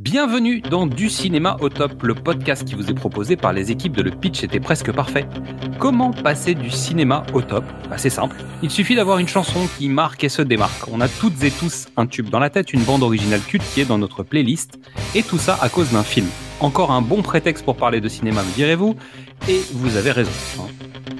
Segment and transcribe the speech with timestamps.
[0.00, 3.94] Bienvenue dans Du cinéma au top, le podcast qui vous est proposé par les équipes
[3.94, 5.26] de Le Pitch était presque parfait.
[5.78, 7.64] Comment passer du cinéma au top?
[7.90, 8.34] Bah, C'est simple.
[8.62, 10.88] Il suffit d'avoir une chanson qui marque et se démarque.
[10.90, 13.82] On a toutes et tous un tube dans la tête, une bande originale culte qui
[13.82, 14.78] est dans notre playlist,
[15.14, 16.28] et tout ça à cause d'un film.
[16.60, 18.96] Encore un bon prétexte pour parler de cinéma, me direz-vous,
[19.50, 20.30] et vous avez raison.
[20.60, 21.19] Hein.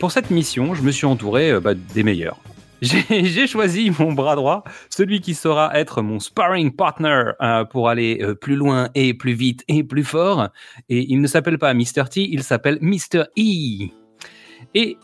[0.00, 2.40] Pour cette mission, je me suis entouré euh, bah, des meilleurs.
[2.82, 8.18] J'ai choisi mon bras droit, celui qui saura être mon sparring partner euh, pour aller
[8.22, 10.48] euh, plus loin et plus vite et plus fort.
[10.88, 12.04] Et il ne s'appelle pas Mr.
[12.10, 13.24] T, il s'appelle Mr.
[13.38, 13.90] E.
[14.74, 14.96] Et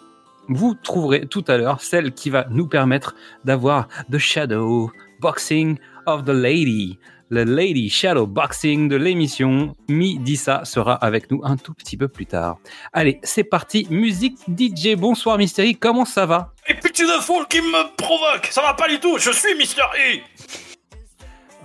[0.48, 3.14] vous trouverez tout à l'heure celle qui va nous permettre
[3.44, 4.90] d'avoir The Shadow
[5.20, 5.76] Boxing
[6.06, 6.98] of the Lady
[7.28, 9.74] le Lady Shadow Boxing de l'émission.
[9.88, 12.58] Midissa sera avec nous un tout petit peu plus tard.
[12.92, 14.94] Allez, c'est parti, musique DJ.
[14.96, 16.52] Bonsoir Mystery, comment ça va?
[16.68, 19.82] Et petit de foule qui me provoque, ça va pas du tout, je suis Mister
[19.82, 20.20] E.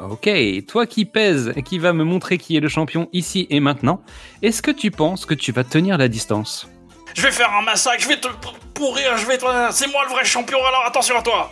[0.10, 0.30] Ok,
[0.68, 4.02] toi qui pèses et qui va me montrer qui est le champion ici et maintenant,
[4.42, 6.68] est-ce que tu penses que tu vas tenir la distance?
[7.14, 8.28] Je vais faire un massacre, je vais te
[8.74, 9.46] pourrir, je vais te...
[9.72, 11.52] C'est moi le vrai champion, alors attention à toi.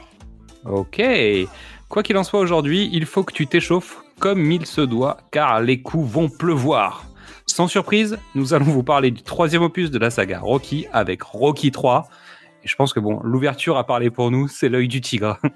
[0.65, 0.99] Ok,
[1.89, 5.59] Quoi qu'il en soit aujourd'hui, il faut que tu t'échauffes comme il se doit, car
[5.59, 7.05] les coups vont pleuvoir.
[7.47, 11.71] Sans surprise, nous allons vous parler du troisième opus de la saga Rocky avec Rocky
[11.71, 12.07] 3.
[12.63, 15.37] Et je pense que bon, l'ouverture a parlé pour nous, c'est l'œil du tigre.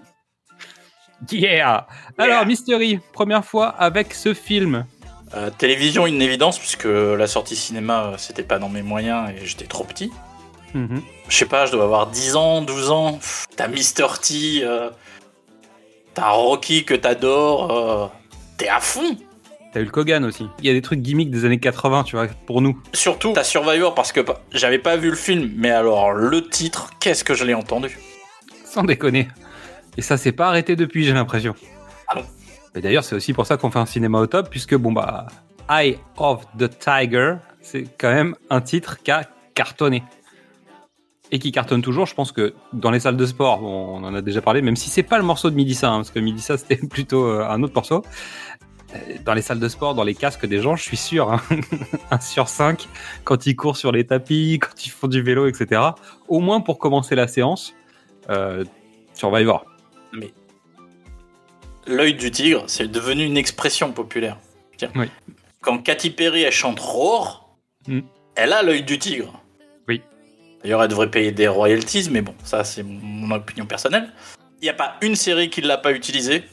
[1.31, 1.87] Yeah
[2.17, 4.85] Alors, Mystery, première fois avec ce film.
[5.35, 9.45] Euh, télévision, une évidence, puisque la sortie cinéma, euh, c'était pas dans mes moyens et
[9.45, 10.11] j'étais trop petit.
[10.73, 11.01] Mhm.
[11.29, 13.19] Je sais pas, je dois avoir 10 ans, 12 ans.
[13.55, 14.19] T'as Mr.
[14.21, 14.89] T, euh,
[16.13, 17.71] t'as Rocky que t'adores.
[17.71, 18.07] euh,
[18.57, 19.17] T'es à fond.
[19.73, 20.47] T'as eu le Kogan aussi.
[20.59, 22.79] Il y a des trucs gimmicks des années 80, tu vois, pour nous.
[22.93, 24.19] Surtout, t'as Survivor parce que
[24.51, 27.97] j'avais pas vu le film, mais alors le titre, qu'est-ce que je l'ai entendu?
[28.65, 29.27] Sans déconner.
[29.97, 31.55] Et ça s'est pas arrêté depuis, j'ai l'impression.
[32.07, 32.23] Ah non.
[32.75, 35.25] Mais d'ailleurs, c'est aussi pour ça qu'on fait un cinéma au top, puisque, bon, bah,
[35.69, 39.23] Eye of the Tiger, c'est quand même un titre qui a
[39.55, 40.03] cartonné.
[41.35, 44.21] Et qui cartonne toujours, je pense que dans les salles de sport, on en a
[44.21, 46.77] déjà parlé, même si c'est pas le morceau de Midissa, hein, parce que Midissa c'était
[46.77, 48.03] plutôt euh, un autre morceau.
[48.93, 51.41] Euh, Dans les salles de sport, dans les casques des gens, je suis sûr, hein,
[52.11, 52.87] un sur cinq,
[53.23, 55.81] quand ils courent sur les tapis, quand ils font du vélo, etc.
[56.27, 57.73] Au moins pour commencer la séance,
[58.29, 58.63] euh,
[59.15, 59.65] Survivor.
[61.87, 64.37] L'œil du tigre, c'est devenu une expression populaire.
[64.77, 64.91] Tiens.
[64.95, 65.07] Oui.
[65.61, 67.43] Quand Katy Perry elle chante Roar,
[67.87, 67.99] Mm.
[68.35, 69.42] elle a l'œil du tigre.
[70.63, 74.09] D'ailleurs, elle devrait payer des royalties, mais bon, ça c'est mon opinion personnelle.
[74.61, 76.43] Il n'y a pas une série qui ne l'a pas utilisée.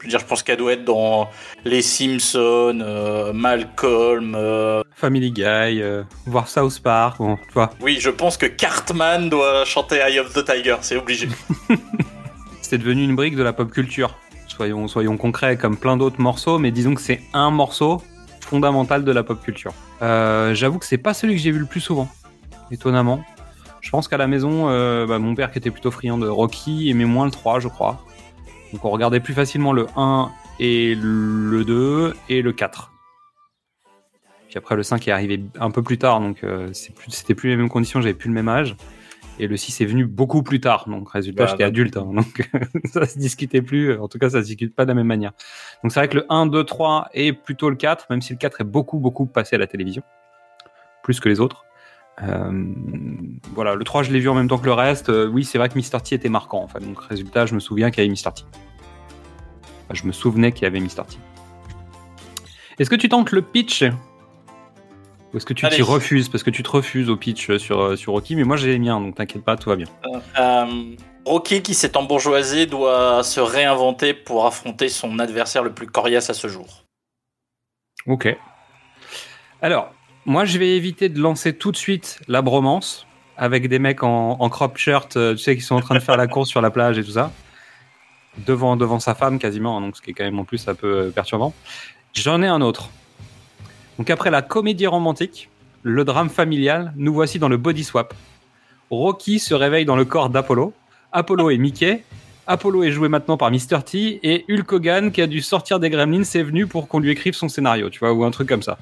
[0.00, 1.28] Je veux dire, je pense qu'elle doit être dans
[1.64, 4.34] Les Simpsons, euh, Malcolm.
[4.34, 9.28] euh, Family Guy, euh, voir South Park, bon, tu vois, Oui, je pense que Cartman
[9.30, 11.28] doit chanter Eye of the Tiger, c'est obligé.
[12.60, 14.14] c'est devenu une brique de la pop culture.
[14.46, 18.02] Soyons, soyons concrets, comme plein d'autres morceaux, mais disons que c'est un morceau
[18.40, 19.72] fondamental de la pop culture.
[20.02, 22.08] Euh, J'avoue que c'est pas celui que j'ai vu le plus souvent,
[22.70, 23.24] étonnamment.
[23.80, 26.88] Je pense qu'à la maison, euh, bah, mon père qui était plutôt friand de Rocky
[26.88, 28.02] aimait moins le 3, je crois.
[28.72, 32.90] Donc on regardait plus facilement le 1 et le 2 et le 4.
[34.48, 37.56] Puis après le 5 est arrivé un peu plus tard, donc euh, c'était plus les
[37.56, 38.74] mêmes conditions, j'avais plus le même âge.
[39.38, 41.68] Et le 6 est venu beaucoup plus tard, donc résultat Bah, j'étais bah.
[41.68, 42.48] adulte, hein, donc
[42.86, 45.32] ça se discutait plus, en tout cas ça se discute pas de la même manière.
[45.82, 48.38] Donc c'est vrai que le 1, 2, 3 est plutôt le 4, même si le
[48.38, 50.02] 4 est beaucoup beaucoup passé à la télévision,
[51.02, 51.64] plus que les autres.
[52.22, 52.64] Euh,
[53.54, 55.58] voilà, le 3 je l'ai vu en même temps que le reste, Euh, oui c'est
[55.58, 56.00] vrai que Mr.
[56.02, 56.78] T était marquant, en fait.
[56.80, 58.32] donc résultat je me souviens qu'il y avait Mr.
[58.34, 58.42] T.
[59.84, 61.04] Enfin, je me souvenais qu'il y avait Mr.
[61.08, 61.16] T.
[62.78, 63.82] Est-ce que tu tentes le pitch?
[65.32, 66.28] Ou est-ce que tu t'y refuses?
[66.28, 68.78] Parce que tu te refuses au pitch sur, euh, sur Rocky, mais moi j'ai les
[68.78, 69.86] miens, donc t'inquiète pas, tout va bien.
[70.38, 70.94] Euh,
[71.24, 76.34] Rocky, qui s'est embourgeoisé, doit se réinventer pour affronter son adversaire le plus coriace à
[76.34, 76.84] ce jour.
[78.06, 78.36] Ok.
[79.62, 79.93] Alors,
[80.26, 83.06] moi je vais éviter de lancer tout de suite la bromance
[83.36, 86.00] avec des mecs en, en crop shirt, euh, tu sais, qui sont en train de
[86.00, 87.32] faire la course sur la plage et tout ça.
[88.46, 90.74] Devant, devant sa femme quasiment, hein, donc ce qui est quand même en plus un
[90.74, 91.52] peu euh, perturbant.
[92.14, 92.90] J'en ai un autre.
[93.98, 95.50] Donc après la comédie romantique,
[95.82, 98.14] le drame familial, nous voici dans le body swap.
[98.90, 100.72] Rocky se réveille dans le corps d'Apollo.
[101.12, 102.04] Apollo est Mickey.
[102.46, 103.82] Apollo est joué maintenant par Mr.
[103.84, 104.20] T.
[104.22, 107.34] Et Hulk Hogan, qui a dû sortir des Gremlins, est venu pour qu'on lui écrive
[107.34, 108.78] son scénario, tu vois, ou un truc comme ça.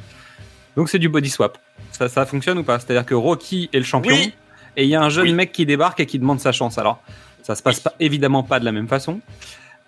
[0.77, 1.59] Donc c'est du body swap.
[1.91, 2.79] Ça, ça fonctionne ou pas?
[2.79, 4.15] C'est-à-dire que Rocky est le champion.
[4.15, 4.33] Oui.
[4.77, 5.35] Et il y a un jeune Oui.
[5.35, 6.79] mec qui débarque et qui demande sa chance.
[6.79, 7.03] Alors,
[7.43, 9.21] ça se passe pas, évidemment pas de la même façon.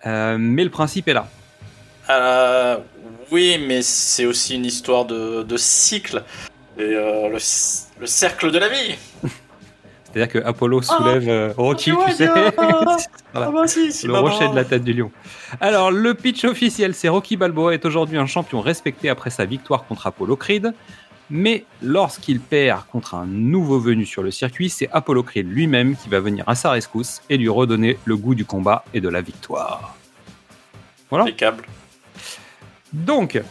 [0.06, 1.26] Euh, mais le principe est là.
[2.10, 2.76] Euh,
[3.30, 6.22] oui, mais c'est aussi une histoire de, de cycle.
[6.76, 8.96] Et, euh, le cercle de la vie.
[10.14, 12.32] C'est-à-dire que Apollo soulève euh, Rocky, tu vois tu sais.
[12.32, 12.52] bien.
[13.34, 13.66] Voilà.
[13.66, 15.10] Si, c'est le rocher de la tête du lion.
[15.60, 19.86] Alors, le pitch officiel, c'est Rocky Balboa est aujourd'hui un champion respecté après sa victoire
[19.86, 20.72] contre Apollo Creed.
[21.30, 26.08] Mais lorsqu'il perd contre un nouveau venu sur le circuit, c'est Apollo Creed lui-même qui
[26.08, 29.20] va venir à sa rescousse et lui redonner le goût du combat et de la
[29.20, 29.96] victoire.
[31.10, 31.24] Voilà.
[31.24, 31.64] Impeccable.
[32.92, 33.42] Donc,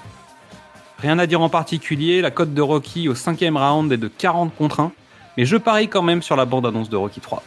[1.00, 4.56] rien à dire en particulier, la cote de Rocky au cinquième round est de 40
[4.56, 4.94] contre 1,
[5.38, 7.44] mais je parie quand même sur la bande-annonce de Rocky 3.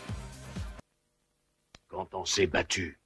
[1.89, 2.99] Quand on s'est battu,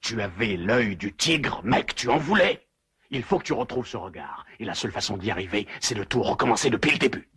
[0.00, 2.66] tu avais l'œil du tigre, mec, tu en voulais.
[3.10, 4.44] Il faut que tu retrouves ce regard.
[4.58, 7.28] Et la seule façon d'y arriver, c'est de tout recommencer depuis le début.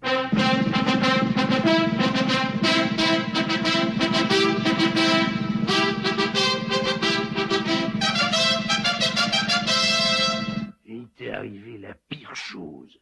[10.85, 12.99] Il t'est arrivé la pire chose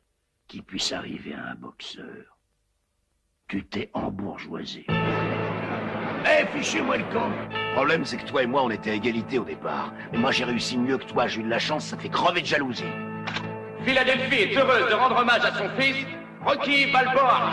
[0.48, 2.35] qui puisse arriver à un boxeur.
[3.48, 4.88] Tu t'es embourgeoisé.
[4.90, 9.38] Eh, fichez-moi le camp Le problème, c'est que toi et moi, on était à égalité
[9.38, 9.94] au départ.
[10.12, 11.28] Mais moi, j'ai réussi mieux que toi.
[11.28, 12.84] J'ai eu de la chance, ça fait crever de jalousie.
[13.84, 16.08] Philadelphie est heureuse de rendre hommage à son fils,
[16.44, 17.52] Rocky Balboa.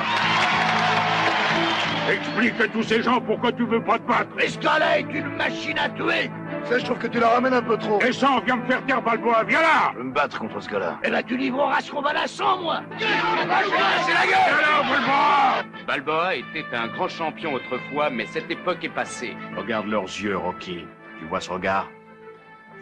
[2.10, 4.28] Explique à tous ces gens pourquoi tu veux pas te battre.
[4.60, 6.30] Gars-là est une machine à tuer
[6.64, 8.00] Ça, je trouve que tu la ramènes un peu trop.
[8.02, 10.68] Et ça, viens me faire taire Balboa, viens là Je veux me battre contre ce
[10.68, 10.98] gars-là.
[11.04, 15.64] Eh ben, tu livreras ce combat là sans moi C'est la gueule Viens là, Balboa
[15.86, 19.36] Balboa était un grand champion autrefois, mais cette époque est passée.
[19.56, 20.84] Regarde leurs yeux, Rocky.
[21.20, 21.88] Tu vois ce regard?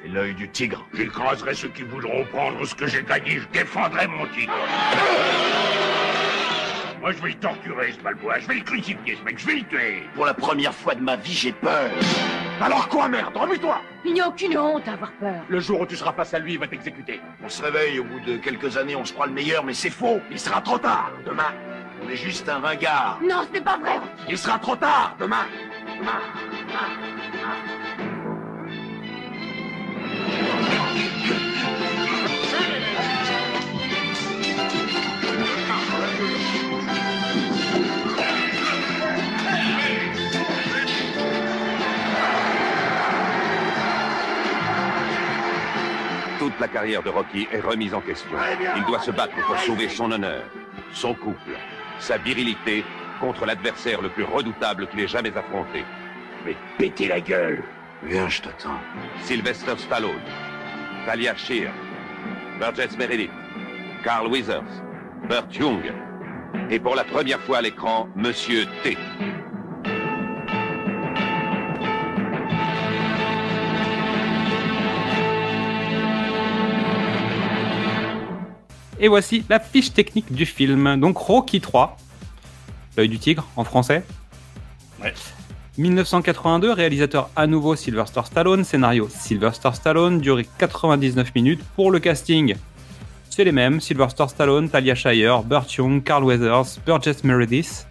[0.03, 0.87] C'est l'œil du tigre.
[0.95, 3.41] J'écraserai ceux qui voudront prendre ce que j'ai gagné.
[3.41, 4.53] Je défendrai mon tigre.
[7.01, 8.39] Moi, je vais le torturer, ce malbois.
[8.41, 9.39] Je vais le crucifier, ce mec.
[9.39, 10.03] Je vais le tuer.
[10.15, 11.91] Pour la première fois de ma vie, j'ai peur.
[12.61, 13.35] Alors quoi, merde?
[13.35, 15.43] Remue-toi Il n'y a aucune honte à avoir peur.
[15.49, 17.21] Le jour où tu seras face à lui, il va t'exécuter.
[17.43, 19.89] On se réveille au bout de quelques années, on se croit le meilleur, mais c'est
[19.89, 20.21] faux.
[20.31, 21.11] Il sera trop tard.
[21.25, 21.55] Demain,
[22.05, 23.19] on est juste un ringard.
[23.23, 23.99] Non, ce n'est pas vrai.
[24.29, 25.17] Il sera trop tard.
[25.19, 25.47] Demain.
[25.99, 26.21] Demain.
[30.51, 30.60] Toute
[46.61, 48.37] la carrière de Rocky est remise en question.
[48.77, 50.43] Il doit se battre pour sauver son honneur,
[50.93, 51.57] son couple,
[51.99, 52.85] sa virilité
[53.21, 55.85] contre l'adversaire le plus redoutable qu'il ait jamais affronté.
[56.45, 57.63] Mais péter la gueule.
[58.03, 58.81] Viens, je t'attends.
[59.23, 60.23] Sylvester Stallone,
[61.07, 61.73] Talia Shear,
[62.59, 63.31] Burgess Meredith,
[64.05, 64.83] Carl Weathers,
[65.29, 65.93] Burt Young,
[66.71, 68.97] et pour la première fois à l'écran, Monsieur T.
[79.01, 81.01] Et voici la fiche technique du film.
[81.01, 81.97] Donc Rocky 3,
[82.97, 84.05] l'œil du tigre en français.
[85.03, 85.15] Ouais.
[85.79, 91.63] 1982, réalisateur à nouveau Sylvester Stallone, scénario Sylvester Stallone, durée 99 minutes.
[91.75, 92.55] Pour le casting,
[93.31, 97.87] c'est les mêmes Sylvester Stallone, Talia Shire, Burt Young, Carl Weathers, Burgess Meredith,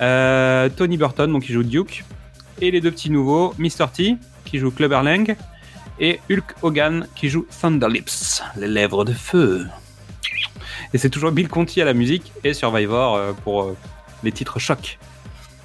[0.00, 2.04] euh, Tony Burton, donc qui joue Duke,
[2.60, 3.86] et les deux petits nouveaux, Mr.
[3.92, 5.36] T, qui joue Clubber Lang,
[6.00, 9.66] et Hulk Hogan, qui joue Thunderlips, les lèvres de feu.
[10.94, 13.76] Et c'est toujours Bill Conti à la musique et Survivor euh, pour euh,
[14.22, 14.98] les titres choc.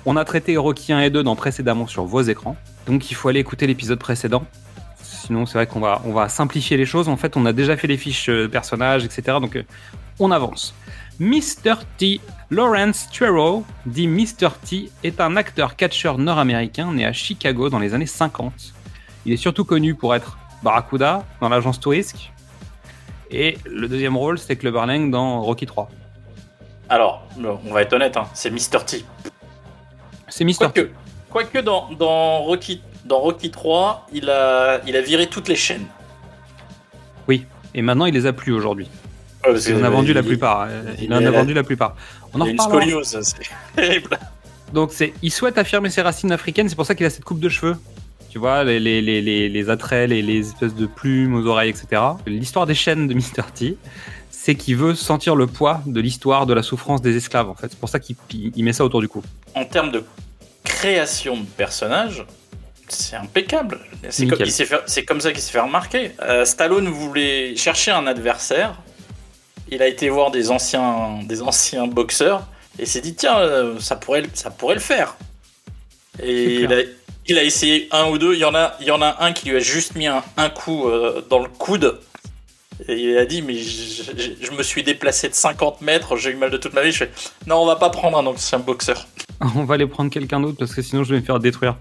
[0.06, 3.30] On a traité Rocky 1 et 2 dans précédemment sur vos écrans, donc il faut
[3.30, 4.46] aller écouter l'épisode précédent.
[5.02, 7.08] Sinon, c'est vrai qu'on va, on va simplifier les choses.
[7.08, 9.38] En fait, on a déjà fait les fiches euh, personnages, etc.
[9.40, 9.64] Donc,
[10.20, 10.76] on avance.
[11.20, 11.76] Mr.
[11.98, 12.20] T.
[12.50, 14.50] Lawrence Tuero, dit Mr.
[14.68, 18.74] T, est un acteur catcheur nord-américain né à Chicago dans les années 50.
[19.26, 22.33] Il est surtout connu pour être Barracuda dans l'agence Tourisque.
[23.34, 25.90] Et le deuxième rôle, c'était Clubber Lang dans Rocky 3.
[26.88, 27.28] Alors,
[27.66, 28.86] on va être honnête, hein, c'est Mr.
[28.86, 29.04] T.
[30.30, 30.72] C'est Mr.
[30.72, 30.92] T.
[31.32, 35.88] Quoique, dans, dans, Rocky, dans Rocky 3, il a, il a viré toutes les chaînes.
[37.28, 38.88] Oui, et maintenant il les a plus aujourd'hui.
[39.44, 40.68] Ouais, parce Il en a vendu la plupart.
[41.00, 41.96] Il, il en a vendu la plupart.
[42.34, 42.82] On en Il a une reparlera.
[42.82, 44.20] scoliose, c'est terrible.
[44.74, 47.40] Donc c'est, il souhaite affirmer ses racines africaines, c'est pour ça qu'il a cette coupe
[47.40, 47.78] de cheveux.
[48.34, 51.70] Tu vois, les, les, les, les, les attraits, les, les espèces de plumes aux oreilles,
[51.70, 52.02] etc.
[52.26, 53.44] L'histoire des chaînes de Mr.
[53.54, 53.78] T,
[54.32, 57.68] c'est qu'il veut sentir le poids de l'histoire de la souffrance des esclaves, en fait.
[57.70, 59.22] C'est pour ça qu'il il met ça autour du cou.
[59.54, 60.04] En termes de
[60.64, 62.26] création de personnages,
[62.88, 63.80] c'est impeccable.
[64.10, 66.14] C'est comme, ça qu'il s'est fait remarquer.
[66.24, 68.82] Euh, Stallone voulait chercher un adversaire.
[69.70, 72.48] Il a été voir des anciens, des anciens boxeurs
[72.80, 75.18] et s'est dit tiens, euh, ça pourrait, ça pourrait le faire.
[76.24, 76.78] Et il a,
[77.28, 78.34] il a essayé un ou deux.
[78.34, 81.50] Il y en a, un qui lui a juste mis un, coup euh, dans le
[81.50, 82.00] coude.
[82.88, 86.50] Et il a dit mais je, me suis déplacé de 50 mètres, j'ai eu mal
[86.50, 86.92] de toute ma vie.
[86.92, 87.12] Je fais
[87.48, 89.08] non, on va pas prendre un ancien boxeur.
[89.56, 91.78] On va aller prendre quelqu'un d'autre parce que sinon je vais me faire détruire.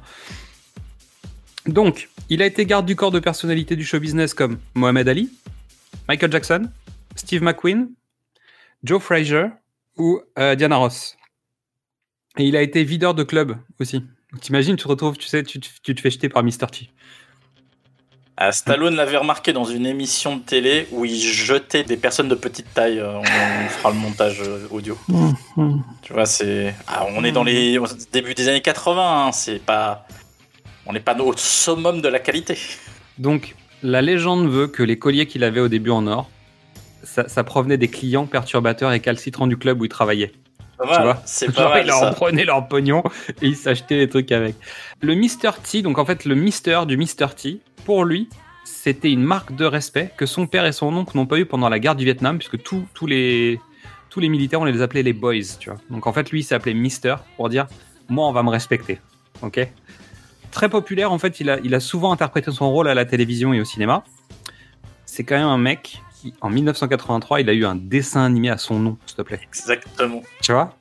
[1.67, 5.31] Donc, il a été garde du corps de personnalités du show business comme Mohamed Ali,
[6.09, 6.69] Michael Jackson,
[7.15, 7.89] Steve McQueen,
[8.83, 9.47] Joe Frazier
[9.97, 11.17] ou euh, Diana Ross.
[12.39, 14.03] Et il a été videur de club aussi.
[14.41, 16.67] T'imagines, tu te retrouves, tu sais, tu, te- tu te fais jeter par Mr.
[16.71, 16.89] T.
[18.37, 22.35] Ah, Stallone l'avait remarqué dans une émission de télé où il jetait des personnes de
[22.35, 22.99] petite taille.
[22.99, 24.99] euh, On, on fera le montage euh, audio.
[26.03, 26.75] Tu vois, c'est.
[26.89, 29.27] Ah, on est dans les au début des années 80.
[29.27, 30.07] hein, c'est pas.
[30.87, 32.59] On n'est pas au summum de la qualité.
[33.19, 36.29] Donc, la légende veut que les colliers qu'il avait au début en or,
[37.05, 40.33] ça, ça provenait des clients perturbateurs et calcitrants du club où il travaillait.
[41.25, 42.13] C'est pas mal ils leur ça.
[42.13, 43.03] prenaient leur pognon
[43.41, 44.55] et ils s'achetaient des trucs avec.
[45.01, 45.53] Le Mr.
[45.63, 47.35] T, donc en fait le Mister du Mr.
[47.37, 48.29] T, pour lui,
[48.65, 51.69] c'était une marque de respect que son père et son oncle n'ont pas eu pendant
[51.69, 53.61] la guerre du Vietnam, puisque tous les,
[54.11, 55.79] tous les militaires, on les appelait les boys, tu vois.
[55.91, 57.67] Donc en fait, lui, il s'appelait Mister pour dire,
[58.09, 59.01] moi, on va me respecter.
[59.43, 59.67] Ok?
[60.51, 63.53] Très populaire, en fait, il a, il a souvent interprété son rôle à la télévision
[63.55, 64.05] et au cinéma.
[65.07, 66.03] C'est quand même un mec
[66.41, 69.41] en 1983, il a eu un dessin animé à son nom, s'il te plaît.
[69.43, 70.23] Exactement.
[70.41, 70.77] Tu vois?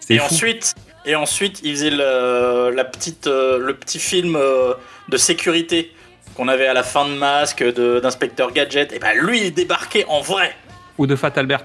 [0.00, 0.24] C'est Et fou.
[0.26, 4.74] ensuite, et ensuite, il faisait le, la petite, euh, le petit film euh,
[5.08, 5.92] de sécurité
[6.34, 8.92] qu'on avait à la fin de Masque, d'inspecteur Gadget.
[8.92, 10.54] Et ben lui, il débarquait en vrai.
[10.98, 11.64] Ou de Fat Albert.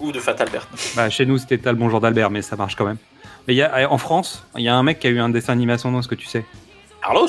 [0.00, 0.68] Ou de Fat Albert.
[0.96, 2.98] Bah, chez nous, c'était Tal Bonjour d'Albert, mais ça marche quand même.
[3.46, 5.28] Mais il y a, en France, il y a un mec qui a eu un
[5.28, 6.44] dessin animé à son nom, est-ce que tu sais?
[7.02, 7.28] Carlos?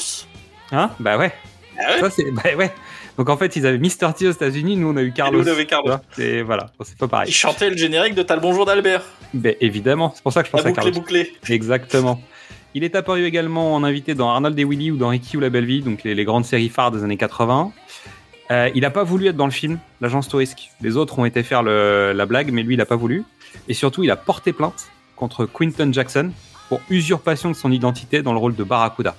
[0.71, 0.89] Hein?
[0.99, 1.33] Bah ouais.
[1.77, 1.99] Ah ouais?
[1.99, 2.31] Ça, c'est...
[2.31, 2.71] Bah ouais.
[3.17, 4.13] Donc en fait, ils avaient Mr.
[4.17, 5.39] T aux États-Unis, nous on a eu Carlos.
[5.41, 5.95] nous, on avait Carlos.
[6.17, 7.31] Et voilà, c'est pas Il pareil.
[7.31, 9.03] chantait le générique de T'as le bonjour d'Albert.
[9.33, 10.91] Ben, évidemment, c'est pour ça que je La pense à Carlos.
[10.91, 11.31] bouclée.
[11.49, 12.21] Exactement.
[12.73, 15.49] Il est apparu également en invité dans Arnold et Willy ou dans Ricky ou la
[15.49, 17.71] Belle Vie, donc les, les grandes séries phares des années 80.
[18.51, 20.57] Euh, il n'a pas voulu être dans le film, l'agence Touriste.
[20.81, 23.23] Les autres ont été faire le- la blague, mais lui, il n'a pas voulu.
[23.69, 26.31] Et surtout, il a porté plainte contre Quinton Jackson
[26.67, 29.15] pour usurpation de son identité dans le rôle de Barracuda.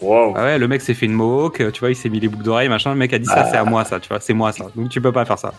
[0.00, 0.34] Wow.
[0.36, 2.44] Ah ouais, le mec s'est fait une mohawk, tu vois, il s'est mis les boucles
[2.44, 2.90] d'oreilles, machin.
[2.90, 4.66] Le mec a dit ça, c'est à moi, ça, tu vois, c'est moi, ça.
[4.74, 5.52] Donc tu peux pas faire ça.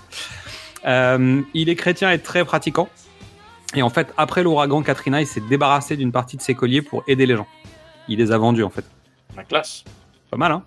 [0.85, 2.89] Euh, il est chrétien et très pratiquant.
[3.75, 7.03] Et en fait, après l'ouragan Katrina, il s'est débarrassé d'une partie de ses colliers pour
[7.07, 7.47] aider les gens.
[8.07, 8.83] Il les a vendus, en fait.
[9.35, 9.83] Ma classe.
[10.29, 10.63] Pas mal, hein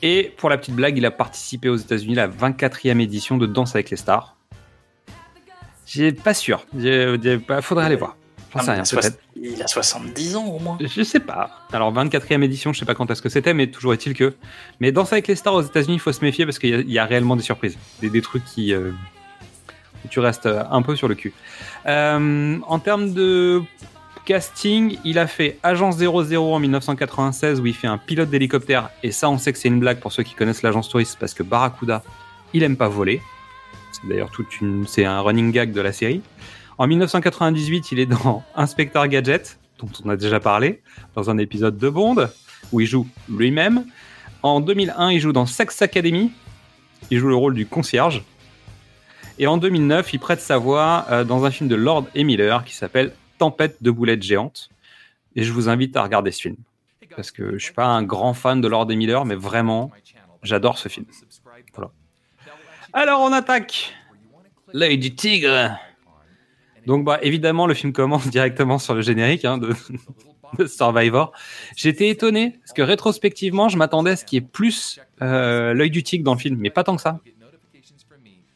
[0.00, 3.46] Et pour la petite blague, il a participé aux États-Unis à la 24e édition de
[3.46, 4.36] Danse avec les stars.
[5.86, 6.64] J'ai pas sûr.
[6.78, 8.16] J'ai- j'ai pas- Faudrait aller voir.
[8.52, 9.18] J'en Ah, sais mais rien, il, a soix- peut-être.
[9.56, 10.78] il a 70 ans au moins.
[10.80, 11.50] Je sais pas.
[11.72, 14.34] Alors 24e édition, je sais pas quand est-ce que c'était, mais toujours est-il que.
[14.80, 16.80] Mais Danse avec les stars aux États-Unis, il faut se méfier parce qu'il y, a-
[16.80, 18.90] il y a réellement des surprises, des, des trucs qui euh,
[20.04, 21.32] où tu restes euh, un peu sur le cul.
[21.86, 23.62] Euh, en termes de
[24.24, 29.10] casting, il a fait Agence 00 en 1996 où il fait un pilote d'hélicoptère et
[29.12, 31.42] ça, on sait que c'est une blague pour ceux qui connaissent l'agence touriste parce que
[31.42, 32.02] Barracuda,
[32.52, 33.20] il aime pas voler.
[33.92, 36.22] C'est d'ailleurs toute une, c'est un running gag de la série.
[36.82, 40.82] En 1998, il est dans Inspector Gadget, dont on a déjà parlé,
[41.14, 42.28] dans un épisode de Bond,
[42.72, 43.84] où il joue lui-même.
[44.42, 46.32] En 2001, il joue dans Sex Academy,
[47.12, 48.24] il joue le rôle du concierge.
[49.38, 52.26] Et en 2009, il prête sa voix euh, dans un film de Lord et
[52.64, 54.68] qui s'appelle Tempête de boulettes géantes.
[55.36, 56.56] Et je vous invite à regarder ce film.
[57.14, 59.92] Parce que je suis pas un grand fan de Lord et mais vraiment,
[60.42, 61.06] j'adore ce film.
[62.92, 63.94] Alors on attaque
[64.72, 65.78] L'œil du tigre
[66.86, 69.74] donc bah évidemment le film commence directement sur le générique hein, de,
[70.58, 71.32] de Survivor.
[71.76, 75.90] J'étais étonné parce que rétrospectivement je m'attendais à ce qu'il y ait plus euh, l'œil
[75.90, 77.20] du tigre dans le film, mais pas tant que ça.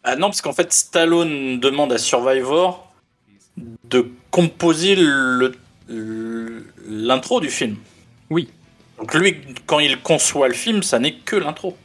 [0.09, 2.95] Ah non, parce qu'en fait, Stallone demande à Survivor
[3.57, 4.97] de composer
[6.87, 7.75] l'intro du film.
[8.31, 8.49] Oui.
[8.99, 11.77] Donc lui, quand il conçoit le film, ça n'est que l'intro.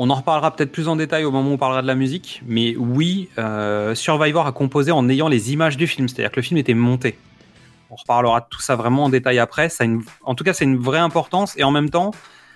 [0.00, 2.40] On en reparlera peut-être plus en détail au moment où on parlera de la musique,
[2.46, 6.42] mais oui, euh, Survivor a composé en ayant les images du film, c'est-à-dire que le
[6.42, 7.18] film était monté.
[7.90, 9.68] On reparlera de tout ça vraiment en détail après.
[10.22, 12.12] En tout cas, c'est une vraie importance et en même temps,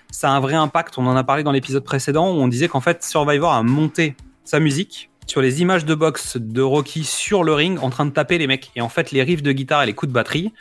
[0.09, 0.97] ça a un vrai impact.
[0.97, 4.15] On en a parlé dans l'épisode précédent où on disait qu'en fait, Survivor a monté
[4.45, 8.11] sa musique sur les images de boxe de Rocky sur le ring en train de
[8.11, 8.71] taper les mecs.
[8.75, 10.53] Et en fait, les riffs de guitare et les coups de batterie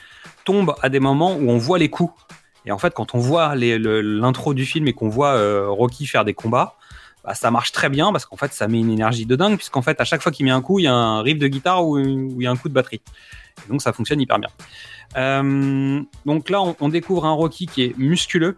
[0.44, 2.12] tombent à des moments où on voit les coups.
[2.64, 6.24] Et en fait, quand on voit l'intro du film et qu'on voit euh, Rocky faire
[6.24, 6.76] des combats,
[7.24, 9.82] bah, ça marche très bien parce qu'en fait, ça met une énergie de dingue, puisqu'en
[9.82, 11.86] fait, à chaque fois qu'il met un coup, il y a un riff de guitare
[11.86, 13.00] ou ou il y a un coup de batterie.
[13.64, 14.48] Et donc, ça fonctionne hyper bien.
[15.16, 18.56] Euh, donc là, on, on découvre un Rocky qui est musculeux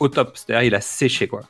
[0.00, 1.42] au top, c'est-à-dire il a séché quoi.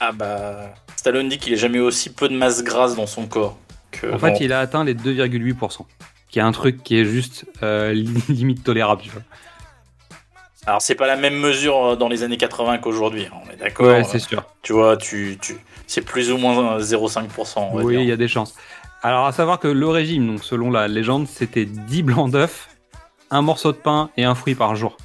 [0.00, 3.26] Ah bah, Stallone dit qu'il ait jamais eu aussi peu de masse grasse dans son
[3.26, 3.58] corps.
[3.90, 5.84] Que En fait, il a atteint les 2,8%,
[6.28, 7.92] qui est un truc qui est juste euh,
[8.28, 9.02] limite tolérable.
[9.02, 9.22] Tu vois.
[10.70, 13.56] Alors c'est pas la même mesure euh, dans les années 80 qu'aujourd'hui, hein, on est
[13.56, 13.88] d'accord.
[13.88, 14.44] Ouais, c'est sûr.
[14.62, 15.58] Tu vois, tu, tu...
[15.88, 17.54] c'est plus ou moins 0,5%.
[17.72, 18.54] on va Oui, il y a des chances.
[19.02, 22.68] Alors, à savoir que le régime, donc selon la légende, c'était 10 blancs d'œufs,
[23.32, 24.96] un morceau de pain et un fruit par jour.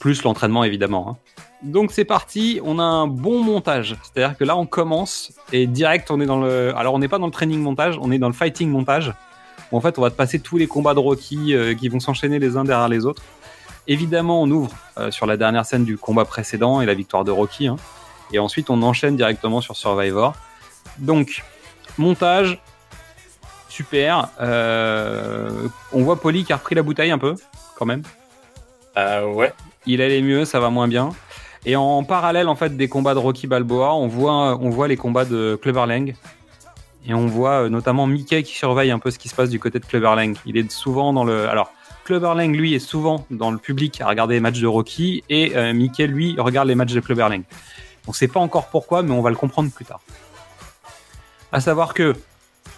[0.00, 1.08] Plus l'entraînement, évidemment.
[1.08, 1.16] hein.
[1.62, 2.60] Donc, c'est parti.
[2.62, 3.96] On a un bon montage.
[4.02, 6.76] C'est-à-dire que là, on commence et direct, on est dans le.
[6.76, 9.14] Alors, on n'est pas dans le training montage, on est dans le fighting montage.
[9.70, 12.00] Où, en fait, on va te passer tous les combats de Rocky euh, qui vont
[12.00, 13.22] s'enchaîner les uns derrière les autres.
[13.88, 17.30] Évidemment, on ouvre euh, sur la dernière scène du combat précédent et la victoire de
[17.30, 17.66] Rocky.
[17.66, 17.76] hein.
[18.32, 20.34] Et ensuite, on enchaîne directement sur Survivor.
[20.98, 21.42] Donc,
[21.98, 22.60] montage,
[23.68, 24.28] super.
[24.40, 27.34] Euh, on voit Polly qui a repris la bouteille un peu,
[27.76, 28.02] quand même.
[28.96, 29.52] Euh, ouais.
[29.86, 31.10] Il allait mieux, ça va moins bien.
[31.64, 34.96] Et en parallèle, en fait, des combats de Rocky Balboa, on voit, on voit les
[34.96, 36.14] combats de Clubber Lang.
[37.06, 39.58] Et on voit euh, notamment Mickey qui surveille un peu ce qui se passe du
[39.58, 40.36] côté de Clubber Lang.
[40.46, 41.48] Il est souvent dans le.
[41.48, 41.72] Alors,
[42.04, 45.22] Clubber Lang, lui, est souvent dans le public à regarder les matchs de Rocky.
[45.28, 47.42] Et euh, Mickey, lui, regarde les matchs de Clubber Lang.
[48.08, 50.00] On sait pas encore pourquoi, mais on va le comprendre plus tard.
[51.52, 52.14] À savoir que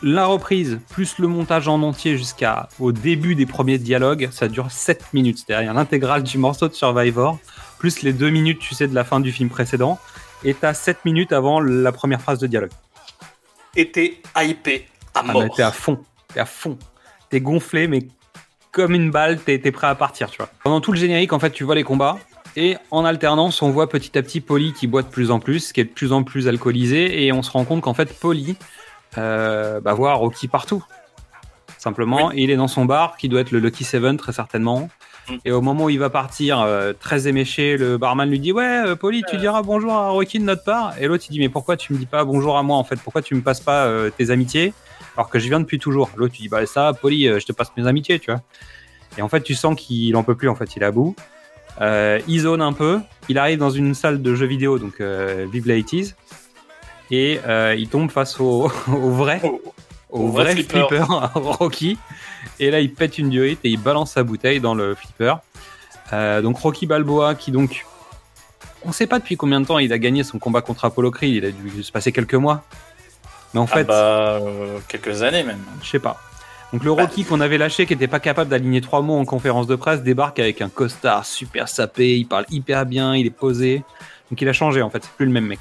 [0.03, 5.15] la reprise plus le montage en entier jusqu'au début des premiers dialogues, ça dure 7
[5.15, 5.43] minutes.
[5.47, 7.39] C'est-à-dire l'intégrale du morceau de Survivor,
[7.79, 9.99] plus les 2 minutes, tu sais, de la fin du film précédent.
[10.43, 12.73] Et t'as 7 minutes avant la première phrase de dialogue.
[13.77, 15.43] Et t'es hypé à Ah mort.
[15.43, 15.99] bah, t'es à fond,
[16.33, 16.79] t'es à fond.
[17.31, 18.01] T'es gonflé, mais
[18.75, 20.49] comme une balle, t'es t'es prêt à partir, tu vois.
[20.65, 22.19] Pendant tout le générique, en fait, tu vois les combats.
[22.57, 25.73] Et en alternance, on voit petit à petit Polly qui boit de plus en plus,
[25.73, 27.25] qui est de plus en plus alcoolisé.
[27.25, 28.57] Et on se rend compte qu'en fait, Polly
[29.17, 30.85] euh, bah, voit Rocky partout.
[31.79, 34.89] Simplement, et il est dans son bar, qui doit être le Lucky Seven, très certainement.
[35.29, 35.35] Mm.
[35.45, 38.83] Et au moment où il va partir, euh, très éméché, le barman lui dit Ouais,
[38.87, 40.95] euh, Polly, tu diras bonjour à Rocky de notre part.
[41.01, 42.97] Et l'autre, il dit Mais pourquoi tu me dis pas bonjour à moi en fait?
[42.97, 44.73] Pourquoi tu me passes pas euh, tes amitiés?
[45.17, 47.53] Alors que je viens depuis toujours L'autre, tu dis Bah, ça, Polly, euh, je te
[47.53, 48.43] passe mes amitiés, tu vois.
[49.17, 51.15] Et en fait, tu sens qu'il en peut plus, en fait, il est à bout.
[51.81, 53.01] Euh, il zone un peu.
[53.29, 56.15] Il arrive dans une salle de jeux vidéo, donc euh, Vive la 80s.
[57.11, 59.41] Et euh, il tombe face au, au vrai,
[60.11, 61.05] Au- vrai, vrai flipper, flipper.
[61.35, 61.99] Rocky.
[62.61, 65.35] Et là, il pète une durite et il balance sa bouteille dans le flipper.
[66.43, 67.85] Donc Rocky Balboa, qui donc,
[68.85, 71.35] on sait pas depuis combien de temps il a gagné son combat contre Apollo Creed.
[71.35, 72.65] Il a dû se passer quelques mois.
[73.55, 75.63] Mais en Ah fait, bah, euh, quelques années même.
[75.83, 76.21] je sais pas.
[76.73, 79.69] Donc le Rocky qu'on avait lâché, qui était pas capable d'aligner trois mots en conférence
[79.69, 82.17] de presse, débarque avec un costard super sapé.
[82.17, 83.85] Il parle hyper bien, il est posé.
[84.31, 85.05] Donc il a changé en fait.
[85.05, 85.61] C'est plus le même mec.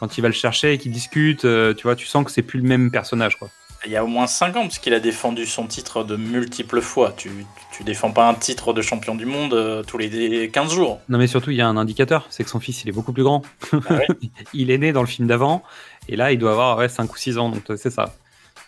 [0.00, 2.42] Quand il va le chercher et qu'il discute, euh, tu vois, tu sens que c'est
[2.42, 3.48] plus le même personnage, quoi.
[3.84, 6.80] Il y a au moins 5 ans, parce qu'il a défendu son titre de multiples
[6.80, 7.12] fois.
[7.16, 7.30] Tu,
[7.70, 11.00] tu défends pas un titre de champion du monde euh, tous les 15 jours.
[11.08, 13.12] Non mais surtout il y a un indicateur, c'est que son fils il est beaucoup
[13.12, 13.42] plus grand.
[13.72, 14.00] Bah
[14.54, 15.62] il est né dans le film d'avant
[16.08, 18.14] et là il doit avoir ouais, 5 ou 6 ans, donc euh, c'est ça.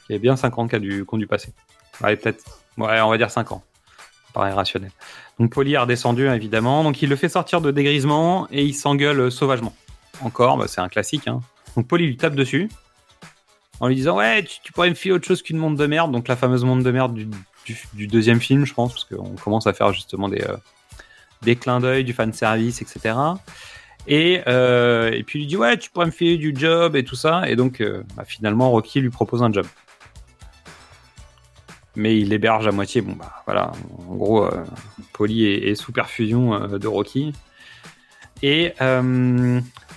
[0.09, 1.53] Il y a bien 5 ans qu'a du, qu'on du passé.
[2.03, 2.45] Ouais peut-être,
[2.77, 3.63] ouais on va dire 5 ans.
[4.27, 4.91] Ça paraît rationnel.
[5.39, 9.21] Donc Polly est redescendu évidemment, donc il le fait sortir de dégrisement et il s'engueule
[9.21, 9.75] euh, sauvagement.
[10.21, 11.29] Encore, bah, c'est un classique.
[11.29, 11.41] Hein.
[11.77, 12.69] Donc Polly lui tape dessus
[13.81, 16.29] en lui disant ouais tu, pourrais me filer autre chose qu'une montre de merde, donc
[16.29, 19.93] la fameuse montre de merde du, deuxième film je pense, parce qu'on commence à faire
[19.93, 20.43] justement des...
[20.43, 20.57] euh,
[21.43, 23.15] des clins d'œil, du fan service, etc.
[24.11, 27.05] Et, euh, et puis il lui dit ouais, tu pourrais me filer du job et
[27.05, 27.49] tout ça.
[27.49, 29.67] Et donc euh, bah, finalement Rocky lui propose un job.
[31.95, 33.03] Mais il l'héberge à moitié.
[33.03, 33.73] Bon bah voilà,
[34.09, 34.65] en gros, euh,
[35.13, 37.33] Polly est, sous perfusion euh, de Rocky.
[38.43, 38.73] Et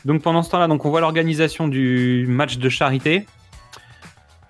[0.03, 3.25] donc pendant ce temps-là, donc on voit l'organisation du match de charité.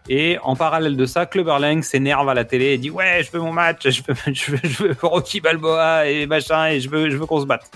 [0.10, 3.32] Et en parallèle de ça, Clubber Lang s'énerve à la télé et dit ouais, je
[3.32, 6.90] veux mon match, je veux, je veux, je veux Rocky Balboa et machin et je
[6.90, 7.70] veux, je veux qu'on se batte.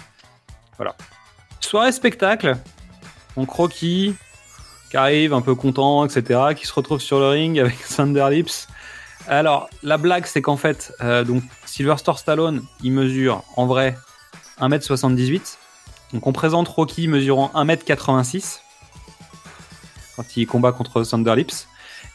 [0.77, 0.95] Voilà.
[1.75, 2.55] Soirée spectacle.
[3.35, 4.15] Donc Rocky
[4.89, 8.69] qui arrive un peu content, etc., qui se retrouve sur le ring avec Thunder Lips.
[9.27, 13.97] Alors la blague c'est qu'en fait, euh, donc Sylvester Stallone, il mesure en vrai
[14.61, 15.57] 1m78.
[16.13, 18.59] Donc on présente Rocky mesurant 1m86
[20.15, 21.67] quand il combat contre Thunder Lips.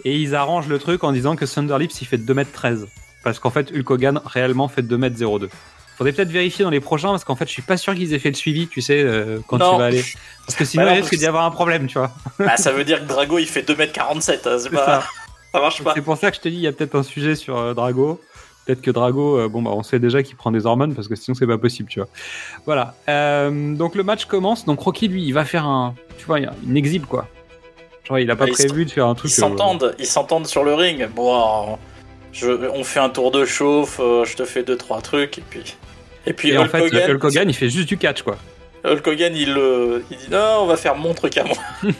[0.06, 2.86] Et ils arrangent le truc en disant que Thunder Lips il fait 2m13.
[3.22, 5.50] Parce qu'en fait, Hulk Hogan réellement fait 2m02.
[6.00, 8.18] Faudrait peut-être vérifier dans les prochains parce qu'en fait, je suis pas sûr qu'ils aient
[8.18, 9.72] fait le suivi, tu sais, euh, quand Non.
[9.74, 10.02] tu vas aller.
[10.46, 12.10] Parce que sinon, Bah non, il risque d'y avoir un problème, tu vois.
[12.38, 14.00] Bah, ça veut dire que Drago il fait 2m47.
[14.00, 14.86] hein, c'est C'est pas...
[14.86, 15.02] ça.
[15.52, 15.60] ça.
[15.60, 15.92] marche pas.
[15.94, 17.74] C'est pour ça que je te dis, il y a peut-être un sujet sur euh,
[17.74, 18.18] Drago.
[18.64, 21.16] Peut-être que Drago, euh, bon, bah, on sait déjà qu'il prend des hormones parce que
[21.16, 22.08] sinon, c'est pas possible, tu vois.
[22.64, 22.94] Voilà.
[23.50, 24.64] Donc, le match commence.
[24.64, 27.28] Donc, Rocky, lui, il va faire un, tu vois, une exhibe, quoi.
[28.08, 29.30] Genre, il a pas Ils prévu de faire un Ils truc.
[29.32, 31.08] euh, s'entendent, ils s'entendent sur le ring.
[31.14, 31.78] Bon,
[32.32, 35.42] je, on fait un tour de chauffe, euh, je te fais deux trois trucs et
[35.48, 35.76] puis
[36.26, 38.36] et puis Et en fait, Hogan, Hulk Hogan, il fait juste du catch, quoi.
[38.84, 41.56] Hulk Hogan, il, euh, il dit non, on va faire mon truc à moi.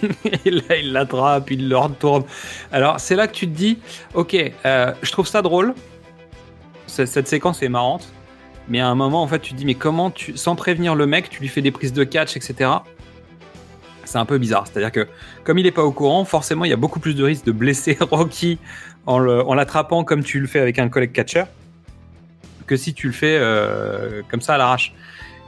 [0.44, 2.24] Et là, il l'attrape, il le retourne.
[2.72, 3.78] Alors, c'est là que tu te dis,
[4.14, 5.74] ok, euh, je trouve ça drôle.
[6.86, 8.08] C- Cette séquence est marrante.
[8.68, 11.06] Mais à un moment, en fait, tu te dis, mais comment tu, sans prévenir le
[11.06, 12.70] mec, tu lui fais des prises de catch, etc.
[14.04, 14.64] C'est un peu bizarre.
[14.66, 15.06] C'est-à-dire que,
[15.44, 17.52] comme il n'est pas au courant, forcément, il y a beaucoup plus de risques de
[17.52, 18.58] blesser Rocky
[19.06, 19.18] en
[19.54, 21.44] l'attrapant comme tu le fais avec un collègue catcher
[22.70, 24.94] que si tu le fais euh, comme ça à l'arrache.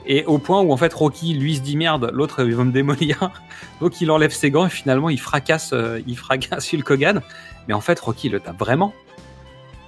[0.04, 3.30] Et au point où, en fait, Rocky, lui, se dit merde, l'autre, va me démolir.
[3.80, 7.22] Donc il enlève ses gants et finalement il fracasse, euh, il fracasse Hulk Hogan.
[7.68, 8.92] Mais en fait Rocky le tape vraiment.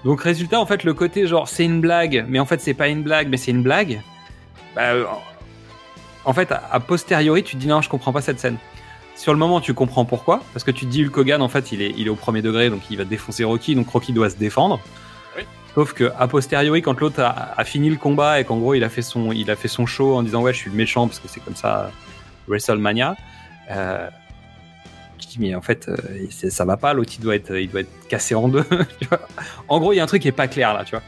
[0.05, 2.87] Donc résultat en fait le côté genre c'est une blague, mais en fait c'est pas
[2.87, 4.01] une blague, mais c'est une blague.
[4.77, 4.93] Bah,
[6.25, 8.59] en fait a posteriori tu te dis non je comprends pas cette scène.
[9.17, 11.73] Sur le moment tu comprends pourquoi, parce que tu te dis Hulk Hogan en fait
[11.73, 14.31] il est, il est au premier degré donc il va défoncer Rocky, donc Rocky doit
[14.31, 14.79] se défendre.
[15.75, 18.89] Sauf que a posteriori quand l'autre a, fini le combat et qu'en gros il a
[18.89, 21.19] fait son, il a fait son show en disant ouais je suis le méchant parce
[21.19, 21.91] que c'est comme ça
[22.47, 23.17] WrestleMania.
[23.71, 24.09] Euh,
[25.21, 25.97] je dis mais en fait euh,
[26.31, 28.65] ça va pas l'autre il doit être il doit être cassé en deux
[29.01, 29.21] tu vois.
[29.69, 31.03] en gros il y a un truc qui est pas clair là tu vois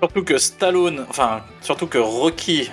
[0.00, 2.70] Surtout que Stallone, enfin surtout que Rocky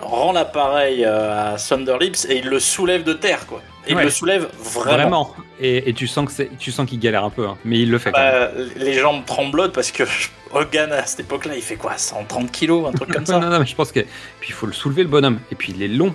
[0.00, 3.60] rend l'appareil euh, à Thunder Lips et il le soulève de terre quoi.
[3.88, 4.02] Et Ouais.
[4.02, 4.96] Il le soulève vraiment.
[4.96, 7.90] vraiment, Et, et tu sens que tu sens qu'il galère un peu hein, mais il
[7.90, 8.50] le fait quand même.
[8.54, 10.02] Bah, les jambes tremblotent parce que
[10.52, 13.38] Hogan à cette époque-là il fait quoi 130 kilos un truc comme ça.
[13.40, 14.00] non, non, mais je pense que
[14.40, 16.14] puis il faut le soulever le bonhomme et puis il est long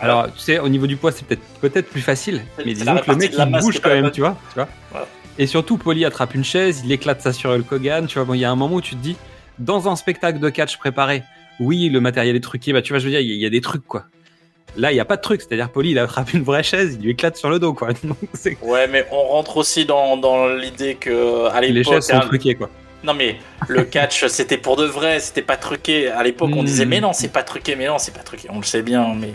[0.00, 3.10] alors tu sais au niveau du poids c'est peut-être peut-être plus facile mais disons que
[3.10, 5.06] le mec il bouge quand même tu vois tu vois Voilà.
[5.38, 8.34] et surtout Polly attrape une chaise il éclate ça sur Hulk Hogan tu vois bon
[8.34, 9.16] il y a un moment où tu te dis
[9.58, 11.22] dans un spectacle de catch préparé
[11.58, 13.40] oui le matériel est truqué bah tu vois je veux dire il y, a- il
[13.40, 14.04] y a des trucs quoi
[14.76, 17.04] là il y a pas de truc c'est-à-dire Polly il attrape une vraie chaise il
[17.04, 18.16] lui éclate sur le dos quoi Donc,
[18.62, 22.20] Ouais mais on rentre aussi dans, dans l'idée que à les l'époque chaises sont un,
[22.20, 22.70] truquées quoi
[23.04, 23.36] Non mais
[23.68, 26.08] le catch c'était pour de vrai, c'était pas truqué.
[26.08, 28.48] À l'époque on disait mais non c'est pas truqué, mais non c'est pas truqué.
[28.50, 29.34] On le sait bien, mais.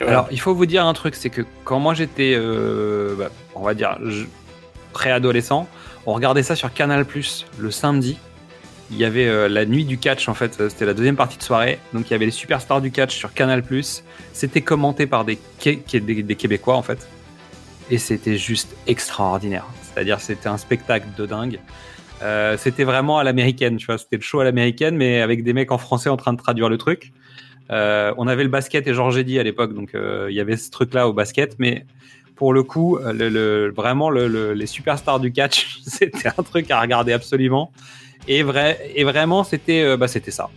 [0.00, 3.62] Alors, il faut vous dire un truc, c'est que quand moi j'étais, euh, bah, on
[3.62, 3.98] va dire,
[4.92, 5.66] préadolescent,
[6.04, 8.18] on regardait ça sur Canal Plus le samedi.
[8.90, 11.38] Il y avait euh, la nuit du catch, en fait, euh, c'était la deuxième partie
[11.38, 11.78] de soirée.
[11.92, 13.64] Donc il y avait les superstars du catch sur Canal.
[14.32, 17.06] C'était commenté par des, Qué- Qué- des, des Québécois, en fait.
[17.90, 19.66] Et c'était juste extraordinaire.
[19.82, 21.58] C'est-à-dire, c'était un spectacle de dingue.
[22.22, 23.98] Euh, c'était vraiment à l'américaine, tu vois.
[23.98, 26.68] C'était le show à l'américaine, mais avec des mecs en français en train de traduire
[26.68, 27.12] le truc.
[27.68, 31.08] On avait le basket et Georges Eddy à l'époque, donc il y avait ce truc-là
[31.08, 31.84] au basket, mais
[32.36, 32.98] pour le coup,
[33.76, 37.72] vraiment le- le- les superstars du catch, c'était un truc à regarder absolument.
[38.28, 40.50] Et, vrai, et vraiment, c'était euh, bah, c'était ça.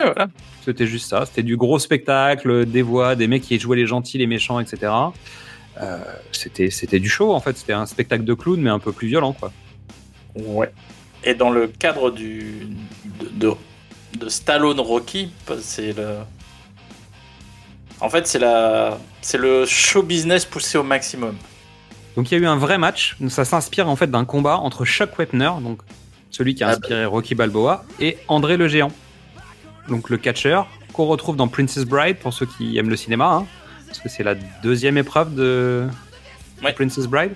[0.00, 0.28] Et voilà.
[0.64, 1.26] C'était juste ça.
[1.26, 4.92] C'était du gros spectacle, des voix, des mecs qui jouaient les gentils, les méchants, etc.
[5.80, 5.98] Euh,
[6.32, 7.56] c'était c'était du show en fait.
[7.56, 9.52] C'était un spectacle de clown, mais un peu plus violent, quoi.
[10.34, 10.72] Ouais.
[11.24, 12.66] Et dans le cadre du
[13.20, 13.52] de, de,
[14.18, 16.18] de Stallone Rocky, c'est le.
[18.00, 21.36] En fait, c'est la, c'est le show business poussé au maximum.
[22.16, 23.16] Donc il y a eu un vrai match.
[23.28, 25.80] Ça s'inspire en fait d'un combat entre Chuck Wepner, donc
[26.32, 28.90] celui qui a Ah inspiré Rocky Balboa, et André le Géant,
[29.88, 33.46] donc le catcheur qu'on retrouve dans Princess Bride pour ceux qui aiment le cinéma, hein,
[33.86, 35.86] parce que c'est la deuxième épreuve de
[36.62, 36.72] Ouais.
[36.74, 37.32] Princess Bride.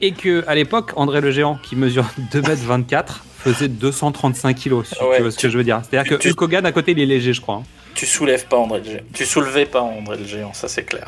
[0.00, 3.04] Et que à l'époque, André le Géant, qui mesure 2m24,
[3.38, 5.80] faisait 235 kilos, si Ouais, tu vois ce que je veux dire.
[5.88, 7.56] C'est-à-dire que Hulk Hogan à côté, il est léger, je crois.
[7.56, 7.62] hein.
[7.94, 9.02] Tu soulèves pas André le Géant.
[9.12, 11.04] Tu soulevais pas André le Géant, ça c'est clair.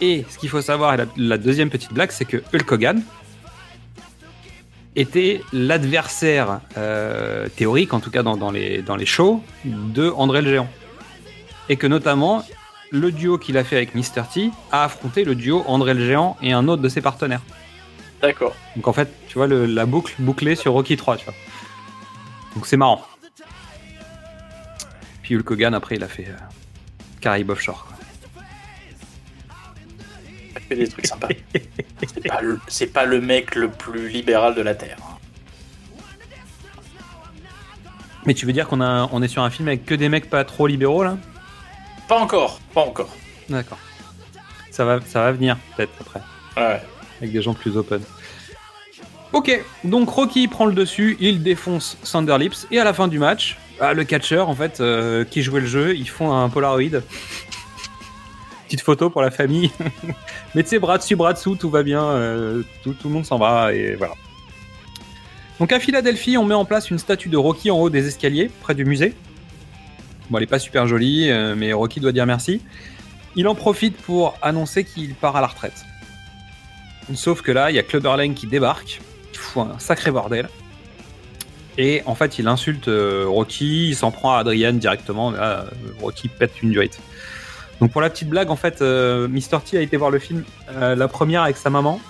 [0.00, 3.02] Et ce qu'il faut savoir, et la, la deuxième petite blague, c'est que Hulk Hogan
[4.96, 10.42] était l'adversaire euh, théorique, en tout cas dans, dans les, dans les shows, de André
[10.42, 10.68] le Géant.
[11.68, 12.44] Et que notamment,
[12.90, 14.22] le duo qu'il a fait avec Mr.
[14.32, 17.40] T a affronté le duo André le Géant et un autre de ses partenaires.
[18.20, 18.54] D'accord.
[18.76, 21.34] Donc en fait, tu vois, le- la boucle bouclée sur Rocky 3, tu vois.
[22.54, 23.02] Donc c'est marrant.
[25.22, 27.86] Puis Hulk Hogan, après, il a fait euh, Offshore.
[30.74, 31.28] Fait des trucs sympas.
[32.14, 34.96] c'est, pas le, c'est pas le mec le plus libéral de la Terre.
[38.24, 40.30] Mais tu veux dire qu'on a, on est sur un film avec que des mecs
[40.30, 41.16] pas trop libéraux là?
[42.08, 43.08] Pas encore, pas encore.
[43.48, 43.78] D'accord.
[44.70, 46.20] Ça va, ça va venir peut-être après,
[46.56, 46.80] Ouais.
[47.18, 48.00] avec des gens plus open.
[49.32, 53.56] Ok, donc Rocky prend le dessus, il défonce Sanderlips et à la fin du match,
[53.80, 57.00] bah, le catcheur en fait euh, qui jouait le jeu, ils font un Polaroid.
[58.72, 59.70] Petite photo pour la famille.
[60.54, 63.26] Mais tu sais, bras dessus, bras dessous, tout va bien, euh, tout, tout le monde
[63.26, 64.14] s'en va et voilà.
[65.60, 68.50] Donc à Philadelphie, on met en place une statue de Rocky en haut des escaliers,
[68.62, 69.12] près du musée.
[70.30, 72.62] Bon, elle est pas super jolie, euh, mais Rocky doit dire merci.
[73.36, 75.84] Il en profite pour annoncer qu'il part à la retraite.
[77.12, 80.48] Sauf que là, il y a Clubber Lang qui débarque, qui fout un sacré bordel.
[81.76, 85.30] Et en fait, il insulte euh, Rocky, il s'en prend à Adrian directement.
[85.30, 85.64] Là, euh,
[86.00, 86.98] Rocky pète une durite.
[87.82, 89.58] Donc pour la petite blague, en fait, euh, Mr.
[89.64, 92.00] T a été voir le film euh, la première avec sa maman.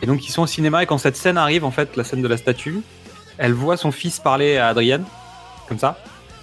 [0.00, 2.22] Et donc ils sont au cinéma et quand cette scène arrive, en fait, la scène
[2.22, 2.78] de la statue,
[3.36, 5.00] elle voit son fils parler à Adrian,
[5.68, 5.98] comme ça.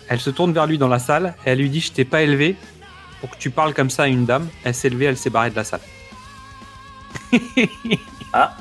[0.10, 2.22] Elle se tourne vers lui dans la salle et elle lui dit Je t'ai pas
[2.22, 2.58] élevé
[3.22, 4.50] pour que tu parles comme ça à une dame.
[4.66, 5.80] Elle s'est levée, elle s'est barrée de la salle.
[8.34, 8.58] Ah.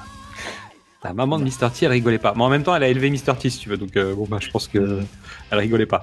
[1.02, 1.72] La maman de Mr.
[1.74, 2.34] T, elle rigolait pas.
[2.36, 3.36] Mais en même temps, elle a élevé Mr.
[3.36, 3.78] T, si tu veux.
[3.78, 5.00] Donc, euh, bon, bah, je pense que
[5.50, 6.02] elle rigolait pas.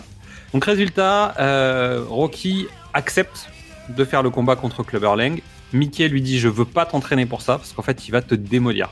[0.53, 3.47] Donc, résultat, euh, Rocky accepte
[3.89, 5.41] de faire le combat contre Clubber Lang.
[5.73, 8.35] Mickey lui dit Je veux pas t'entraîner pour ça, parce qu'en fait, il va te
[8.35, 8.89] démolir.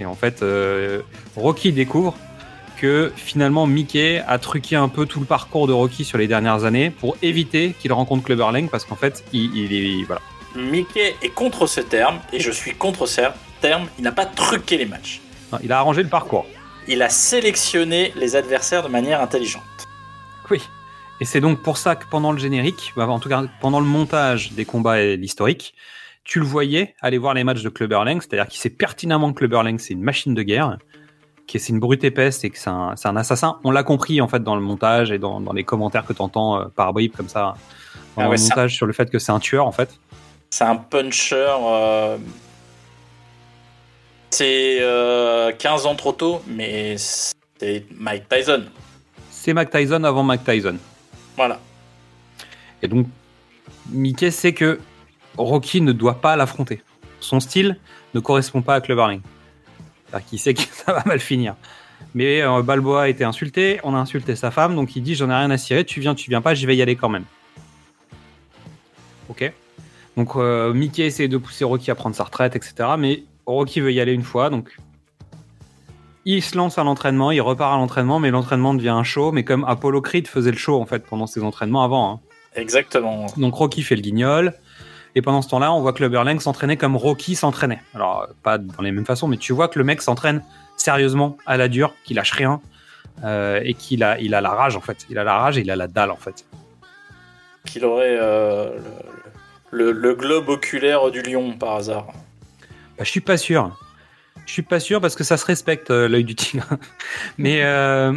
[0.00, 1.02] Et en fait, euh,
[1.36, 2.14] Rocky découvre
[2.76, 6.64] que finalement Mickey a truqué un peu tout le parcours de Rocky sur les dernières
[6.64, 10.20] années pour éviter qu'il rencontre Clubber Lang parce qu'en fait, il, il est voilà.
[10.54, 13.22] Mickey est contre ce terme et je suis contre ce
[13.60, 13.86] terme.
[13.98, 15.20] Il n'a pas truqué les matchs.
[15.52, 16.46] Non, il a arrangé le parcours.
[16.88, 19.62] Il a sélectionné les adversaires de manière intelligente.
[20.50, 20.62] Oui.
[21.20, 23.86] Et c'est donc pour ça que pendant le générique, bah, en tout cas pendant le
[23.86, 25.74] montage des combats et l'historique,
[26.24, 29.38] tu le voyais aller voir les matchs de Clubber Lang, c'est-à-dire qu'il sait pertinemment que
[29.38, 30.76] Clubber Lang c'est une machine de guerre,
[31.48, 33.58] que c'est une brute épaisse et que c'est un, assassin.
[33.64, 36.20] On l'a compris en fait dans le montage et dans, dans les commentaires que tu
[36.20, 37.54] entends par bribes comme ça,
[38.16, 39.98] dans Ah le ouais, montage sur le fait que c'est un tueur en fait.
[40.50, 41.46] C'est un puncher.
[41.60, 42.18] euh,
[44.30, 48.64] C'est euh, 15 ans trop tôt, mais c'est Mike Tyson.
[49.30, 50.76] C'est Mike Tyson avant Mike Tyson.
[51.36, 51.60] Voilà.
[52.82, 53.06] Et donc,
[53.90, 54.80] Mickey sait que
[55.36, 56.82] Rocky ne doit pas l'affronter.
[57.20, 57.78] Son style
[58.14, 59.18] ne correspond pas à Clubber.
[60.06, 61.56] C'est-à-dire qu'il sait que ça va mal finir.
[62.14, 65.30] Mais euh, Balboa a été insulté, on a insulté sa femme, donc il dit j'en
[65.30, 67.24] ai rien à cirer, tu viens, tu viens pas, j'y vais y aller quand même.
[69.28, 69.50] Ok
[70.16, 72.90] Donc euh, Mickey essaie de pousser Rocky à prendre sa retraite, etc.
[72.98, 74.76] Mais Rocky veut y aller une fois, donc
[76.26, 79.44] il se lance à l'entraînement, il repart à l'entraînement, mais l'entraînement devient un show, mais
[79.44, 82.12] comme Apollo Creed faisait le show en fait pendant ses entraînements avant.
[82.12, 82.20] hein.
[82.56, 83.26] Exactement.
[83.36, 84.54] Donc Rocky fait le guignol.
[85.14, 87.80] Et pendant ce temps-là, on voit Clubber Lang s'entraîner comme Rocky s'entraînait.
[87.94, 90.42] Alors, pas dans les mêmes façons, mais tu vois que le mec s'entraîne
[90.76, 92.60] sérieusement, à la dure, qu'il lâche rien,
[93.24, 95.06] euh, et qu'il a, il a la rage en fait.
[95.08, 96.44] Il a la rage et il a la dalle en fait.
[97.64, 98.76] Qu'il aurait euh,
[99.70, 102.06] le, le- le globe oculaire du lion par hasard.
[102.98, 103.74] Bah, je suis pas sûr.
[104.46, 106.64] Je suis pas sûr parce que ça se respecte euh, l'œil du tigre.
[107.38, 108.12] Mais euh,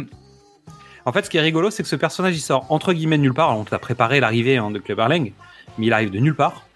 [1.04, 3.22] en fait, ce qui est rigolo, c'est que ce personnage il sort entre guillemets de
[3.22, 3.48] nulle part.
[3.50, 5.32] Alors, on t'a préparé l'arrivée hein, de Clubber Lang,
[5.76, 6.66] mais il arrive de nulle part.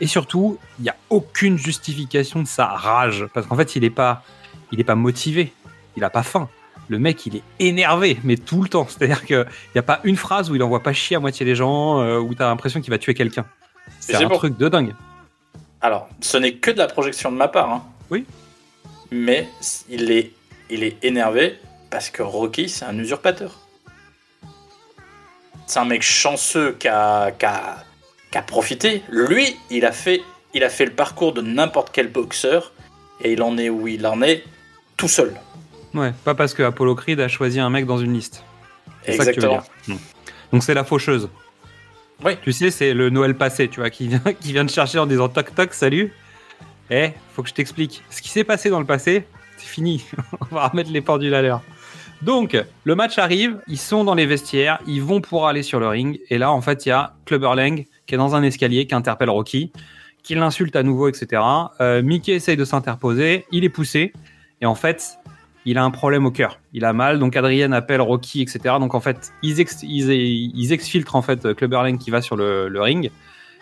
[0.00, 3.90] Et surtout, il n'y a aucune justification de sa rage parce qu'en fait, il est
[3.90, 4.24] pas,
[4.72, 5.52] il est pas motivé.
[5.96, 6.48] Il a pas faim.
[6.88, 8.86] Le mec, il est énervé, mais tout le temps.
[8.88, 11.54] C'est-à-dire qu'il n'y a pas une phrase où il envoie pas chier à moitié les
[11.54, 13.46] gens, euh, où t'as l'impression qu'il va tuer quelqu'un.
[14.00, 14.94] C'est un truc de dingue.
[15.80, 17.70] Alors, ce n'est que de la projection de ma part.
[17.70, 17.84] hein.
[18.10, 18.26] Oui.
[19.16, 19.48] Mais
[19.88, 20.32] il est,
[20.70, 21.56] il est énervé
[21.88, 23.60] parce que Rocky, c'est un usurpateur.
[25.68, 27.84] C'est un mec chanceux qui a, qui a-
[28.32, 29.02] qui a profité.
[29.08, 30.20] Lui, il a, fait,
[30.52, 32.72] il a fait le parcours de n'importe quel boxeur
[33.22, 34.42] et il en est où il en est
[34.96, 35.32] tout seul.
[35.94, 38.42] Ouais, pas parce que Apollo Creed a choisi un mec dans une liste.
[39.06, 39.64] C'est ça que tu veux Exactement.
[39.86, 39.96] dire.
[40.52, 41.28] Donc c'est la faucheuse.
[42.24, 42.32] Oui.
[42.42, 45.06] Tu sais, c'est le Noël passé, tu vois, qui vient, qui vient te chercher en
[45.06, 46.12] disant toc toc, salut.
[46.90, 48.02] Eh, faut que je t'explique.
[48.10, 50.04] Ce qui s'est passé dans le passé, c'est fini.
[50.50, 51.62] On va remettre les pendules à l'heure.
[52.22, 55.88] Donc, le match arrive, ils sont dans les vestiaires, ils vont pour aller sur le
[55.88, 58.86] ring, et là, en fait, il y a Clubber Lang qui est dans un escalier,
[58.86, 59.72] qui interpelle Rocky,
[60.22, 61.42] qui l'insulte à nouveau, etc.
[61.80, 64.12] Euh, Mickey essaye de s'interposer, il est poussé,
[64.62, 65.18] et en fait,
[65.66, 66.60] il a un problème au cœur.
[66.72, 68.76] Il a mal, donc Adrien appelle Rocky, etc.
[68.80, 72.36] Donc en fait, ils, ex- ils, ils exfiltrent en fait Clubber Lang qui va sur
[72.36, 73.10] le ring,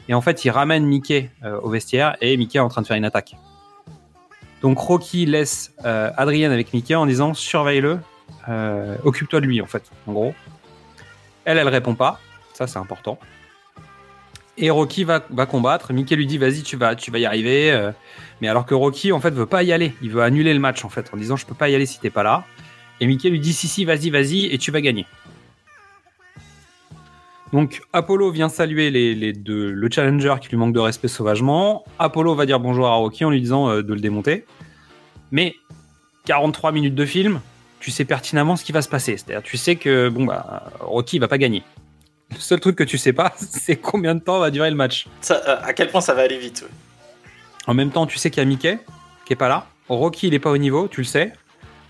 [0.09, 2.87] et en fait, ils ramènent Mickey euh, au vestiaire, et Mickey est en train de
[2.87, 3.37] faire une attaque.
[4.61, 7.99] Donc Rocky laisse euh, Adrien avec Mickey en disant surveille-le,
[8.49, 10.35] euh, occupe-toi de lui en fait, en gros.
[11.45, 12.21] Elle, elle répond pas,
[12.53, 13.19] ça c'est important.
[14.59, 15.93] Et Rocky va, combattre.
[15.93, 17.91] Mickey lui dit vas-y, tu vas, tu vas y arriver.
[18.41, 20.85] mais alors que Rocky en fait veut pas y aller, il veut annuler le match
[20.85, 22.45] en fait en disant je peux pas y aller si t'es pas là.
[23.01, 25.07] Et Mickey lui dit si si vas-y vas-y et tu vas gagner.
[27.53, 31.85] Donc Apollo vient saluer les, les deux, le challenger qui lui manque de respect sauvagement.
[31.99, 34.47] Apollo va dire bonjour à Rocky en lui disant euh, de le démonter.
[35.31, 35.55] Mais
[36.25, 37.41] 43 minutes de film,
[37.81, 39.17] tu sais pertinemment ce qui va se passer.
[39.17, 41.63] C'est-à-dire tu sais que bon bah Rocky va pas gagner.
[42.31, 45.07] Le seul truc que tu sais pas, c'est combien de temps va durer le match.
[45.21, 46.63] Ça, euh, à quel point ça va aller vite.
[46.63, 46.69] ouais.
[47.67, 48.79] En même temps, tu sais qu'il y a Mickey
[49.27, 49.67] qui est pas là.
[49.89, 51.33] Rocky, il est pas au niveau, tu le sais.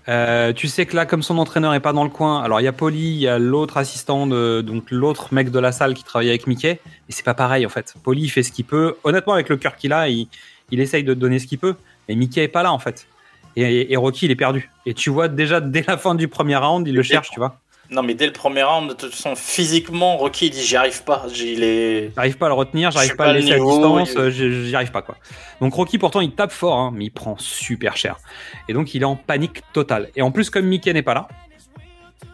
[0.09, 2.63] Euh, tu sais que là, comme son entraîneur est pas dans le coin, alors il
[2.63, 5.93] y a Polly, il y a l'autre assistant, de, donc l'autre mec de la salle
[5.93, 7.93] qui travaille avec Mickey, mais c'est pas pareil en fait.
[8.03, 8.97] Polly, il fait ce qu'il peut.
[9.03, 10.27] Honnêtement, avec le cœur qu'il a, il,
[10.71, 11.75] il essaye de donner ce qu'il peut,
[12.09, 13.07] mais Mickey est pas là en fait.
[13.55, 14.69] Et, et Rocky, il est perdu.
[14.85, 17.61] Et tu vois déjà dès la fin du premier round, il le cherche, tu vois.
[17.91, 21.03] Non, mais dès le premier round, de toute façon, physiquement, Rocky il dit j'y arrive
[21.03, 21.25] pas.
[21.27, 24.29] J'arrive pas à le retenir, j'arrive suis pas à pas le laisser à distance, euh,
[24.31, 25.15] j'y arrive pas quoi.
[25.61, 28.17] Donc Rocky pourtant il tape fort, hein, mais il prend super cher.
[28.67, 30.09] Et donc il est en panique totale.
[30.15, 31.27] Et en plus comme Mickey n'est pas là,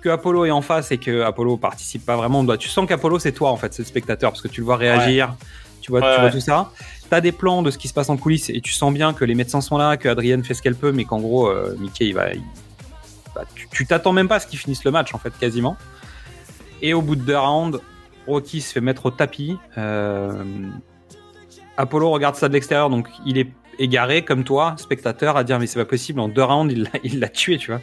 [0.02, 3.20] que Apollo est en face et que Apollo participe pas vraiment, bah, tu sens qu'Apollo
[3.20, 5.36] c'est toi en fait, c'est le spectateur, parce que tu le vois réagir,
[5.82, 6.32] tu vois, Ouais, tu vois ouais.
[6.32, 6.72] tout ça.
[7.10, 9.26] T'as des plans de ce qui se passe en coulisses et tu sens bien que
[9.26, 12.06] les médecins sont là, que Adrienne fait ce qu'elle peut, mais qu'en gros euh, Mickey
[12.06, 12.42] il va, il-
[13.36, 15.78] bah, tu- t'attends même pas à ce qu'il finisse le match en fait quasiment.
[16.82, 17.80] Et au bout de deux rounds,
[18.28, 19.58] Rocky se fait mettre au tapis.
[19.78, 20.44] Euh,
[21.78, 23.48] Apollo regarde ça de l'extérieur, donc il est
[23.80, 27.30] égaré comme toi, spectateur, à dire mais c'est pas possible, en deux rounds il l'a-
[27.30, 27.82] tué, tu vois.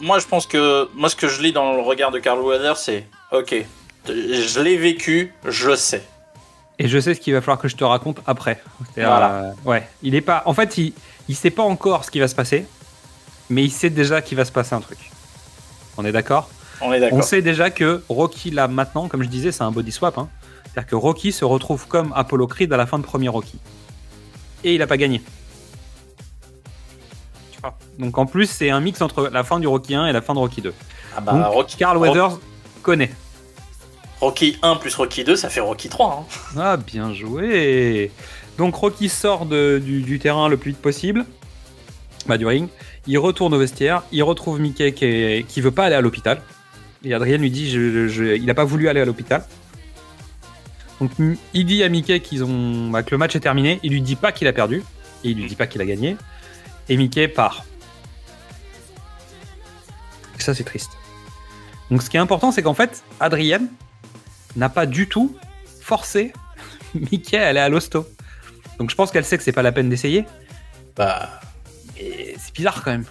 [0.00, 0.88] Moi, je pense que.
[0.94, 3.54] Moi, ce que je lis dans le regard de Carl Weather, c'est Ok,
[4.06, 6.02] je l'ai vécu, je sais.
[6.78, 8.62] Et je sais ce qu'il va falloir que je te raconte après.
[8.96, 9.34] Voilà.
[9.34, 10.42] euh, ouais, il est pas.
[10.46, 10.92] En fait, il,
[11.28, 12.64] il sait pas encore ce qui va se passer,
[13.50, 15.10] mais il sait déjà qu'il va se passer un truc.
[15.98, 16.48] On est d'accord?
[16.80, 17.24] On est On d'accord.
[17.24, 20.16] sait déjà que Rocky là maintenant, comme je disais, c'est un body swap.
[20.16, 20.28] Hein.
[20.64, 23.58] C'est-à-dire que Rocky se retrouve comme Apollo Creed à la fin de premier Rocky.
[24.64, 25.20] Et il a pas gagné.
[27.52, 27.76] Tu vois?
[27.98, 30.34] Donc en plus, c'est un mix entre la fin du Rocky 1 et la fin
[30.34, 30.72] de Rocky 2.
[31.16, 32.38] Ah bah, Donc, Rocky, Carl Rocky- Weathers
[32.82, 33.10] connaît.
[34.20, 36.26] Rocky 1 plus Rocky 2, ça fait Rocky 3.
[36.28, 36.58] hein.
[36.58, 38.10] Ah, bien joué
[38.58, 41.24] Donc Rocky sort de- du, du terrain le plus vite possible,
[42.26, 42.68] bah, du ring.
[43.06, 46.40] Il retourne au vestiaire, il retrouve Mickey qui, veut pas aller à l'hôpital.
[47.02, 49.44] Et Adrien lui dit il a pas voulu aller à l'hôpital.
[51.00, 51.10] Donc
[51.54, 53.80] il dit à Mickey qu'ils ont, bah, que le match est terminé.
[53.82, 54.82] Il lui dit pas qu'il a perdu
[55.24, 56.16] et il lui dit pas qu'il a gagné.
[56.88, 57.64] Et Mickey part.
[60.38, 60.92] Ça c'est triste.
[61.90, 63.62] Donc ce qui est important c'est qu'en fait Adrien
[64.56, 65.36] n'a pas du tout
[65.80, 66.32] forcé
[66.94, 68.06] Mickey à aller à l'hosto.
[68.78, 70.26] Donc je pense qu'elle sait que c'est pas la peine d'essayer.
[70.96, 71.40] Bah,
[72.38, 73.04] c'est bizarre quand même.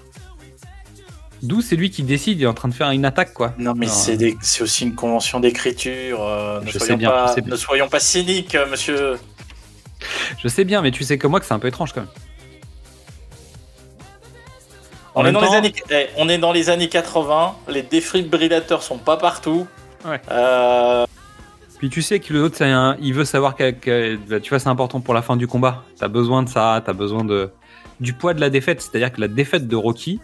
[1.41, 3.53] D'où c'est lui qui décide, il est en train de faire une attaque quoi.
[3.57, 6.21] Non, mais Alors, c'est des- c'est aussi une convention d'écriture.
[6.21, 9.17] euh, ne, Je sais soyons bien, pas, ne soyons pas cyniques, euh, monsieur.
[10.41, 12.09] Je sais bien, mais tu sais comme moi que c'est un peu étrange quand même.
[15.15, 18.83] On est, dans temps- les années, eh, on est dans les années 80, les défibrillateurs
[18.83, 19.67] sont pas partout.
[20.05, 20.21] Ouais.
[20.31, 21.05] Euh,
[21.79, 24.69] Puis tu sais que l'autre, un- il veut savoir que, que- bah, tu vois, c'est
[24.69, 25.83] important pour la fin du combat.
[25.97, 27.49] T'as besoin de ça, t'as besoin de
[27.99, 28.81] du poids de la défaite.
[28.81, 30.19] C'est-à-dire que la défaite de Rocky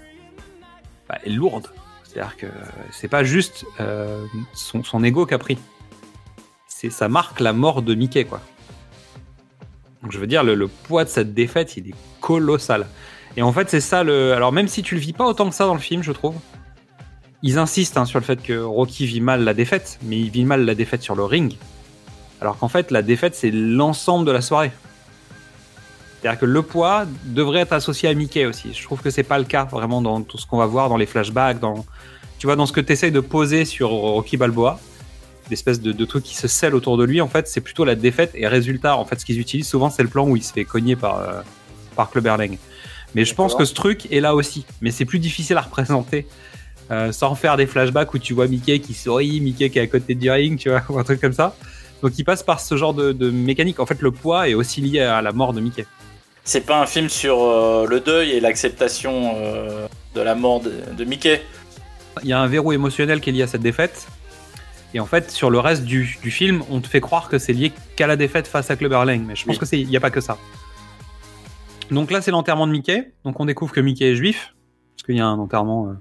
[1.09, 1.67] bah, est lourde.
[2.03, 2.47] C'est-à-dire que
[2.91, 5.57] c'est pas juste euh, son, son ego qui a pris.
[6.67, 8.41] C'est ça marque la mort de Mickey, quoi.
[10.01, 12.87] Donc je veux dire, le, le poids de cette défaite, il est colossal.
[13.37, 14.33] Et en fait, c'est ça le.
[14.33, 16.35] Alors même si tu le vis pas autant que ça dans le film, je trouve.
[17.41, 20.45] Ils insistent hein, sur le fait que Rocky vit mal la défaite, mais il vit
[20.45, 21.57] mal la défaite sur le ring.
[22.41, 24.71] Alors qu'en fait, la défaite, c'est l'ensemble de la soirée.
[26.25, 28.73] C'est-à-dire que le poids devrait être associé à Mickey aussi.
[28.73, 30.97] Je trouve que c'est pas le cas vraiment dans tout ce qu'on va voir dans
[30.97, 31.85] les flashbacks, dans
[32.39, 34.79] tu vois dans ce que tu essayes de poser sur Rocky Balboa,
[35.51, 37.21] l'espèce de, de truc qui se scelle autour de lui.
[37.21, 38.97] En fait, c'est plutôt la défaite et résultat.
[38.97, 41.19] En fait, ce qu'ils utilisent souvent, c'est le plan où il se fait cogner par
[41.19, 41.41] euh,
[41.95, 42.57] par Clubberlang.
[43.13, 44.65] Mais je pense que ce truc est là aussi.
[44.81, 46.25] Mais c'est plus difficile à représenter
[46.89, 49.87] euh, sans faire des flashbacks où tu vois Mickey qui sourit, Mickey qui est à
[49.87, 51.55] côté du ring, tu vois, ou un truc comme ça.
[52.01, 53.79] Donc il passe par ce genre de, de mécanique.
[53.79, 55.85] En fait, le poids est aussi lié à la mort de Mickey.
[56.45, 60.71] C'est pas un film sur euh, le deuil et l'acceptation euh, de la mort de,
[60.95, 61.41] de Mickey.
[62.23, 64.07] Il y a un verrou émotionnel qui est lié à cette défaite.
[64.93, 67.51] Et en fait, sur le reste du, du film, on te fait croire que c'est
[67.51, 69.21] lié qu'à la défaite face à Clubber Lang.
[69.25, 69.59] Mais je pense Oui.
[69.59, 70.37] que c'est, il n'y a pas que ça.
[71.91, 73.11] Donc là, c'est l'enterrement de Mickey.
[73.25, 74.55] Donc on découvre que Mickey est juif.
[74.95, 75.93] Parce qu'il y a un enterrement euh,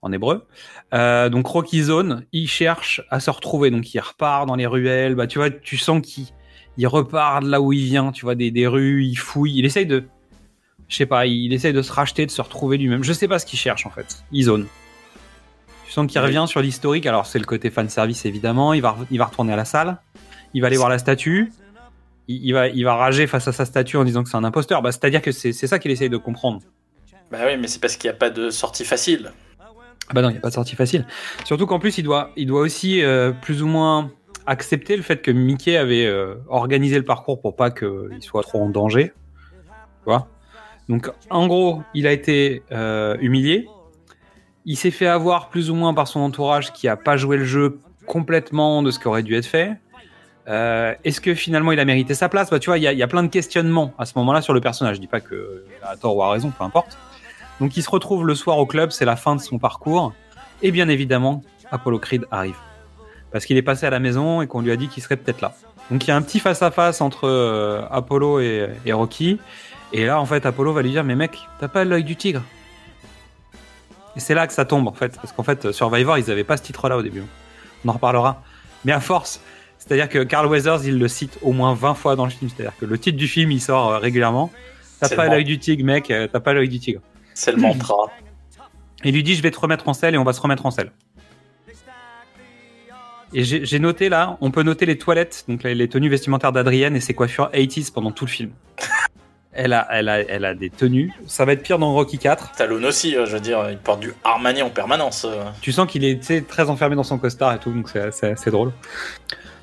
[0.00, 0.46] en hébreu.
[0.92, 3.70] Donc Rocky Zone, il cherche à se retrouver.
[3.70, 5.14] Donc il repart dans les ruelles.
[5.16, 6.28] Bah, tu vois, tu sens qu'il
[6.76, 8.12] il repart de là où il vient.
[8.12, 9.58] Tu vois, des, des rues, il fouille.
[9.58, 10.04] Il essaye de.
[10.88, 13.02] Je sais pas, il essaye de se racheter, de se retrouver lui-même.
[13.02, 14.22] Je sais pas ce qu'il cherche en fait.
[14.32, 14.66] Il zone.
[15.86, 17.06] Tu sens qu'il revient sur l'historique.
[17.06, 18.74] Alors c'est le côté fan service évidemment.
[18.74, 19.98] Il va, il va retourner à la salle.
[20.52, 21.52] Il va aller voir la statue.
[22.28, 24.44] Il, il va, il va rager face à sa statue en disant que c'est un
[24.44, 24.82] imposteur.
[24.82, 26.60] Bah, c'est-à-dire que c'est c'est ça qu'il essaye de comprendre.
[27.30, 29.32] Bah oui, mais c'est parce qu'il n'y a pas de sortie facile.
[30.08, 31.06] Ah bah non, il n'y a pas de sortie facile.
[31.44, 34.10] Surtout qu'en plus, il doit, il doit aussi euh, plus ou moins
[34.46, 38.62] accepter le fait que Mickey avait euh, organisé le parcours pour pas qu'il soit trop
[38.62, 39.12] en danger.
[40.06, 40.12] Tu
[40.88, 43.66] Donc, en gros, il a été euh, humilié.
[44.66, 47.44] Il s'est fait avoir plus ou moins par son entourage qui a pas joué le
[47.44, 49.72] jeu complètement de ce qui aurait dû être fait.
[50.46, 52.50] Euh, Est-ce que finalement il a mérité sa place?
[52.50, 54.60] Bah, Tu vois, il y, y a plein de questionnements à ce moment-là sur le
[54.60, 54.96] personnage.
[54.96, 56.98] Je dis pas que a tort ou a raison, peu importe.
[57.60, 60.12] Donc il se retrouve le soir au club, c'est la fin de son parcours.
[60.62, 62.56] Et bien évidemment, Apollo Creed arrive.
[63.34, 65.40] Parce qu'il est passé à la maison et qu'on lui a dit qu'il serait peut-être
[65.40, 65.56] là.
[65.90, 69.40] Donc il y a un petit face-à-face entre euh, Apollo et, et Rocky.
[69.92, 72.42] Et là, en fait, Apollo va lui dire Mais mec, t'as pas l'œil du tigre
[74.14, 75.16] Et c'est là que ça tombe, en fait.
[75.16, 77.24] Parce qu'en fait, Survivor, ils avaient pas ce titre-là au début.
[77.84, 78.40] On en reparlera.
[78.84, 79.40] Mais à force,
[79.78, 82.48] c'est-à-dire que Carl Weathers, il le cite au moins 20 fois dans le film.
[82.54, 84.52] C'est-à-dire que le titre du film, il sort euh, régulièrement.
[85.00, 87.00] T'as pas l'œil du tigre, mec, euh, t'as pas l'œil du tigre.
[87.34, 87.96] C'est le mantra.
[89.02, 90.64] Et il lui dit je vais te remettre en selle et on va se remettre
[90.66, 90.92] en selle.
[93.36, 96.94] Et j'ai noté là, on peut noter les toilettes, donc les, les tenues vestimentaires d'Adrienne
[96.94, 98.50] et ses coiffures 80s pendant tout le film.
[99.56, 101.12] Elle a, elle, a, elle a des tenues.
[101.28, 102.54] Ça va être pire dans Rocky 4.
[102.54, 105.24] Stallone aussi, euh, je veux dire, il porte du Armani en permanence.
[105.24, 105.44] euh.
[105.60, 108.72] Tu sens qu'il est très enfermé dans son costard et tout, donc c'est drôle.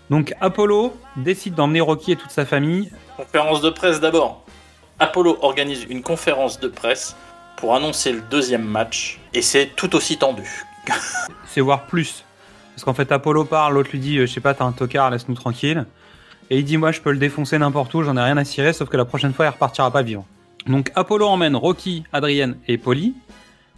[0.09, 2.89] Donc Apollo décide d'emmener Rocky et toute sa famille.
[3.17, 4.45] Conférence de presse d'abord.
[4.97, 7.17] Apollo organise une conférence de presse
[7.57, 10.63] pour annoncer le deuxième match et c'est tout aussi tendu.
[11.47, 12.23] c'est voir plus.
[12.75, 15.09] Parce qu'en fait, Apollo parle, l'autre lui dit, euh, je sais pas, t'as un tocard,
[15.09, 15.85] laisse-nous tranquille.
[16.49, 18.73] Et il dit, moi, je peux le défoncer n'importe où, j'en ai rien à cirer,
[18.73, 20.25] sauf que la prochaine fois, il repartira pas vivant.
[20.67, 23.13] Donc, Apollo emmène Rocky, Adrienne et Polly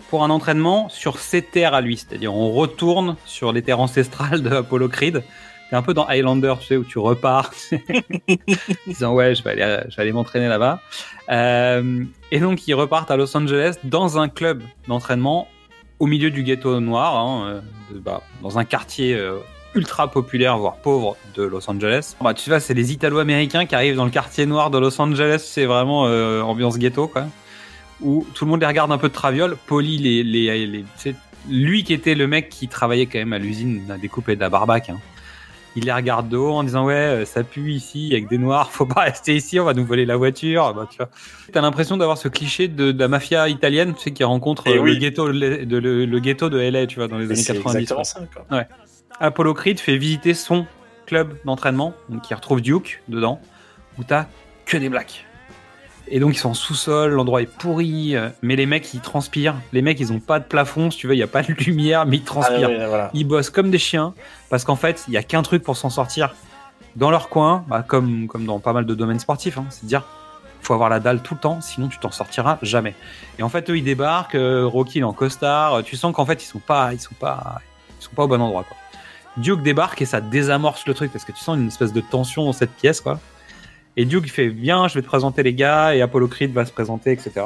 [0.10, 1.98] pour un entraînement sur ses terres à lui.
[1.98, 5.24] C'est-à-dire, on retourne sur les terres ancestrales de Apollo Creed.
[5.70, 7.52] C'est un peu dans Highlander, tu sais, où tu repars,
[8.88, 10.82] disant, ouais, je vais aller, je vais aller m'entraîner là-bas.
[11.30, 15.48] Euh, et donc, ils repartent à Los Angeles dans un club d'entraînement
[16.00, 17.62] au milieu du ghetto noir, hein, euh,
[18.00, 19.38] bah, dans un quartier euh,
[19.76, 22.16] ultra populaire, voire pauvre de Los Angeles.
[22.22, 25.44] Bah, tu vois, c'est les Italo-Américains qui arrivent dans le quartier noir de Los Angeles,
[25.46, 27.26] c'est vraiment euh, ambiance ghetto, quoi.
[28.02, 29.56] Où tout le monde les regarde un peu de traviole.
[29.68, 30.84] Poli, les,
[31.50, 34.36] lui qui était le mec qui travaillait quand même à l'usine de la découpe et
[34.36, 34.90] de la barbaque.
[34.90, 35.00] hein.
[35.76, 38.72] Il les regarde de haut en disant ouais euh, ça pue ici avec des noirs
[38.72, 41.10] faut pas rester ici on va nous voler la voiture bah, tu vois
[41.52, 44.78] t'as l'impression d'avoir ce cliché de, de la mafia italienne tu sais qui rencontre Et
[44.78, 44.94] euh, oui.
[44.94, 47.42] le ghetto de, de- le, le ghetto de LA tu vois dans les Mais années
[47.44, 48.20] C'est 90 exactement ça.
[48.48, 48.64] Quoi.
[49.20, 50.66] Apollo Creed fait visiter son
[51.08, 53.42] club d'entraînement donc qui retrouve Duke dedans
[53.98, 54.28] où t'as
[54.66, 55.26] que des blacks
[56.08, 59.56] Et donc ils sont en sous-sol, l'endroit est pourri, euh, mais les mecs ils transpirent.
[59.72, 61.54] Les mecs ils ont pas de plafond, si tu veux, il y a pas de
[61.54, 62.70] lumière, mais ils transpirent.
[62.82, 63.10] Ah, voilà.
[63.14, 64.14] Ils bossent comme des chiens
[64.50, 66.36] parce qu'en fait il y a qu'un truc pour s'en sortir
[66.96, 69.88] dans leur coin, bah, comme comme dans pas mal de domaines sportifs, hein, c'est de
[69.88, 70.04] dire
[70.62, 72.96] faut avoir la dalle tout le temps, sinon tu t'en sortiras jamais.
[73.40, 76.14] Et en fait eux ils débarquent, euh, Rocky il est en costard, euh, tu sens
[76.14, 77.62] qu'en fait ils sont pas ils sont pas
[78.00, 78.78] ils sont pas au bon endroit quoi.
[79.38, 82.46] Duke débarque et ça désamorce le truc parce que tu sens une espèce de tension
[82.46, 83.20] dans cette pièce quoi.
[83.98, 86.72] Et Duke fait viens, je vais te présenter les gars et Apollo Creed va se
[86.72, 87.46] présenter etc.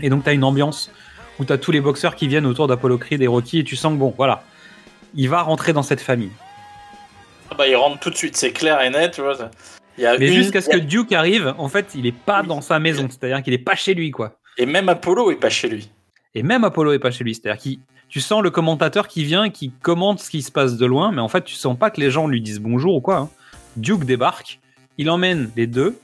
[0.00, 0.90] Et donc t'as une ambiance
[1.38, 3.92] où t'as tous les boxeurs qui viennent autour d'Apollo Creed et Rocky et tu sens
[3.92, 4.42] que bon voilà,
[5.14, 6.32] il va rentrer dans cette famille.
[7.50, 9.34] Ah Bah, il rentre tout de suite, c'est clair et net, tu vois.
[9.36, 9.50] ça.
[9.96, 12.42] Il y a Mais une- jusqu'à ce que Duke arrive, en fait il est pas
[12.42, 14.38] dans sa maison, c'est-à-dire qu'il est pas chez lui quoi.
[14.56, 15.90] Et même Apollo est pas chez lui.
[16.34, 17.34] Et même Apollo est pas chez lui.
[17.34, 17.68] C'est-à-dire que
[18.08, 21.20] tu sens le commentateur qui vient qui commente ce qui se passe de loin, mais
[21.20, 23.16] en fait, tu sens pas que les gens lui disent bonjour ou quoi.
[23.16, 23.28] hein.
[23.76, 24.60] Duke débarque,
[24.98, 25.98] il emmène les deux,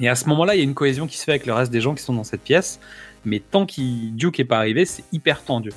[0.00, 1.70] et à ce moment-là, il y a une cohésion qui se fait avec le reste
[1.70, 2.80] des gens qui sont dans cette pièce,
[3.24, 5.70] mais tant que Duke est pas arrivé, c'est hyper tendu.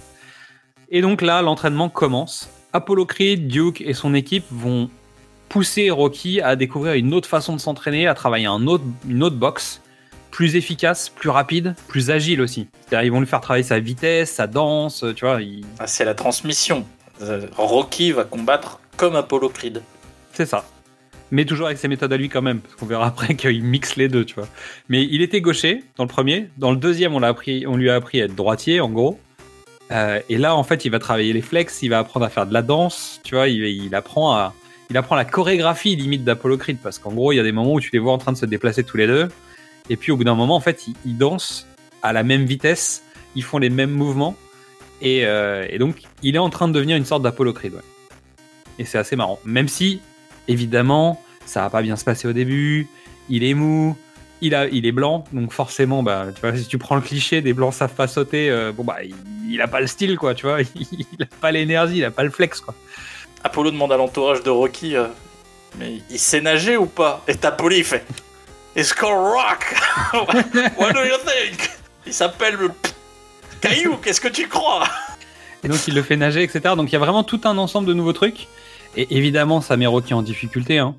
[0.89, 2.49] Et donc là, l'entraînement commence.
[2.73, 4.89] Apollo Creed, Duke et son équipe vont
[5.49, 9.35] pousser Rocky à découvrir une autre façon de s'entraîner, à travailler un autre, une autre
[9.37, 9.81] boxe
[10.31, 12.67] plus efficace, plus rapide, plus agile aussi.
[12.81, 15.41] C'est-à-dire ils vont lui faire travailler sa vitesse, sa danse, tu vois.
[15.41, 16.85] il- Ah, c'est la transmission.
[17.21, 19.81] Euh, Rocky va combattre comme Apollo Creed.
[20.33, 20.65] C'est ça.
[21.31, 23.95] Mais toujours avec ses méthodes à lui quand même, parce qu'on verra après qu'il mixe
[23.95, 24.47] les deux, tu vois.
[24.89, 26.49] Mais il était gaucher dans le premier.
[26.57, 29.19] Dans le deuxième, on, l'a appris, on lui a appris à être droitier, en gros.
[29.91, 32.45] Euh, et là, en fait, il va travailler les flex, il va apprendre à faire
[32.45, 33.47] de la danse, tu vois.
[33.47, 34.53] Il, il apprend à,
[34.89, 37.73] il apprend la chorégraphie limite d'Apollo Creed, parce qu'en gros, il y a des moments
[37.73, 39.27] où tu les vois en train de se déplacer tous les deux.
[39.89, 41.65] Et puis au bout d'un moment, en fait, ils, dansent
[42.01, 43.03] à la même vitesse,
[43.35, 44.35] ils font les mêmes mouvements.
[45.01, 47.73] Et, euh, et donc, il est en train de devenir une sorte d'Apollo Creed.
[48.79, 49.39] Et c'est assez marrant.
[49.45, 50.01] Même si,
[50.47, 52.87] évidemment, ça va pas bien se passer au début.
[53.29, 53.95] Il est mou,
[54.41, 57.41] il, a, il est blanc, donc forcément, bah, tu vois, si tu prends le cliché
[57.41, 59.15] des blancs savent pas sauter, euh, bon bah, il,
[59.49, 60.59] il a pas le style, quoi, tu vois.
[60.75, 62.73] Il, a pas l'énergie, il a pas le flex, quoi.
[63.43, 65.07] Apollo demande à l'entourage de Rocky euh,
[65.77, 67.23] Mais il sait nager ou pas?
[67.27, 68.05] Et Apollo il fait
[68.75, 69.75] It's called rock
[70.77, 71.69] What do you think?
[72.05, 72.71] Il s'appelle le
[73.61, 74.87] Caillou, qu'est-ce que tu crois?
[75.63, 76.75] Et donc il le fait nager, etc.
[76.75, 78.47] Donc il y a vraiment tout un ensemble de nouveaux trucs.
[78.97, 80.79] Et évidemment, ça met Rocky en difficulté.
[80.79, 80.95] Hein.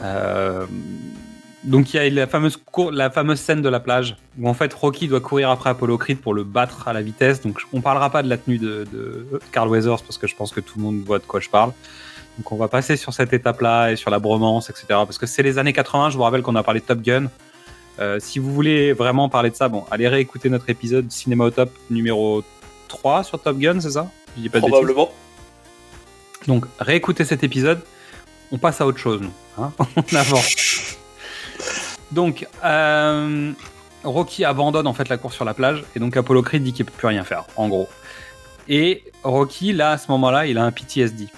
[0.00, 0.64] Euh,
[1.64, 4.54] Donc il y a la fameuse, cour- la fameuse scène de la plage où en
[4.54, 7.40] fait Rocky doit courir après Apollo Creed pour le battre à la vitesse.
[7.40, 8.86] Donc on parlera pas de la tenue de,
[9.50, 11.72] Carl Weathers parce que je pense que tout le monde voit de quoi je parle.
[12.36, 14.86] Donc on va passer sur cette étape-là et sur la bromance, etc.
[14.88, 16.10] Parce que c'est les années 80.
[16.10, 17.30] Je vous rappelle qu'on a parlé de Top Gun.
[17.98, 21.50] Euh, si vous voulez vraiment parler de ça, bon, allez réécouter notre épisode Cinéma au
[21.50, 22.42] top numéro
[22.88, 24.10] 3 sur Top Gun, c'est ça?
[24.72, 25.10] Probablement.
[26.46, 27.80] Donc, réécoutez cet épisode.
[28.52, 29.32] On passe à autre chose, nous.
[29.62, 29.72] hein.
[29.96, 30.96] on avance.
[32.12, 33.52] Donc, euh,
[34.04, 35.84] Rocky abandonne en fait la course sur la plage.
[35.96, 37.88] Et donc, Apollo Creed dit qu'il peut plus rien faire, en gros.
[38.68, 41.28] Et Rocky, là, à ce moment-là, il a un PTSD.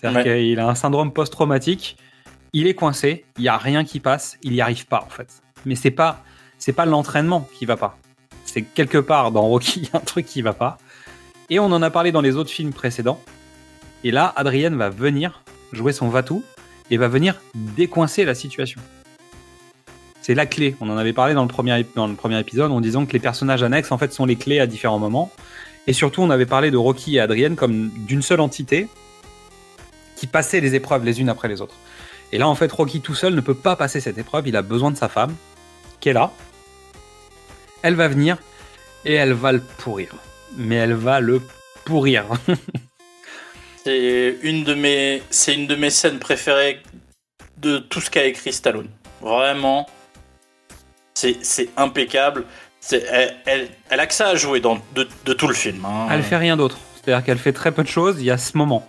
[0.00, 0.40] C'est-à-dire Ouais.
[0.40, 1.96] qu'il a un syndrome post-traumatique.
[2.52, 3.24] Il est coincé.
[3.38, 4.38] Il n'y a rien qui passe.
[4.42, 5.28] Il n'y arrive pas, en fait.
[5.64, 6.22] Mais c'est pas,
[6.58, 7.98] c'est pas l'entraînement qui va pas.
[8.44, 10.78] C'est quelque part dans Rocky, il y a un truc qui va pas.
[11.50, 13.20] Et on en a parlé dans les autres films précédents.
[14.04, 15.42] Et là, Adrienne va venir
[15.72, 16.44] jouer son Vatou
[16.90, 18.80] et va venir décoincer la situation.
[20.22, 20.74] C'est la clé.
[20.80, 23.20] On en avait parlé dans le, premier, dans le premier épisode en disant que les
[23.20, 25.30] personnages annexes en fait sont les clés à différents moments.
[25.86, 28.88] Et surtout, on avait parlé de Rocky et Adrienne comme d'une seule entité
[30.16, 31.76] qui passait les épreuves les unes après les autres.
[32.32, 34.48] Et là, en fait, Rocky tout seul ne peut pas passer cette épreuve.
[34.48, 35.34] Il a besoin de sa femme,
[36.00, 36.32] qui est là.
[37.82, 38.38] Elle va venir
[39.04, 40.14] et elle va le pourrir.
[40.56, 41.40] Mais elle va le
[41.84, 42.24] pourrir.
[43.86, 46.82] C'est une de mes, c'est une de mes scènes préférées
[47.58, 48.88] de tout ce qu'a écrit Stallone.
[49.20, 49.86] Vraiment,
[51.14, 52.46] c'est, impeccable.
[52.90, 55.84] Elle, elle, elle a que ça à jouer dans, de, de tout le film.
[55.84, 56.08] hein.
[56.10, 56.78] Elle fait rien d'autre.
[56.96, 58.16] C'est-à-dire qu'elle fait très peu de choses.
[58.18, 58.88] Il y a ce moment.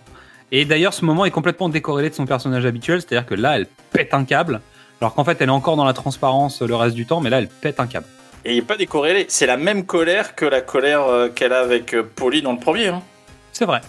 [0.52, 3.00] Et d'ailleurs, ce moment est complètement décorrélé de son personnage habituel.
[3.00, 4.62] C'est-à-dire que là, elle pète un câble.
[5.00, 7.22] Alors qu'en fait, elle est encore dans la transparence le reste du temps.
[7.22, 8.08] Mais là, elle pète un câble.
[8.46, 9.28] Et il n'est pas décorrélé.
[9.30, 12.60] C'est la même colère que la colère euh, qu'elle a avec euh, Polly dans le
[12.60, 12.88] premier.
[12.88, 13.04] hein.
[13.52, 13.82] C'est vrai.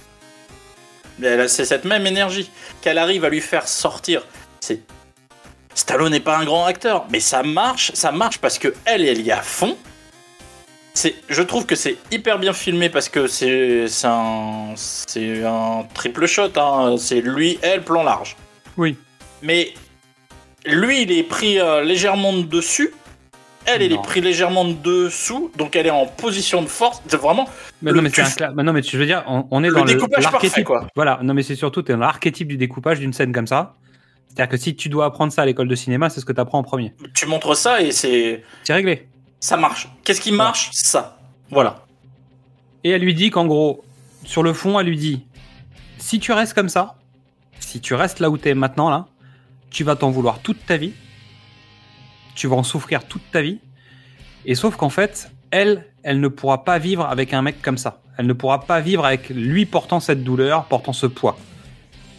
[1.25, 2.51] A- C'est cette même énergie
[2.81, 4.23] qu'elle arrive à lui faire sortir.
[4.61, 4.81] C'est
[5.75, 9.21] Stallone n'est pas un grand acteur, mais ça marche, ça marche parce que elle, elle
[9.21, 9.77] y est à fond.
[10.95, 15.87] C'est, je trouve que c'est hyper bien filmé parce que c'est, c'est un, c'est un
[15.95, 16.51] triple shot.
[16.57, 16.97] hein.
[16.99, 18.37] C'est lui, elle, plan large.
[18.77, 18.97] Oui.
[19.43, 19.73] Mais
[20.67, 22.93] lui, il est pris euh, légèrement de dessus.
[23.69, 24.01] Elle, elle Non.
[24.03, 27.03] est pris légèrement de dessous, donc elle est en position de force.
[27.07, 27.49] C'est vraiment
[27.83, 29.63] Mais non, mais tu- un cla- mais non, mais tu je veux dire, on, on
[29.63, 30.27] est Le dans le- découpage
[30.65, 30.87] quoi.
[30.97, 31.21] Voilà.
[31.23, 33.75] Non, mais c'est surtout t'es dans l'archétype du découpage d'une scène comme ça.
[34.29, 36.41] C'est-à-dire que si tu dois apprendre ça à l'école de cinéma, c'est ce que tu
[36.41, 36.95] apprends en premier.
[37.15, 38.43] Tu montres ça et c'est.
[38.65, 39.09] C'est réglé.
[39.41, 39.89] Ça marche.
[40.05, 41.19] Qu'est-ce qui marche Ça.
[41.51, 41.85] Voilà.
[42.85, 43.85] Et elle lui dit qu'en gros,
[44.25, 45.25] sur le fond, elle lui dit
[45.99, 46.95] si tu restes comme ça,
[47.61, 49.07] si tu restes là où tu es maintenant, là,
[49.71, 50.93] tu vas t'en vouloir toute ta vie.
[52.39, 53.59] Tu vas en souffrir toute ta vie.
[54.47, 58.01] Et sauf qu'en fait, elle, elle ne pourra pas vivre avec un mec comme ça.
[58.17, 61.37] Elle ne pourra pas vivre avec lui portant cette douleur, portant ce poids.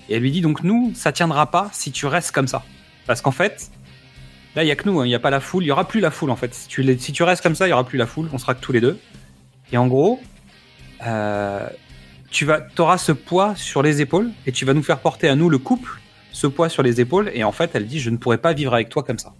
[0.09, 2.65] Et elle lui dit donc nous, ça tiendra pas si tu restes comme ça.
[3.07, 3.71] Parce qu'en fait,
[4.57, 5.71] là, il y a que nous, hein, il n'y a pas la foule, il y
[5.71, 6.53] aura plus la foule en fait.
[6.53, 8.73] Si tu, restes comme ça, il y aura plus la foule, on sera que tous
[8.73, 8.99] les deux.
[9.71, 10.19] Et en gros,
[11.07, 11.65] euh,
[12.29, 15.37] tu vas, auras ce poids sur les épaules et tu vas nous faire porter à
[15.37, 16.01] nous le couple
[16.33, 17.31] ce poids sur les épaules.
[17.33, 19.33] Et en fait, elle dit je ne pourrais pas vivre avec toi comme ça.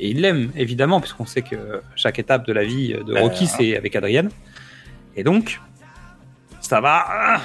[0.00, 3.44] Et il l'aime évidemment puisqu'on sait que chaque étape de la vie de Ben, Rocky
[3.44, 3.54] hein.
[3.56, 4.30] c'est avec Adrienne.
[5.16, 5.60] Et donc,
[6.60, 7.40] ça va ah,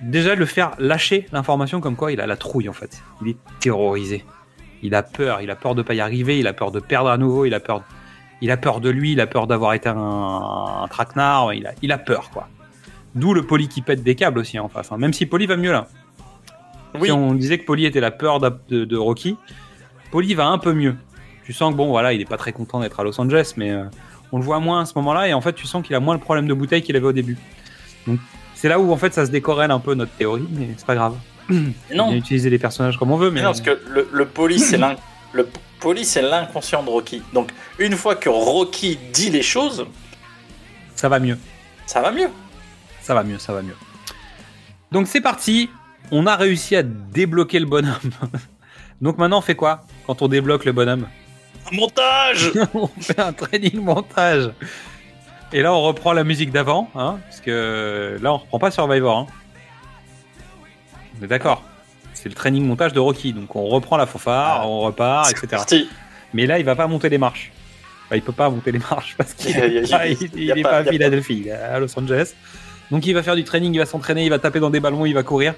[0.00, 3.02] déjà le faire lâcher l'information comme quoi il a la trouille en fait.
[3.22, 4.24] Il est terrorisé.
[4.82, 7.10] Il a peur, il a peur de pas y arriver, il a peur de perdre
[7.10, 7.82] à nouveau, il a peur,
[8.40, 11.72] il a peur de lui, il a peur d'avoir été un, un traquenard, il a,
[11.82, 12.48] il a peur quoi.
[13.16, 14.92] D'où le Poli qui pète des câbles aussi en face.
[14.92, 14.98] hein.
[14.98, 15.88] Même si Poli va mieux là.
[16.94, 17.06] Oui.
[17.06, 19.36] Si on disait que Poli était la peur de, de Rocky,
[20.12, 20.94] Poli va un peu mieux.
[21.48, 23.70] Tu sens que bon voilà, il est pas très content d'être à Los Angeles, mais
[23.70, 23.84] euh,
[24.32, 26.12] on le voit moins à ce moment-là et en fait tu sens qu'il a moins
[26.12, 27.38] le problème de bouteille qu'il avait au début.
[28.06, 28.18] Donc
[28.54, 30.94] c'est là où en fait ça se décorrèle un peu notre théorie, mais c'est pas
[30.94, 31.14] grave.
[31.50, 31.54] On
[31.96, 32.10] Non.
[32.10, 34.76] peut utiliser les personnages comme on veut, mais non, parce que le, le poli, c'est
[34.76, 34.96] l'in-
[35.32, 37.22] le p- poli, c'est l'inconscient de Rocky.
[37.32, 39.86] Donc, une fois que Rocky dit les choses,
[40.94, 41.38] ça va mieux.
[41.86, 42.28] ça va mieux.
[43.00, 43.76] Ça va mieux, ça va mieux.
[44.92, 45.70] Donc c'est parti,
[46.10, 47.94] on a réussi à débloquer le bonhomme.
[49.00, 51.06] Donc maintenant on fait quoi quand on débloque le bonhomme?
[51.72, 54.50] Montage On fait un training montage.
[55.52, 59.16] Et là on reprend la musique d'avant, hein, parce que là on reprend pas Survivor.
[59.18, 59.26] Hein.
[61.20, 61.62] On est d'accord.
[62.14, 64.66] C'est le training montage de Rocky, donc on reprend la fanfare, Ah.
[64.68, 65.46] on repart, etc.
[65.50, 65.88] parti.
[66.34, 67.52] Mais là il va pas monter les marches.
[68.06, 69.82] Enfin, il peut pas monter les marches parce qu'il Il y a- il y a-
[69.82, 71.78] est pas, il il- y a il est pas- pas à Philadelphie, il est à
[71.78, 72.32] Los Angeles.
[72.90, 75.04] Donc il va faire du training, il va s'entraîner, il va taper dans des ballons,
[75.06, 75.54] il va courir.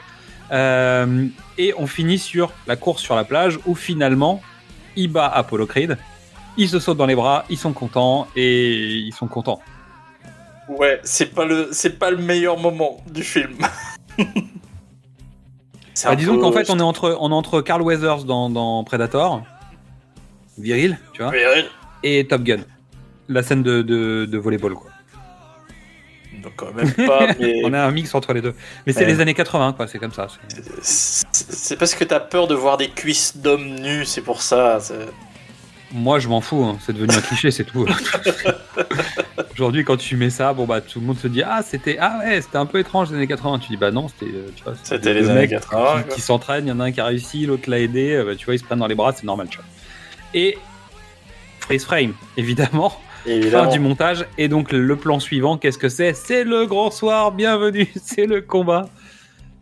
[0.52, 1.26] Euh,
[1.58, 4.42] et on finit sur la course sur la plage où finalement
[5.00, 5.96] il bat Apollo Creed.
[6.56, 9.60] Ils se sautent dans les bras, ils sont contents et ils sont contents.
[10.68, 13.56] Ouais, c'est pas le, c'est pas le meilleur moment du film.
[16.04, 18.84] Bah, disons peu- qu'en fait on est entre on est entre Carl Weathers dans, dans
[18.84, 19.42] Predator,
[20.56, 21.62] viril, tu vois, euh,
[22.02, 22.60] et Top Gun,
[23.28, 24.89] la scène de, de, de volleyball quoi.
[26.42, 28.54] Donc, quand même pas, mais On a un mix entre les deux.
[28.86, 29.06] Mais c'est Ouais.
[29.06, 30.26] les années 80 quoi, c'est comme ça.
[30.82, 34.78] c'est- parce que t'as peur de voir des cuisses d'hommes nus, c'est pour ça.
[35.92, 36.78] Moi, je m'en fous, hein.
[36.86, 37.84] c'est devenu un cliché, c'est tout.
[39.54, 42.20] Aujourd'hui, quand tu mets ça, bon bah tout le monde se dit ah c'était ah
[42.24, 43.58] ouais c'était un peu étrange les années 80.
[43.58, 45.68] Tu dis bah non c'était euh, C'était les années mecs 80,
[46.02, 46.14] qui, quoi.
[46.14, 48.36] qui s'entraînent, il y en a un qui a réussi, l'autre l'a aidé, euh, bah,
[48.36, 49.66] tu vois ils se prennent dans les bras, c'est normal tu vois.
[50.32, 50.56] Et
[51.58, 52.92] freeze frame évidemment,
[53.50, 56.14] fin du montage et donc le plan suivant qu'est-ce que c'est?
[56.14, 58.88] C'est le grand soir, bienvenue, c'est le combat.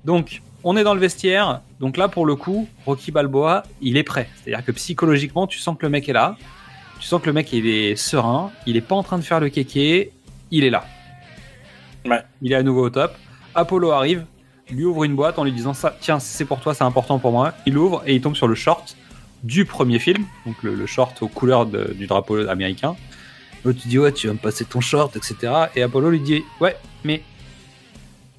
[0.05, 4.03] Donc on est dans le vestiaire, donc là pour le coup Rocky Balboa il est
[4.03, 6.37] prêt, c'est-à-dire que psychologiquement tu sens que le mec est là.
[7.01, 9.39] Tu sens que le mec il est serein, il est pas en train de faire
[9.41, 10.11] le kéké,
[10.51, 10.85] il est là.
[12.07, 12.21] Ouais.
[12.43, 13.15] Il est à nouveau au top.
[13.55, 14.25] Apollo arrive,
[14.71, 17.31] lui ouvre une boîte en lui disant ça, tiens c'est pour toi, c'est important pour
[17.33, 17.53] moi.
[17.67, 18.97] Il ouvre et il tombe sur le short
[19.45, 22.97] du premier film, donc le, le short aux couleurs de- du drapeau américain.
[23.69, 25.37] L'autre tu dis ouais tu vas me passer ton short, etc.
[25.77, 27.23] Et Apollo lui dit ouais mais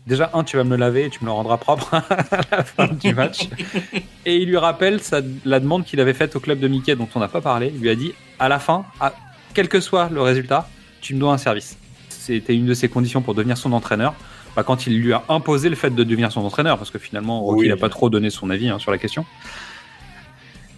[0.08, 2.04] déjà un tu vas me le laver et tu me le rendras propre à
[2.52, 3.42] la fin du match.
[4.26, 7.08] Et il lui rappelle sa- la demande qu'il avait faite au club de Mickey dont
[7.14, 7.72] on n'a pas parlé.
[7.76, 9.14] Il lui a dit à la fin, à-
[9.54, 10.68] quel que soit le résultat,
[11.02, 11.78] tu me dois un service.
[12.10, 14.14] C'était une de ses conditions pour devenir son entraîneur.
[14.56, 17.42] Bah, quand il lui a imposé le fait de devenir son entraîneur, parce que finalement
[17.42, 17.68] Rocky Oui.
[17.70, 19.26] n'a pas trop donné son avis hein, sur la question.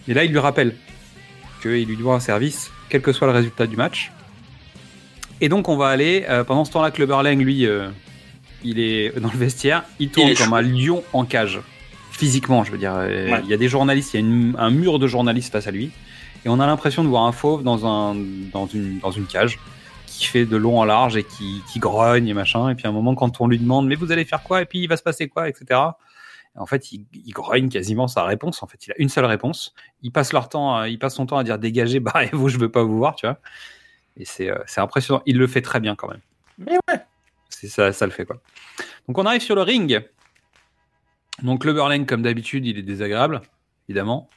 [0.08, 0.74] Et là, il lui rappelle
[1.62, 4.12] qu'il lui doit un service, quel que soit le résultat du match.
[5.42, 7.88] Et donc, on va aller, euh, pendant ce temps-là, Clubber Lang, lui, euh,
[8.64, 10.54] il est dans le vestiaire, il tourne comme chaud.
[10.54, 11.60] un lion en cage.
[12.12, 12.94] Physiquement, je veux dire.
[12.94, 13.40] Euh, Ouais.
[13.44, 15.70] Il y a des journalistes, il y a une- un mur de journalistes face à
[15.72, 15.90] lui.
[16.44, 18.14] Et on a l'impression de voir un fauve dans, un,
[18.52, 19.58] dans, une, dans une cage
[20.06, 22.68] qui fait de long en large et qui, qui grogne et machin.
[22.68, 24.62] Et puis à un moment, quand on lui demande, mais vous allez faire quoi?
[24.62, 25.48] Et puis il va se passer quoi?
[25.48, 25.64] Etc.
[26.54, 28.62] Et en fait, il, il grogne quasiment sa réponse.
[28.62, 29.72] En fait, il a une seule réponse.
[30.02, 32.70] Il passe leur temps, à- il passe son temps à dire dégagez, barrez-vous, je veux
[32.70, 33.38] pas vous voir, tu vois.
[34.16, 35.22] Et c'est euh, c'est impressionnant.
[35.26, 36.20] Il le fait très bien quand même.
[36.58, 37.00] Mais ouais.
[37.48, 38.40] Ça, ça le fait quoi.
[39.08, 40.02] Donc on arrive sur le ring.
[41.42, 43.42] Donc le Burling, comme d'habitude, il est désagréable,
[43.88, 44.28] évidemment.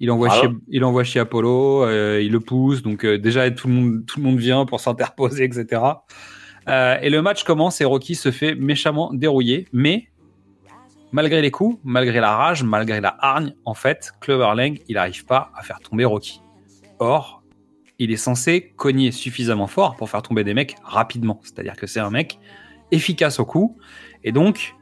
[0.00, 0.42] Il envoie, Voilà.
[0.42, 4.06] chier, il envoie chier Apollo, euh, il le pousse, donc euh, déjà tout le, monde,
[4.06, 5.82] tout le monde vient pour s'interposer, etc.
[6.68, 10.08] Euh, et le match commence et Rocky se fait méchamment dérouiller, mais
[11.12, 15.26] malgré les coups, malgré la rage, malgré la hargne, en fait, Clubber Lang, il n'arrive
[15.26, 16.40] pas à faire tomber Rocky.
[16.98, 17.39] Or,
[18.00, 21.38] il est censé cogner suffisamment fort pour faire tomber des mecs rapidement.
[21.44, 22.40] C'est-à-dire que c'est un mec
[22.90, 23.78] efficace au coup,
[24.24, 24.74] et donc,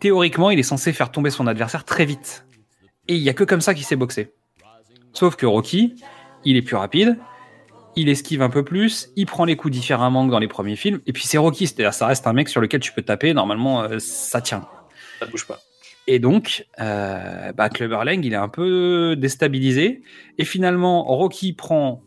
[0.00, 2.46] théoriquement, il est censé faire tomber son adversaire très vite.
[3.08, 4.32] Et il y a que comme ça qu'il s'est boxé.
[5.12, 5.96] Sauf que Rocky,
[6.44, 7.18] il est plus rapide,
[7.96, 11.00] il esquive un peu plus, il prend les coups différemment que dans les premiers films,
[11.06, 13.82] et puis c'est Rocky, c'est-à-dire ça reste un mec sur lequel tu peux taper, normalement
[13.82, 14.66] euh, ça tient.
[15.18, 15.58] Ça bouge pas.
[16.06, 20.02] Et donc, euh, bah, Clubber Lang, il est un peu déstabilisé,
[20.38, 22.02] et finalement Rocky prend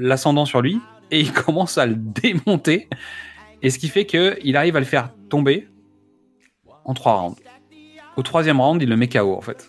[0.00, 0.80] l'ascendant sur lui,
[1.10, 2.88] et il commence à le démonter,
[3.62, 5.68] et ce qui fait qu'il arrive à le faire tomber
[6.84, 7.36] en trois rounds.
[8.16, 9.68] Au troisième round, il le met KO en fait.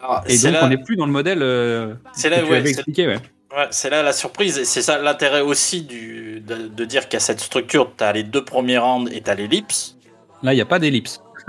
[0.00, 2.50] Alors, Et donc là- on n'est plus dans le modèle euh, C'est que là, tu
[2.50, 3.06] ouais, expliqué.
[3.06, 3.18] Ouais.
[3.56, 7.18] Ouais, c'est là la surprise, et c'est ça l'intérêt aussi du, de, de dire qu'à
[7.20, 9.96] cette structure, tu as les deux premiers rounds et tu as l'ellipse.
[10.42, 11.20] Là, il n'y a pas d'ellipse.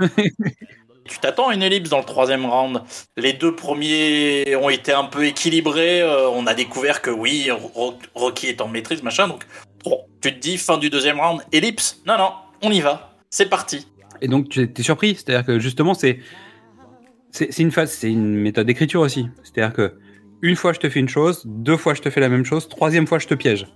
[1.08, 2.82] Tu t'attends une ellipse dans le troisième round?
[3.16, 6.00] Les deux premiers ont été un peu équilibrés.
[6.02, 9.26] euh, on a découvert que oui, Ro- Rocky est en maîtrise, machin.
[9.28, 9.44] Donc,
[10.20, 12.00] tu te dis, fin du deuxième round, ellipse.
[12.06, 12.30] Non, non,
[12.62, 13.16] on y va.
[13.30, 13.86] C'est parti.
[14.20, 16.18] Et donc tu es surpris, c'est-à-dire que justement c'est
[17.30, 19.28] c'est une phase, c'est une méthode d'écriture aussi.
[19.42, 19.94] C'est-à-dire que
[20.42, 22.68] une fois je te fais une chose, deux fois je te fais la même chose,
[22.68, 23.66] troisième fois je te piège.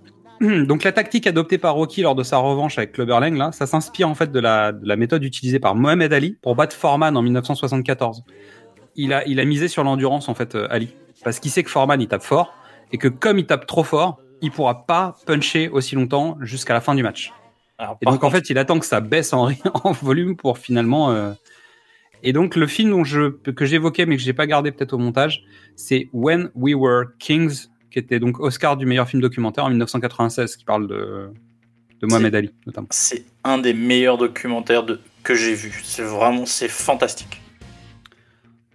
[0.41, 3.67] Donc la tactique adoptée par Rocky lors de sa revanche avec Clubber Lang, là, ça
[3.67, 7.17] s'inspire en fait de la, de la méthode utilisée par Mohamed Ali pour battre Foreman
[7.17, 8.25] en 1974.
[8.97, 11.71] Il a, il a misé sur l'endurance en fait, euh, Ali, parce qu'il sait que
[11.71, 12.55] Foreman il tape fort
[12.93, 16.81] et que comme il tape trop fort, il pourra pas puncher aussi longtemps jusqu'à la
[16.81, 17.33] fin du match.
[17.79, 19.49] Alors, Et donc en fait, il attend que ça baisse en,
[19.85, 21.11] en volume pour finalement.
[21.13, 21.33] euh,
[22.23, 24.99] Et donc le film dont je, que j'évoquais mais que j'ai pas gardé peut-être au
[24.99, 25.43] montage,
[25.77, 30.57] c'est When We Were Kings, qui était donc Oscar du meilleur film documentaire en 1996,
[30.57, 31.31] qui parle de,
[32.01, 32.89] de Mohamed Ali notamment.
[32.91, 35.81] c'est un des meilleurs documentaires de, que j'ai vu.
[35.85, 37.41] C'est vraiment, c'est fantastique.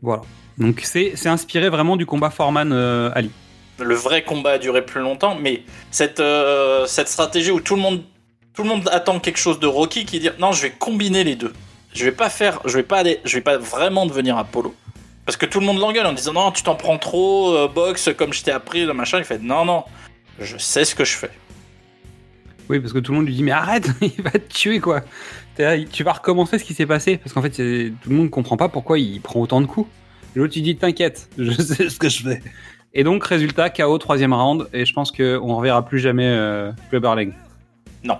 [0.01, 0.21] Voilà.
[0.57, 3.29] Donc c'est c'est inspiré vraiment du combat Foreman euh, Ali.
[3.79, 7.81] Le vrai combat a duré plus longtemps, mais cette, euh, cette stratégie où tout le
[7.81, 8.03] monde
[8.53, 11.35] tout le monde attend quelque chose de Rocky qui dit non, je vais combiner les
[11.35, 11.51] deux.
[11.93, 14.73] Je vais pas faire, je vais pas aller, je vais pas vraiment devenir Apollo.
[15.29, 18.09] Parce que tout le monde l'engueule en disant non, tu t'en prends trop, euh, boxe
[18.17, 19.19] comme je t'ai appris, le machin.
[19.19, 19.83] Il fait non, non,
[20.39, 21.29] je sais ce que je fais.
[22.67, 25.01] Oui, parce que tout le monde lui dit mais arrête, il va te tuer quoi.
[25.91, 28.69] Tu vas recommencer ce qui s'est passé parce qu'en fait tout le monde comprend pas
[28.69, 29.87] pourquoi il prend autant de coups.
[30.33, 32.41] L'autre il dit t'inquiète, je sais ce que je fais.
[32.95, 36.71] Et donc résultat KO troisième round et je pense qu'on ne reverra plus jamais euh,
[36.89, 37.33] Clubber Lang.
[38.03, 38.17] Non.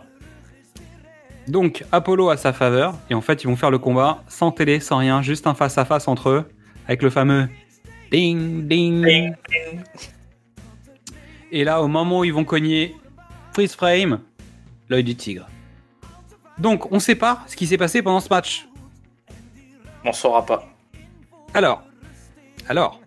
[1.47, 4.80] Donc Apollo a sa faveur et en fait ils vont faire le combat sans télé,
[4.80, 6.45] sans rien, juste un face à face entre eux
[6.90, 7.48] avec le fameux
[8.12, 9.06] ding ding.
[9.06, 9.34] Ding,
[11.52, 12.96] Et là au moment où ils vont cogner
[13.54, 14.20] freeze frame,
[14.90, 15.48] l'œil du tigre.
[16.58, 18.68] Donc on sait pas ce qui s'est passé pendant ce match.
[20.04, 20.68] On saura pas.
[21.54, 21.84] Alors,
[22.68, 23.00] alors,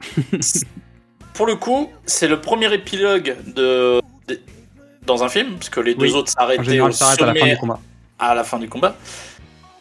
[1.34, 4.40] Pour le coup, c'est le premier épilogue de, de-
[5.04, 6.12] dans un film, parce que les deux Oui.
[6.12, 7.80] autres en s'arrêtaient général au ça s'arrête à la fin sommet du combat.
[8.20, 8.94] à la fin du combat.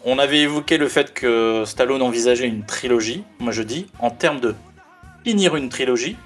[0.05, 3.23] On avait évoqué le fait que Stallone envisageait une trilogie.
[3.39, 4.53] Moi, je dis, en termes de
[5.23, 6.17] finir une trilogie,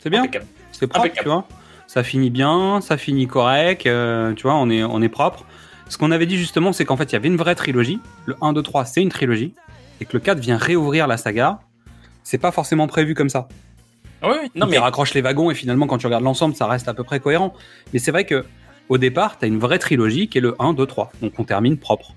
[0.00, 0.24] C'est bien.
[0.72, 1.22] C'est propre, Impeccable.
[1.24, 1.48] tu vois.
[1.86, 5.44] Ça finit bien, ça finit correct, euh, tu vois, on est, on est propre.
[5.88, 7.98] Ce qu'on avait dit justement, c'est qu'en fait, il y avait une vraie trilogie.
[8.26, 9.54] Le 1, 2, 3, c'est une trilogie.
[10.00, 11.60] Et que le 4 vient réouvrir la saga.
[12.22, 13.48] C'est pas forcément prévu comme ça.
[14.22, 14.50] Oui, oui.
[14.54, 16.94] Non, mais il raccroche les wagons et finalement, quand tu regardes l'ensemble, ça reste à
[16.94, 17.54] peu près cohérent.
[17.94, 18.44] Mais c'est vrai que
[18.90, 21.10] au départ, tu as une vraie trilogie qui est le 1, 2, 3.
[21.22, 22.12] Donc on termine propre.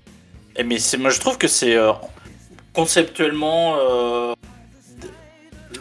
[0.58, 1.92] Mais moi, je trouve que c'est euh,
[2.72, 4.34] conceptuellement, euh,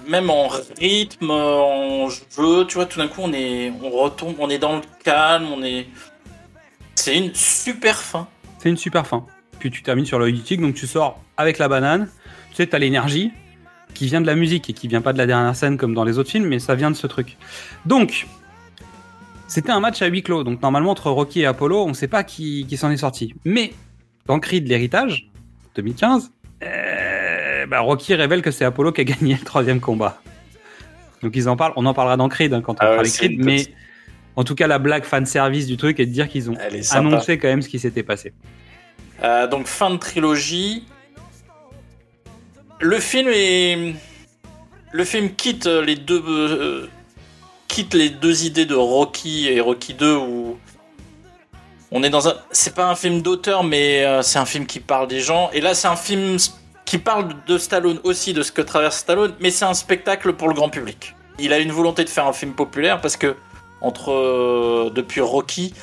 [0.08, 0.48] même en
[0.80, 4.78] rythme, en jeu, tu vois, tout d'un coup, on est, on retombe, on est dans
[4.78, 5.88] le calme, on est.
[6.96, 8.28] C'est une super fin.
[8.60, 9.26] C'est une super fin.
[9.60, 12.10] Puis tu termines sur du tigre, donc tu sors avec la banane.
[12.50, 13.32] Tu sais, tu as l'énergie
[13.94, 16.04] qui vient de la musique et qui vient pas de la dernière scène comme dans
[16.04, 17.38] les autres films, mais ça vient de ce truc.
[17.86, 18.28] Donc,
[19.48, 20.44] c'était un match à huis clos.
[20.44, 23.36] Donc normalement, entre Rocky et Apollo, on sait pas qui, qui s'en est sorti.
[23.44, 23.74] Mais
[24.32, 25.28] dans Creed l'héritage,
[25.76, 26.32] 2015,
[26.64, 30.22] euh, bah, Rocky révèle que c'est Apollo qui a gagné le troisième combat.
[31.22, 33.10] Donc ils en parlent, on en parlera dans Creed hein, quand on Ah ouais, les
[33.10, 33.68] c'est Creed, mais
[34.38, 36.56] en tout cas la blague fan service du truc est de dire qu'ils ont
[36.92, 38.32] annoncé quand même ce qui s'était passé.
[39.22, 40.86] Euh, donc fin de trilogie.
[42.80, 43.94] Le film est.
[44.94, 46.24] Le film quitte les deux.
[46.26, 46.88] euh,
[47.68, 50.58] quitte les deux idées de Rocky et Rocky 2 où.
[51.92, 52.36] On est dans un.
[52.52, 55.50] C'est pas un film d'auteur, mais euh, c'est un film qui parle des gens.
[55.52, 56.38] Et là, c'est un film
[56.86, 60.48] qui parle de Stallone aussi, de ce que traverse Stallone, mais c'est un spectacle pour
[60.48, 61.16] le grand public.
[61.38, 63.36] Il a une volonté de faire un film populaire parce que,
[63.82, 64.12] entre.
[64.12, 65.74] euh, depuis Rocky,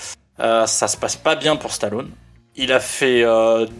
[0.41, 2.11] euh, ça se passe pas bien pour Stallone
[2.61, 3.25] il a fait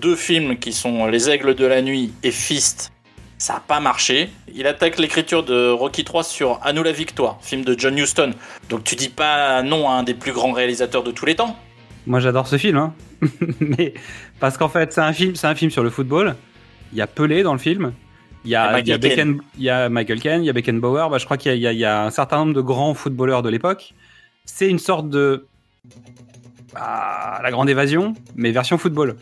[0.01, 2.93] deux films qui sont Les Aigles de la Nuit et Fist.
[3.37, 4.31] Ça n'a pas marché.
[4.55, 8.35] Il attaque l'écriture de Rocky 3 sur À nous la victoire, film de John Huston.
[8.69, 11.57] Donc tu dis pas non à un des plus grands réalisateurs de tous les temps.
[12.09, 12.95] Moi, j'adore ce film, hein.
[13.61, 13.95] mais
[14.41, 16.35] parce qu'en fait, c'est un film, c'est un film sur le football.
[16.93, 17.93] Il y a Pelé dans le film.
[18.45, 18.99] Il y a, il y a.
[18.99, 21.09] Becken- il y a Michael Caine, il y a Beckenbauer.
[21.11, 23.95] Bah, je crois qu'il y, y a- un certain nombre de grands footballeurs de l'époque.
[24.47, 25.47] C'est une sorte de
[26.75, 29.17] ah, la grande évasion, mais version football.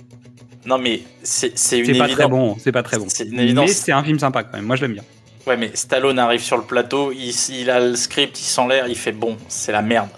[0.65, 2.11] Non mais c'est une C'est pas évidence.
[2.13, 3.07] très bon, c'est pas très bon.
[3.09, 3.67] C'est une évidence.
[3.69, 4.67] Mais c'est un film sympa quand même.
[4.67, 5.05] Moi, je l'aime bien.
[5.47, 8.89] Ouais, mais Stallone arrive sur le plateau, il, il a le script, il sent l'air,
[8.89, 10.09] il fait bon, c'est la merde.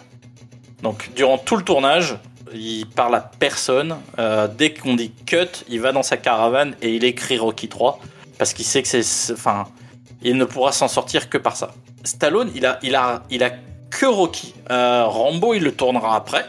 [0.82, 2.16] Donc, durant tout le tournage,
[2.54, 3.96] il parle à personne.
[4.18, 8.00] Euh, dès qu'on dit cut, il va dans sa caravane et il écrit Rocky 3
[8.38, 9.32] parce qu'il sait que c'est.
[9.32, 9.66] Enfin,
[10.22, 11.72] il ne pourra s'en sortir que par ça.
[12.04, 13.50] Stallone, il a, il a, il a
[13.90, 14.54] que Rocky.
[14.70, 16.44] Euh, Rambo, il le tournera après.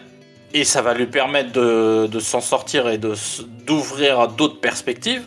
[0.54, 3.14] Et ça va lui permettre de, de s'en sortir et de
[3.68, 5.22] d'ouvrir d'autres perspectives.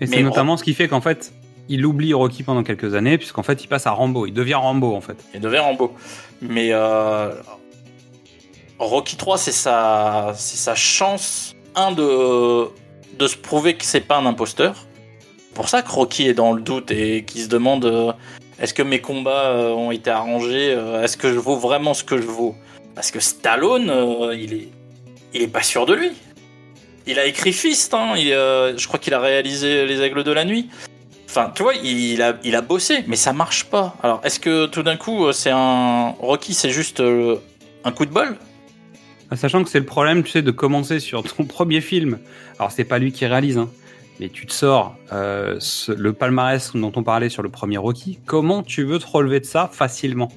[0.00, 1.32] Et c'est notamment ce qui fait qu'en fait,
[1.68, 4.26] il oublie Rocky pendant quelques années, puisqu'en fait, il passe à Rambo.
[4.26, 5.16] Il devient Rambo en fait.
[5.34, 5.94] Il devient Rambo.
[6.42, 7.30] Mais euh,
[8.78, 12.68] Rocky 3, c'est sa, c'est sa chance, un, de,
[13.26, 14.86] se prouver que c'est pas un imposteur.
[15.54, 18.12] pour ça que Rocky est dans le doute et qu'il se demande euh,
[18.60, 22.04] est-ce que mes combats euh, ont été arrangés euh, Est-ce que je vaux vraiment ce
[22.04, 22.54] que je vaux?
[22.94, 23.92] Parce que Stallone,
[24.34, 24.68] il, est,
[25.34, 26.12] il est pas sûr de lui.
[27.06, 30.68] Il a écrit Fist, hein, je crois qu'il a réalisé Les Aigles de la Nuit.
[31.28, 33.96] Enfin, tu vois, il a, il a bossé, mais ça marche pas.
[34.02, 36.14] Alors, est-ce que tout d'un coup, c'est un.
[36.18, 37.02] Rocky, c'est juste
[37.84, 38.38] un coup de bol?
[39.34, 42.18] Sachant que c'est le problème, tu sais, de commencer sur ton premier film.
[42.58, 43.68] Alors, c'est pas lui qui réalise, hein,
[44.20, 45.58] mais tu te sors euh,
[45.88, 48.18] le palmarès dont on parlait sur le premier Rocky.
[48.24, 50.28] Comment tu veux te relever de ça facilement?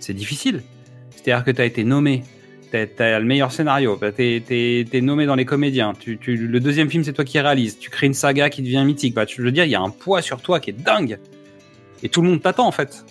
[0.00, 0.62] C'est difficile.
[1.10, 2.22] C'est-à-dire que tu as été nommé,
[2.70, 5.92] tu as, le meilleur scénario, tu es, nommé dans les comédiens.
[5.98, 7.78] Tu, tu- le deuxième film, c'est toi qui réalises.
[7.78, 9.14] Tu crées une saga qui devient mythique.
[9.14, 11.18] Bah, tu veux dire, il y a un poids sur toi qui est dingue.
[12.02, 13.04] Et tout le monde t'attend, en fait.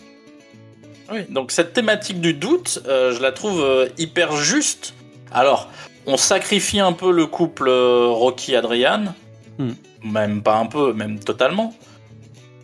[1.12, 4.93] Oui, donc cette thématique du doute, euh, je la trouve euh, hyper juste.
[5.32, 5.70] Alors,
[6.06, 9.14] on sacrifie un peu le couple euh, Rocky-Adrian,
[9.60, 9.74] Hmm.
[10.04, 11.76] même pas un peu, même totalement.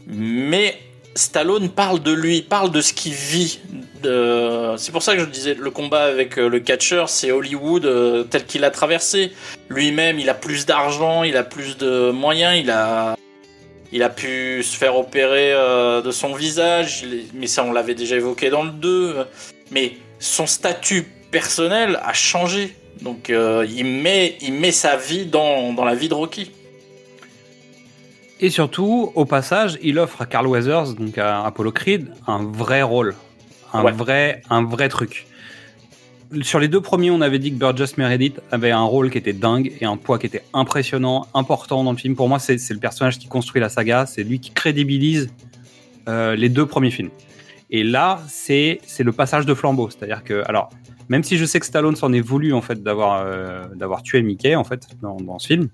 [0.07, 0.75] Mais
[1.15, 3.59] Stallone parle de lui, parle de ce qu'il vit.
[4.01, 8.45] De- C'est pour ça que je disais le combat avec le catcher, c'est Hollywood tel
[8.45, 9.31] qu'il a traversé.
[9.69, 13.15] Lui-même, il a plus d'argent, il a plus de moyens, il a
[13.91, 18.15] il a pu se faire opérer euh, de son visage, mais ça on l'avait déjà
[18.15, 19.15] évoqué dans le 2.
[19.71, 22.75] Mais son statut personnel a changé.
[23.01, 26.51] Donc euh, il, met, il met sa vie dans, dans la vie de Rocky.
[28.41, 32.81] Et surtout, au passage, il offre à Carl Weathers, donc à Apollo Creed, un vrai
[32.81, 33.15] rôle,
[33.73, 33.91] un Ouais.
[33.91, 35.27] vrai, un vrai truc.
[36.41, 39.33] Sur les deux premiers, on avait dit que Burgess Meredith avait un rôle qui était
[39.33, 42.15] dingue et un poids qui était impressionnant, important dans le film.
[42.15, 45.31] Pour moi, c'est le personnage qui construit la saga, c'est lui qui crédibilise
[46.07, 47.09] euh, les deux premiers films.
[47.71, 50.69] Et là, c'est le passage de flambeau, c'est-à-dire que, alors,
[51.07, 53.65] même si je sais que Stallone s'en est voulu en fait d'avoir euh,
[54.03, 55.69] tué Mickey en fait dans, ce film,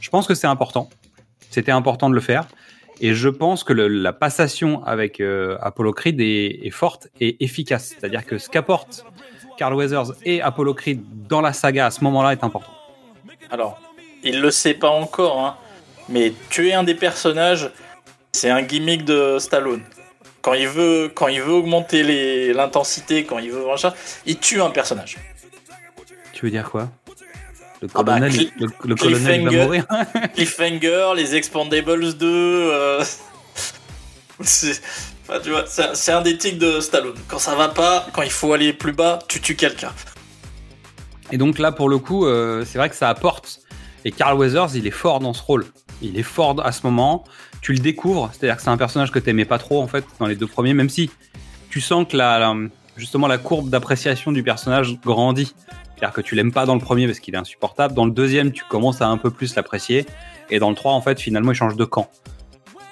[0.00, 0.90] je pense que c'est important.
[1.50, 2.48] C'était important de le faire.
[3.00, 7.94] Et je pense que la passation avec euh, Apollo Creed est, est forte et efficace.
[7.96, 9.06] C'est-à-dire que ce qu'apporte
[9.60, 12.72] Carl Weathers et Apollo Creed dans la saga à ce moment-là est important.
[13.50, 13.78] Alors,
[14.22, 15.56] il le sait pas encore, hein,
[16.08, 17.70] mais tuer un des personnages,
[18.32, 19.82] c'est un gimmick de Stallone.
[20.40, 23.92] Quand il veut, quand il veut augmenter l'intensité, quand il veut machin,
[24.24, 25.18] il tue un personnage.
[26.32, 26.88] Tu veux dire quoi?
[27.82, 29.62] Le Ah bah, colonel, le, le colonel va Cliffhanger.
[29.64, 29.86] mourir
[30.34, 32.26] Cliffhanger, les Expandables 2.
[32.26, 33.04] euh,
[35.42, 37.14] tu vois, c'est un- des tics de Stallone.
[37.28, 39.92] Quand ça va pas, quand il faut aller plus bas, tu tues quelqu'un.
[41.32, 43.60] Et donc là, pour le coup, euh, c'est vrai que ça apporte.
[44.04, 45.66] Et Carl Weathers, il est fort dans ce rôle.
[46.02, 47.24] Il est fort à ce moment.
[47.60, 50.26] Tu le découvres, c'est-à-dire que c'est un personnage que t'aimais pas trop en fait dans
[50.26, 51.10] les deux premiers, même si
[51.68, 52.56] tu sens que la, la-
[52.96, 55.54] justement la courbe d'appréciation du personnage grandit.
[55.94, 57.92] C'est-à-dire que tu l'aimes pas dans le premier parce qu'il est insupportable.
[57.94, 60.06] Dans le deuxième, tu commences à un peu plus l'apprécier.
[60.48, 62.10] Et dans le 3, en fait, finalement, il change de camp.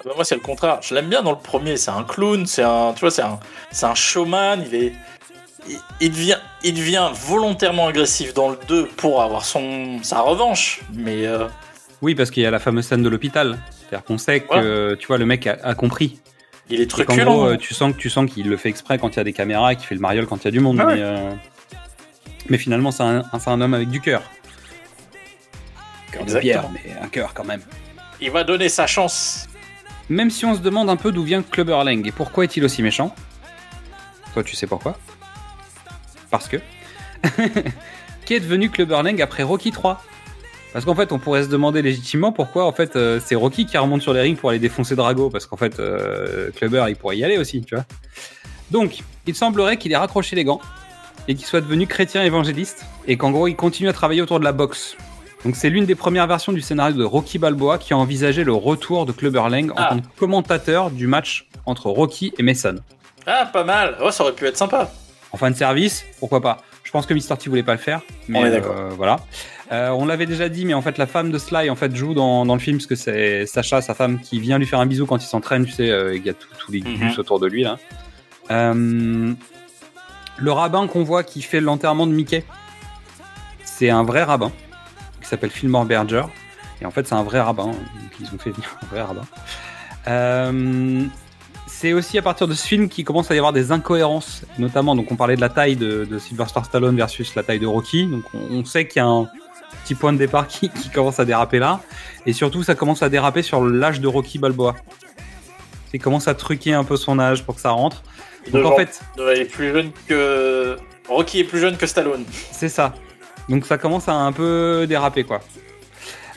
[0.05, 0.79] Bah, moi, c'est le contraire.
[0.81, 1.77] Je l'aime bien dans le premier.
[1.77, 3.39] C'est un clown, c'est un, tu vois, c'est un,
[3.71, 4.63] c'est un showman.
[4.65, 4.93] Il est,
[5.67, 10.81] il, il devient, il devient volontairement agressif dans le 2 pour avoir son, sa revanche.
[10.93, 11.47] Mais euh,
[12.01, 13.57] Oui, parce qu'il y a la fameuse scène de l'hôpital.
[13.79, 16.19] C'est-à-dire qu'on sait que, tu vois, le mec a, a compris.
[16.69, 17.25] il est truculent.
[17.25, 19.23] gros, euh, tu sens que tu sens qu'il le fait exprès quand il y a
[19.23, 20.79] des caméras et qu'il fait le mariole quand il y a du monde.
[20.79, 20.95] Ah ouais.
[20.95, 21.33] mais, euh,
[22.47, 24.21] mais finalement, c'est un, c'est un homme avec du cœur.
[26.11, 27.61] Cœur de pierre, mais un cœur quand même.
[28.21, 29.48] Il va donner sa chance.
[30.09, 32.81] Même si on se demande un peu d'où vient Clubber Lang et pourquoi est-il aussi
[32.81, 33.13] méchant.
[34.33, 34.97] Toi, tu sais pourquoi
[36.31, 36.57] Parce que.
[38.25, 40.03] Qui est devenu Clubber Lang après Rocky 3
[40.73, 43.77] Parce qu'en fait, on pourrait se demander légitimement pourquoi en fait euh, c'est Rocky qui
[43.77, 47.17] remonte sur les rings pour aller défoncer Drago, parce qu'en fait euh, Clubber il pourrait
[47.17, 47.85] y aller aussi, tu vois.
[48.71, 50.61] Donc, il semblerait qu'il ait raccroché les gants
[51.27, 54.43] et qu'il soit devenu chrétien évangéliste et qu'en gros il continue à travailler autour de
[54.43, 54.95] la boxe.
[55.45, 58.53] Donc c'est l'une des premières versions du scénario de Rocky Balboa qui a envisagé le
[58.53, 59.89] retour de Clubber Lang en Ah.
[59.91, 62.75] tant que commentateur du match entre Rocky et Mason.
[63.25, 63.95] Ah, pas mal.
[64.03, 64.91] Oh, ça aurait pu être sympa.
[65.31, 67.37] En fin de service, pourquoi pas Je pense que Mr.
[67.37, 69.17] T voulait pas le faire, mais On est euh, voilà.
[69.71, 72.15] Euh, on l'avait déjà dit, mais en fait la femme de Sly en fait joue
[72.15, 74.87] dans, dans le film parce que c'est Sacha, sa femme, qui vient lui faire un
[74.87, 75.65] bisou quand il s'entraîne.
[75.65, 76.97] Tu sais, euh, il y a tous les Mhm.
[76.97, 77.77] gus autour de lui là.
[80.41, 82.43] Le rabbin qu'on voit qui fait l'enterrement de Mickey,
[83.63, 84.51] c'est un vrai rabbin
[85.29, 86.23] qui s'appelle Fillmore Berger.
[86.81, 87.67] Et en fait, c'est un vrai rabbin.
[87.67, 87.75] Donc,
[88.19, 89.21] ils ont fait venir un vrai rabbin.
[90.07, 91.03] Euh,
[91.67, 94.95] c'est aussi à partir de ce film qu'il commence à y avoir des incohérences, notamment.
[94.95, 98.07] Donc, on parlait de la taille de, de Sylvester Stallone versus la taille de Rocky.
[98.07, 99.27] Donc, on, on sait qu'il y a un
[99.83, 101.79] petit point de départ qui, qui commence à déraper là.
[102.25, 104.75] Et surtout, ça commence à déraper sur l'âge de Rocky Balboa.
[105.93, 108.01] Il commence à truquer un peu son âge pour que ça rentre.
[108.51, 110.75] Donc, en fait, Il est plus jeune que.
[111.07, 112.23] Rocky est plus jeune que Stallone.
[112.51, 112.95] C'est ça.
[113.49, 115.41] Donc ça commence à un peu déraper quoi.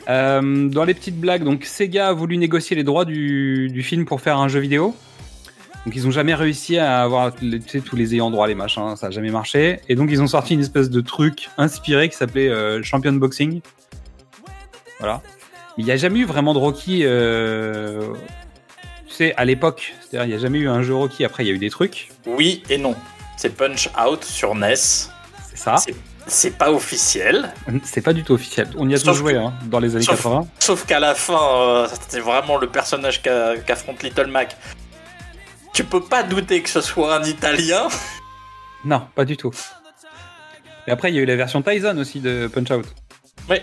[0.09, 4.05] Euh, dans les petites blagues, donc Sega a voulu négocier les droits du, du film
[4.05, 4.95] pour faire un jeu vidéo.
[5.85, 8.55] Donc ils ont jamais réussi à avoir les- tu sais, tous les ayants droit, les
[8.55, 9.79] machins, ça a jamais marché.
[9.89, 13.61] Et donc ils ont sorti une espèce de truc inspiré qui s'appelait euh, Champion Boxing.
[14.99, 15.21] Voilà.
[15.77, 17.01] Il n'y a jamais eu vraiment de Rocky.
[17.03, 18.13] euh,
[19.07, 21.25] Tu sais, à l'époque, c'est-à-dire il n'y a jamais eu un jeu Rocky.
[21.25, 22.09] Après il y a eu des trucs.
[22.25, 22.95] Oui et non.
[23.37, 24.75] C'est Punch Out sur NES.
[24.75, 25.09] C'est
[25.57, 25.77] ça.
[25.77, 25.95] C'est-
[26.27, 27.51] C'est pas officiel.
[27.83, 28.69] C'est pas du tout officiel.
[28.77, 30.47] On y a tous joué que- hein, dans les années sauf- 80.
[30.59, 34.55] Sauf qu'à la fin, euh, c'est vraiment le personnage qu'a- qu'affronte Little Mac.
[35.73, 37.87] Tu peux pas douter que ce soit un Italien.
[38.85, 39.51] Non, pas du tout.
[40.87, 42.85] Et après, il y a eu la version Tyson aussi de Punch Out.
[43.49, 43.57] Oui.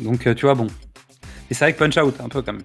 [0.00, 0.66] Donc, euh, tu vois, bon.
[1.50, 2.64] Et c'est avec Punch Out, un peu quand même.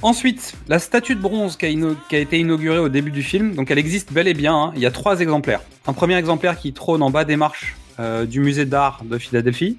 [0.00, 3.78] Ensuite, la statue de bronze qui a, été inaugurée au début du film, donc elle
[3.78, 4.54] existe bel et bien.
[4.54, 4.72] hein.
[4.76, 5.60] Il y a trois exemplaires.
[5.88, 9.76] Un premier exemplaire qui trône en bas des marches euh, du musée d'art de Philadelphie.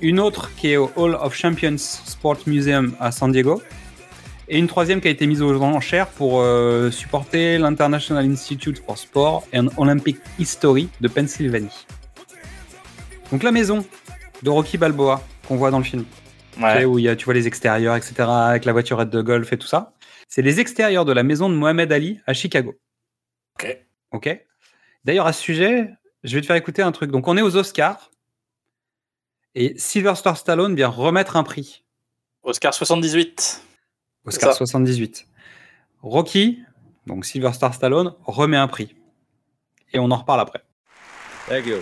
[0.00, 3.62] Une autre qui est au Hall of Champions Sport Museum à San Diego.
[4.48, 8.96] Et une troisième qui a été mise aux enchères pour euh, supporter l'International Institute for
[8.96, 11.86] Sport and Olympic History de Pennsylvanie.
[13.30, 13.84] Donc la maison
[14.42, 16.04] de Rocky Balboa qu'on voit dans le film,
[16.52, 19.22] tu sais, où il y a, tu vois les extérieurs, etc., avec la voiturette de
[19.22, 19.94] golf et tout ça,
[20.28, 22.74] c'est les extérieurs de la maison de Mohamed Ali à Chicago.
[23.54, 23.78] Ok.
[24.12, 24.46] Ok.
[25.04, 25.90] D'ailleurs, à ce sujet,
[26.22, 27.10] je vais te faire écouter un truc.
[27.10, 28.10] Donc on est aux Oscars
[29.54, 31.84] et Sylvester Stallone vient remettre un prix.
[32.42, 33.62] Oscar 78.
[34.24, 34.58] Oscar ça.
[34.58, 35.26] 78.
[36.02, 36.62] Rocky,
[37.06, 38.94] donc Sylvester Stallone, remet un prix.
[39.92, 40.64] Et on en reparle après.
[41.48, 41.78] Thank you.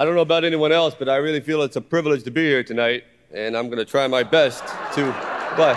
[0.00, 2.40] I don't know about anyone else, but I really feel it's a privilege to be
[2.40, 4.64] here tonight, and I'm gonna try my best
[4.96, 5.12] to.
[5.60, 5.76] But.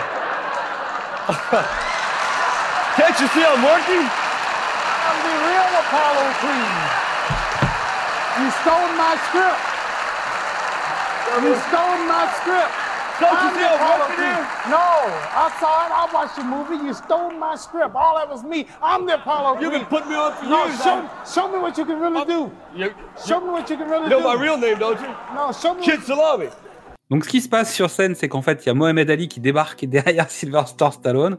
[2.96, 4.00] Can't you see I'm working?
[4.00, 6.72] I'm the real Apollo Creed.
[8.40, 9.60] You stole my script.
[11.44, 12.83] You stole my script.
[13.20, 14.34] Don't you I'm see the I'm Apollo working here?
[14.34, 14.70] Creed.
[14.70, 14.86] No,
[15.44, 15.92] I saw it.
[15.92, 16.84] I watched the movie.
[16.86, 17.94] You stole my script.
[17.94, 18.66] All that was me.
[18.82, 19.82] I'm the Apollo You Creed.
[19.82, 20.82] can put me on for No, years.
[21.32, 22.50] show, me what you can really do.
[22.74, 22.90] You,
[23.26, 24.24] Show me what you can really you know do.
[24.24, 25.08] my real name, don't you?
[25.34, 25.82] No, show me.
[25.82, 26.48] Kid Salami.
[27.10, 29.28] Donc ce qui se passe sur scène, c'est qu'en fait, il y a Mohamed Ali
[29.28, 31.36] qui débarque derrière Sylvester Stallone.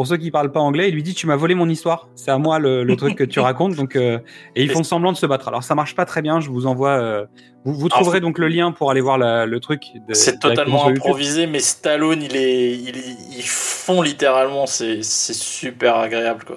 [0.00, 2.08] Pour ceux qui parlent pas anglais, il lui dit Tu m'as volé mon histoire.
[2.14, 3.74] C'est à moi le, le truc que tu racontes.
[3.76, 4.18] Donc, euh,
[4.56, 5.48] et ils font semblant de se battre.
[5.48, 6.40] Alors ça marche pas très bien.
[6.40, 6.92] Je vous envoie.
[6.92, 7.26] euh,
[7.66, 9.82] vous, vous trouverez donc le lien pour aller voir la- le truc.
[10.12, 12.96] C'est totalement improvisé, mais Stallone, il est, il
[13.36, 16.56] ils font littéralement, c'est c'est super agréable quoi.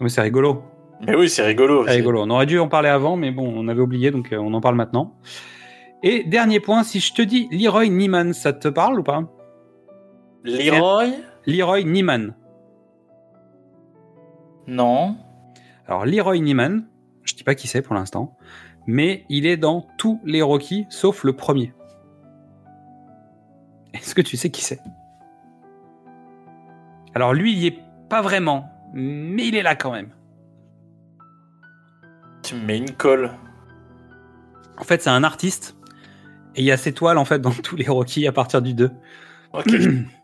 [0.00, 0.62] Mais c'est rigolo.
[1.06, 1.84] Mais oui, c'est rigolo.
[1.84, 2.20] C'est c'est- rigolo.
[2.20, 4.60] On aurait dû en parler avant, mais bon, on avait oublié, donc euh, on en
[4.60, 5.14] parle maintenant.
[6.02, 9.22] Et dernier point, si je te dis Leroy Neiman, ça te parle ou pas?
[10.44, 11.06] Leroy?
[11.46, 12.34] Leroy Neiman.
[14.66, 15.16] Non.
[15.86, 16.84] Alors Leroy Neiman,
[17.22, 18.36] je dis pas qui c'est pour l'instant,
[18.86, 21.72] mais il est dans tous les Rocky sauf le premier.
[23.94, 24.80] Est-ce que tu sais qui c'est?
[27.14, 27.78] Alors lui, il y est
[28.10, 30.10] pas vraiment, mais il est là quand même.
[32.42, 33.30] Tu me mets une colle.
[34.78, 35.76] En fait, c'est un artiste
[36.56, 38.74] et il y a ses toiles en fait dans tous les Rocky à partir du
[38.74, 38.90] 2.
[39.52, 39.66] Ok.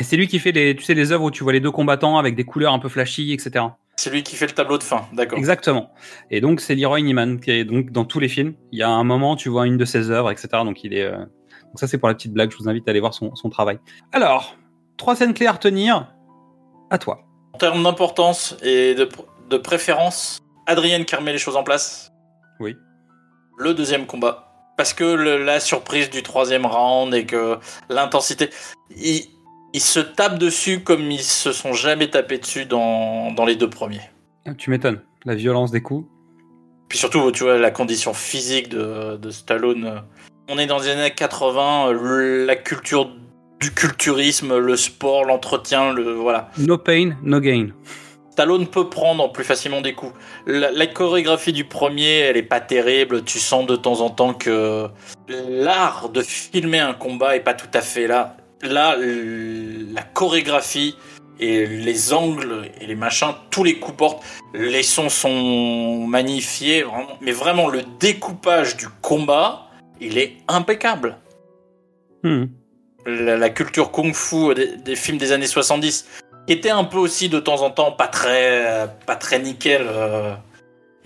[0.00, 1.70] Et c'est lui qui fait les, tu sais, les œuvres où tu vois les deux
[1.70, 3.66] combattants avec des couleurs un peu flashy, etc.
[3.96, 5.38] c'est lui qui fait le tableau de fin, d'accord.
[5.38, 5.90] Exactement.
[6.30, 8.54] Et donc c'est Leroy Neiman qui est donc dans tous les films.
[8.72, 10.48] Il y a un moment, tu vois une de ses œuvres, etc.
[10.64, 11.02] Donc il est.
[11.04, 12.50] euh, Donc ça c'est pour la petite blague.
[12.50, 13.78] Je vous invite à aller voir son, son travail.
[14.12, 14.56] Alors,
[14.96, 16.12] trois scènes clés à retenir.
[16.90, 17.20] À toi.
[17.52, 22.10] En termes d'importance et de, pr- de préférence, Adrienne qui remet les choses en place.
[22.58, 22.74] Oui.
[23.58, 27.58] Le deuxième combat, parce que le- la surprise du troisième round et que
[27.90, 28.48] l'intensité,
[29.72, 33.70] ils se tapent dessus comme ils se sont jamais tapés dessus dans, dans les deux
[33.70, 34.00] premiers.
[34.58, 35.00] Tu m'étonnes.
[35.24, 36.08] La violence des coups.
[36.88, 40.02] Puis surtout, tu vois, la condition physique de, de Stallone.
[40.48, 43.10] On est dans les années 80, euh, la culture
[43.60, 46.50] du culturisme, le sport, l'entretien, le voilà.
[46.58, 47.68] No pain, no gain.
[48.32, 50.14] Stallone peut prendre plus facilement des coups.
[50.46, 53.22] La, la chorégraphie du premier, elle est pas terrible.
[53.22, 54.88] Tu sens de temps en temps que
[55.28, 58.36] l'art de filmer un combat est pas tout à fait là.
[58.62, 60.96] Là, l- la chorégraphie
[61.38, 64.22] et les angles et les machins, tous les coups portent.
[64.52, 67.16] Les sons sont magnifiés, vraiment.
[67.20, 69.66] mais vraiment le découpage du combat,
[70.00, 71.16] il est impeccable
[72.22, 72.44] Hmm.
[73.06, 76.06] la, la culture kung-fu des, des films des années 70,
[76.46, 80.34] qui était un peu aussi de temps en temps pas très, pas très nickel, euh,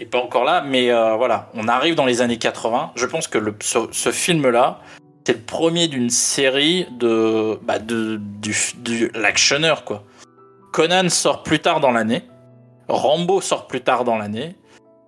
[0.00, 2.90] et pas encore là, mais euh, voilà, on arrive dans les années 80.
[2.96, 4.80] Je pense que le, ce, ce film-là,
[5.26, 10.04] c'est le premier d'une série de, bah, de du, du l'actionneur quoi.
[10.72, 12.24] Conan sort plus tard dans l'année,
[12.88, 14.56] Rambo sort plus tard dans l'année.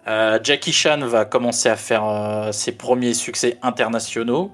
[0.09, 4.53] euh, Jackie Chan va commencer à faire euh, ses premiers succès internationaux.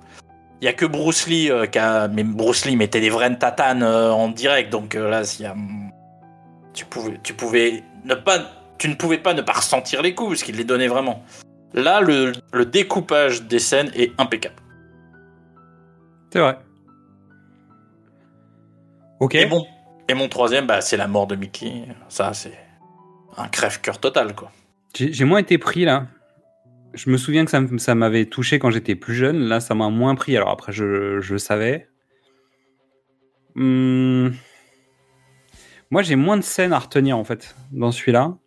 [0.60, 1.78] Il y a que Bruce Lee euh, qui
[2.12, 5.22] mais Bruce Lee mettait des vraies tatanes en direct, donc là,
[6.72, 7.32] tu pouvais, tu
[8.88, 11.22] ne pouvais pas ne pas ressentir les coups parce qu'il les donnait vraiment.
[11.74, 14.61] Là, le découpage des scènes est impeccable.
[16.32, 16.56] C'est vrai.
[19.20, 19.34] Ok.
[19.34, 19.66] Et bon,
[20.08, 21.84] et mon troisième, bah, c'est la mort de Mickey.
[22.08, 22.56] Ça, c'est
[23.36, 24.50] un crève-cœur total, quoi.
[24.94, 26.06] J'ai moins été pris là.
[26.94, 29.40] Je me souviens que ça, m'avait touché quand j'étais plus jeune.
[29.40, 30.34] Là, ça m'a moins pris.
[30.34, 31.88] Alors après, je, savais.
[33.54, 34.30] Hmm.
[35.90, 38.38] Moi, j'ai moins de scènes à retenir en fait dans celui-là.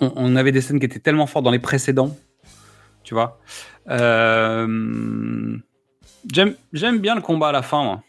[0.00, 2.14] On, on avait des scènes qui étaient tellement fortes dans les précédents.
[3.02, 3.40] Tu vois.
[3.88, 5.56] Euh,
[6.72, 7.82] J'aime bien le combat à la fin.
[7.82, 8.02] moi.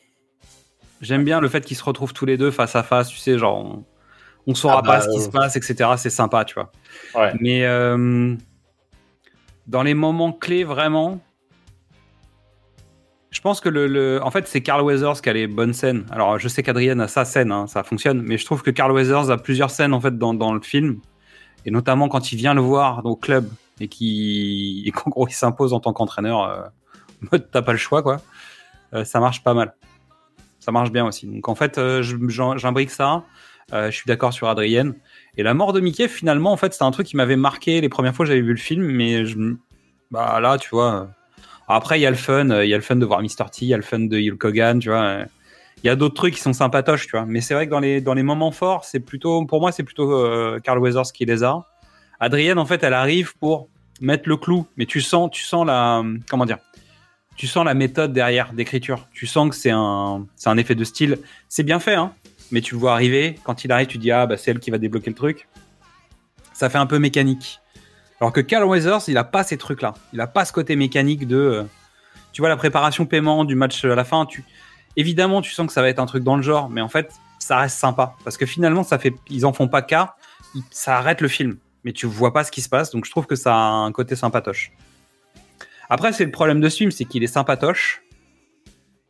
[1.01, 3.09] J'aime bien le fait qu'ils se retrouvent tous les deux face à face.
[3.09, 3.83] Tu sais, genre, on,
[4.47, 5.91] on saura Ah bah, pas ce qui euh, se passe, etc.
[5.97, 6.71] C'est sympa, tu vois.
[7.15, 7.33] Ouais.
[7.41, 8.35] Mais euh,
[9.67, 11.19] dans les moments clés, vraiment,
[13.31, 16.05] je pense que le, le- en fait, c'est Carl Weathers qui a les bonnes scènes.
[16.11, 18.91] Alors, je sais qu'Adrienne a sa scène, hein, ça fonctionne, mais je trouve que Carl
[18.91, 20.99] Weathers a plusieurs scènes en fait dans, dans le film,
[21.65, 23.49] et notamment quand il vient le voir au club
[23.81, 26.43] et qui, qu'en gros, il s'impose en tant qu'entraîneur.
[26.43, 26.61] Euh,
[27.31, 28.21] mode, t'as pas le choix, quoi.
[28.93, 29.73] Euh, ça marche pas mal.
[30.59, 31.27] Ça marche bien aussi.
[31.27, 32.01] Donc, en fait, euh,
[32.57, 33.23] j'imbrique ça.
[33.73, 34.93] Euh, je suis d'accord sur Adrienne.
[35.37, 37.89] Et la mort de Mickey, finalement, en fait, c'est un truc qui m'avait marqué les
[37.89, 39.23] premières fois que j'avais vu le film, mais
[40.11, 41.09] bah là, tu vois.
[41.67, 43.49] Après, il y a le fun, il y a le fun de voir Mr.
[43.51, 45.19] T, il y a le fun de Hulk Hogan, tu vois.
[45.83, 47.25] Il y a d'autres trucs qui sont sympatoches, tu vois.
[47.25, 49.83] Mais c'est vrai que dans les, dans les moments forts, c'est plutôt, pour moi, c'est
[49.83, 50.23] plutôt
[50.61, 51.65] Carl Weathers qui les a.
[52.19, 53.69] Adrienne, en fait, elle arrive pour
[54.01, 56.59] mettre le clou, mais tu sens, tu sens la, comment dire,
[57.35, 59.07] tu sens la méthode derrière d'écriture.
[59.13, 61.19] Tu sens que c'est un, c'est un effet de style.
[61.49, 62.13] C'est bien fait, hein.
[62.51, 63.39] Mais tu le vois arriver.
[63.43, 65.47] Quand il arrive, tu dis ah bah c'est elle qui va débloquer le truc.
[66.53, 67.59] Ça fait un peu mécanique.
[68.21, 69.95] Alors que Carl Weathers, il a pas ces trucs-là.
[70.13, 71.63] Il a pas ce côté mécanique de, euh,
[72.31, 74.25] tu vois, la préparation paiement du match à la fin.
[74.25, 74.45] Tu,
[74.95, 77.11] évidemment, tu sens que ça va être un truc dans le genre, mais en fait,
[77.39, 80.15] ça reste sympa parce que finalement, ça fait, ils en font pas cas.
[80.69, 82.91] Ça arrête le film, mais tu vois pas ce qui se passe.
[82.91, 84.71] Donc je trouve que ça a un côté sympatoche.
[85.89, 88.01] Après, c'est le problème de ce film, c'est qu'il est sympatoche.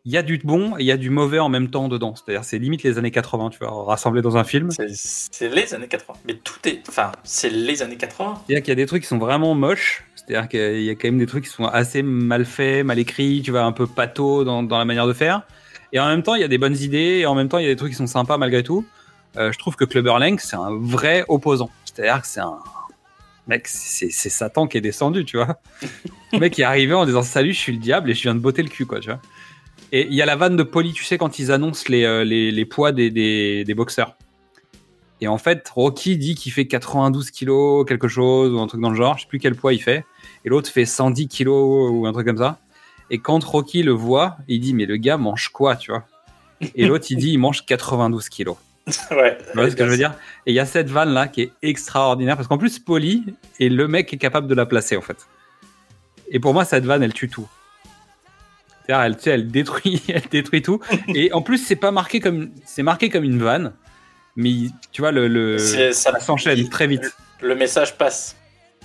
[0.05, 2.13] Il y a du bon et il y a du mauvais en même temps dedans.
[2.15, 4.69] C'est-à-dire, c'est limite les années 80, tu vois, rassemblés dans un film.
[4.69, 6.19] C'est- les années 80.
[6.27, 6.81] Mais tout est.
[6.89, 8.41] Enfin, c'est les années 80.
[8.45, 10.03] C'est-à-dire qu'il y a des trucs qui sont vraiment moches.
[10.15, 13.41] C'est-à-dire qu'il y a quand même des trucs qui sont assez mal faits, mal écrits,
[13.45, 15.43] tu vois, un peu pâteaux dans, dans la manière de faire.
[15.93, 17.63] Et en même temps, il y a des bonnes idées, et en même temps, il
[17.63, 18.85] y a des trucs qui sont sympas malgré tout.
[19.37, 21.69] Euh, je trouve que Clubber Lang, c'est un vrai opposant.
[21.85, 22.57] C'est-à-dire que c'est un.
[23.47, 25.59] Mec, c'est Satan qui est descendu, tu vois.
[26.31, 28.39] le mec est arrivé en disant Salut, je suis le diable et je viens de
[28.39, 29.19] botter le cul, quoi, tu vois.
[29.91, 32.65] Et il y a la vanne de Polly, tu sais, quand ils annoncent les, euh,
[32.65, 34.15] poids des, des, des boxeurs.
[35.21, 38.89] Et en fait, Rocky dit qu'il fait 92 kilos, quelque chose, ou un truc dans
[38.89, 39.17] le genre.
[39.17, 40.05] Je sais plus quel poids il fait.
[40.43, 42.59] Et l'autre fait 110 kilos, ou un truc comme ça.
[43.09, 46.05] Et quand Rocky le voit, il dit, mais le gars mange quoi, tu vois
[46.75, 48.57] Et l'autre, il dit, il mange 92 kilos.
[49.11, 49.37] ouais.
[49.53, 50.13] Vois ce que je veux dire?
[50.45, 53.23] Et il y a cette vanne là qui est extraordinaire parce qu'en plus, Polly
[53.59, 55.25] et le mec est capable de la placer en fait.
[56.29, 57.47] Et pour moi, cette vanne, elle tue tout.
[58.85, 60.81] C'est-à-dire, elle, tu sais, elle détruit, elle détruit tout.
[61.15, 63.73] Et en plus, c'est pas marqué comme, c'est marqué comme une vanne,
[64.35, 64.51] mais
[64.91, 67.15] tu vois le, le ça s'enchaîne très vite.
[67.41, 68.35] Le message passe.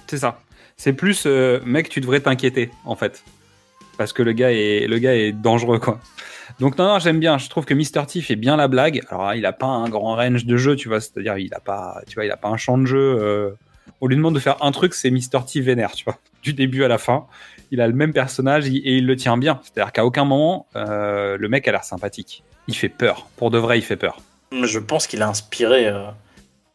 [0.07, 0.41] C'est ça.
[0.77, 3.25] C'est plus, euh, mec, tu devrais t'inquiéter, en fait.
[3.97, 6.01] Parce que le gars est, le gars est dangereux, quoi.
[6.61, 7.39] Donc, non, non, j'aime bien.
[7.39, 8.07] Je trouve que Mr.
[8.07, 9.03] T fait bien la blague.
[9.11, 11.01] Alors, il a pas un grand range de jeu, tu vois.
[11.01, 12.99] C'est-à-dire, il a pas, tu vois, il a pas un champ de jeu.
[13.21, 13.51] euh,
[14.01, 15.45] On lui demande de faire un truc, c'est Mr.
[15.47, 16.19] T vénère, tu vois.
[16.43, 17.27] Du début à la fin.
[17.71, 19.61] il a le même personnage et il le tient bien.
[19.63, 22.43] C'est-à-dire qu'à aucun moment, euh, le mec a l'air sympathique.
[22.69, 23.29] Il fait peur.
[23.37, 24.19] Pour de vrai, il fait peur.
[24.63, 26.07] Je pense qu'il a inspiré euh,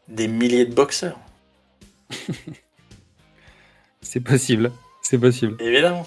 [0.08, 1.18] des milliers de boxeurs.
[4.02, 4.72] C'est possible.
[5.02, 5.56] C'est possible.
[5.62, 6.06] Évidemment.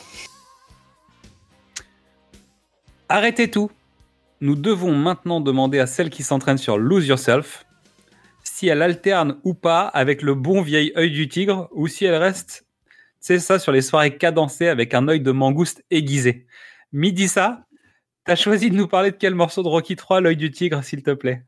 [3.09, 3.71] Arrêtez tout.
[4.41, 7.67] Nous devons maintenant demander à celle qui s'entraîne sur Lose Yourself
[8.43, 12.15] si elle alterne ou pas avec le bon vieil œil du tigre ou si elle
[12.15, 12.67] reste,
[13.21, 16.47] c'est ça, sur les soirées cadencées avec un œil de mangouste aiguisé.
[16.93, 17.67] Midi ça,
[18.25, 21.03] t'as choisi de nous parler de quel morceau de Rocky 3, l'œil du tigre, s'il
[21.03, 21.45] te plaît?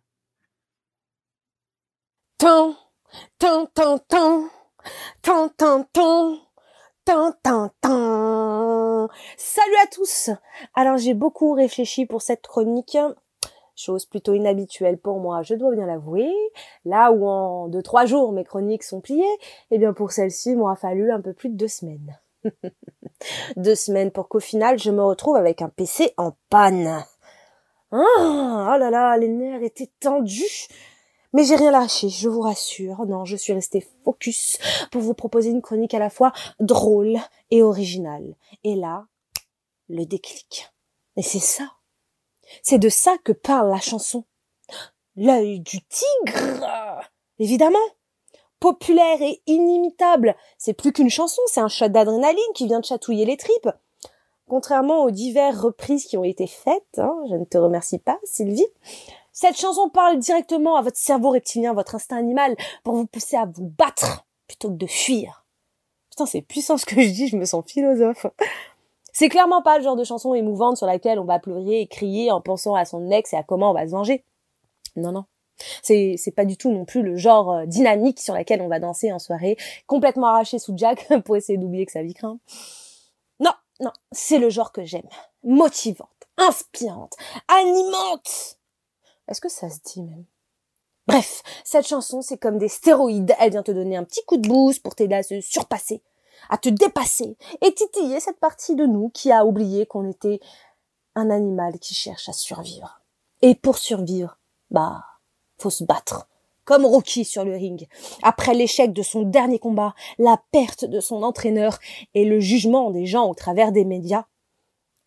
[9.37, 10.31] Salut à tous.
[10.75, 12.97] Alors j'ai beaucoup réfléchi pour cette chronique,
[13.77, 16.31] chose plutôt inhabituelle pour moi, je dois bien l'avouer.
[16.85, 19.25] Là où en deux trois jours mes chroniques sont pliées,
[19.71, 22.19] eh bien pour celle-ci, il m'aura fallu un peu plus de deux semaines.
[23.57, 27.05] deux semaines pour qu'au final je me retrouve avec un PC en panne.
[27.91, 30.69] Ah, oh là là, les nerfs étaient tendus.
[31.33, 33.05] Mais j'ai rien lâché, je vous rassure.
[33.07, 34.59] Non, je suis restée focus
[34.91, 37.19] pour vous proposer une chronique à la fois drôle
[37.51, 38.35] et originale.
[38.65, 39.07] Et là,
[39.89, 40.71] le déclic.
[41.17, 41.65] Et c'est ça.
[42.63, 44.25] C'est de ça que parle la chanson.
[45.17, 47.01] L'œil du tigre.
[47.39, 47.79] Évidemment.
[48.61, 50.35] Populaire et inimitable.
[50.57, 53.71] C'est plus qu'une chanson, c'est un shot d'adrénaline qui vient de chatouiller les tripes.
[54.49, 58.67] Contrairement aux diverses reprises qui ont été faites, hein, je ne te remercie pas, Sylvie,
[59.41, 63.45] cette chanson parle directement à votre cerveau reptilien, votre instinct animal, pour vous pousser à
[63.45, 65.47] vous battre plutôt que de fuir.
[66.11, 68.27] Putain, c'est puissant ce que je dis, je me sens philosophe.
[69.13, 72.33] C'est clairement pas le genre de chanson émouvante sur laquelle on va pleurer et crier
[72.33, 74.25] en pensant à son ex et à comment on va se venger.
[74.97, 75.25] Non, non.
[75.83, 79.13] C'est, pas du tout non plus le genre euh, dynamique sur laquelle on va danser
[79.13, 79.57] en soirée,
[79.87, 82.41] complètement arraché sous Jack pour essayer d'oublier que ça vie craint.
[83.39, 85.09] Non, non, c'est le genre que j'aime.
[85.45, 87.15] Motivante, inspirante,
[87.47, 88.58] animante.
[89.29, 90.25] Est-ce que ça se dit même?
[91.07, 93.35] Bref, cette chanson, c'est comme des stéroïdes.
[93.39, 96.03] Elle vient te donner un petit coup de boost pour t'aider à se surpasser,
[96.51, 100.41] à te dépasser et titiller cette partie de nous qui a oublié qu'on était
[101.15, 103.01] un animal qui cherche à survivre.
[103.41, 104.39] Et pour survivre,
[104.71, 105.03] bah,
[105.59, 106.29] faut se battre.
[106.65, 107.89] Comme Rocky sur le ring.
[108.23, 111.79] Après l'échec de son dernier combat, la perte de son entraîneur
[112.13, 114.27] et le jugement des gens au travers des médias,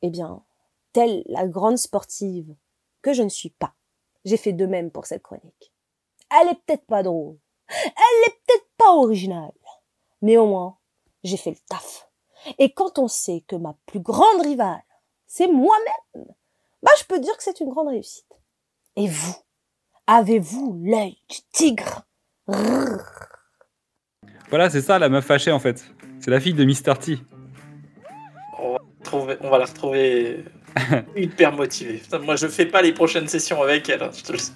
[0.01, 0.41] eh bien,
[0.93, 2.55] telle la grande sportive
[3.03, 3.75] que je ne suis pas,
[4.25, 5.73] j'ai fait de même pour cette chronique.
[6.31, 7.37] Elle est peut-être pas drôle.
[7.69, 9.51] Elle est peut-être pas originale.
[10.21, 10.77] Mais au moins,
[11.23, 12.07] j'ai fait le taf.
[12.57, 14.83] Et quand on sait que ma plus grande rivale,
[15.27, 16.25] c'est moi-même,
[16.81, 18.25] bah, je peux dire que c'est une grande réussite.
[18.95, 19.35] Et vous,
[20.07, 22.03] avez-vous l'œil du tigre?
[24.49, 25.85] Voilà, c'est ça la meuf fâchée en fait.
[26.19, 26.97] C'est la fille de Mr.
[26.99, 27.17] T.
[28.59, 30.43] On va, trouver- on va la retrouver
[31.15, 31.95] hyper motivée.
[32.03, 34.03] Putain, moi, je fais pas les prochaines sessions avec elle.
[34.03, 34.51] hein, je te le dis.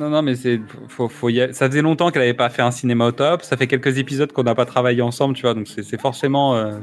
[0.00, 1.52] Non, non, mais c'est, faut, faut y aller.
[1.52, 3.42] Ça faisait longtemps qu'elle avait pas fait un cinéma au top.
[3.42, 5.54] Ça fait quelques épisodes qu'on n'a pas travaillé ensemble, tu vois.
[5.54, 6.78] Donc c'est, forcément euh,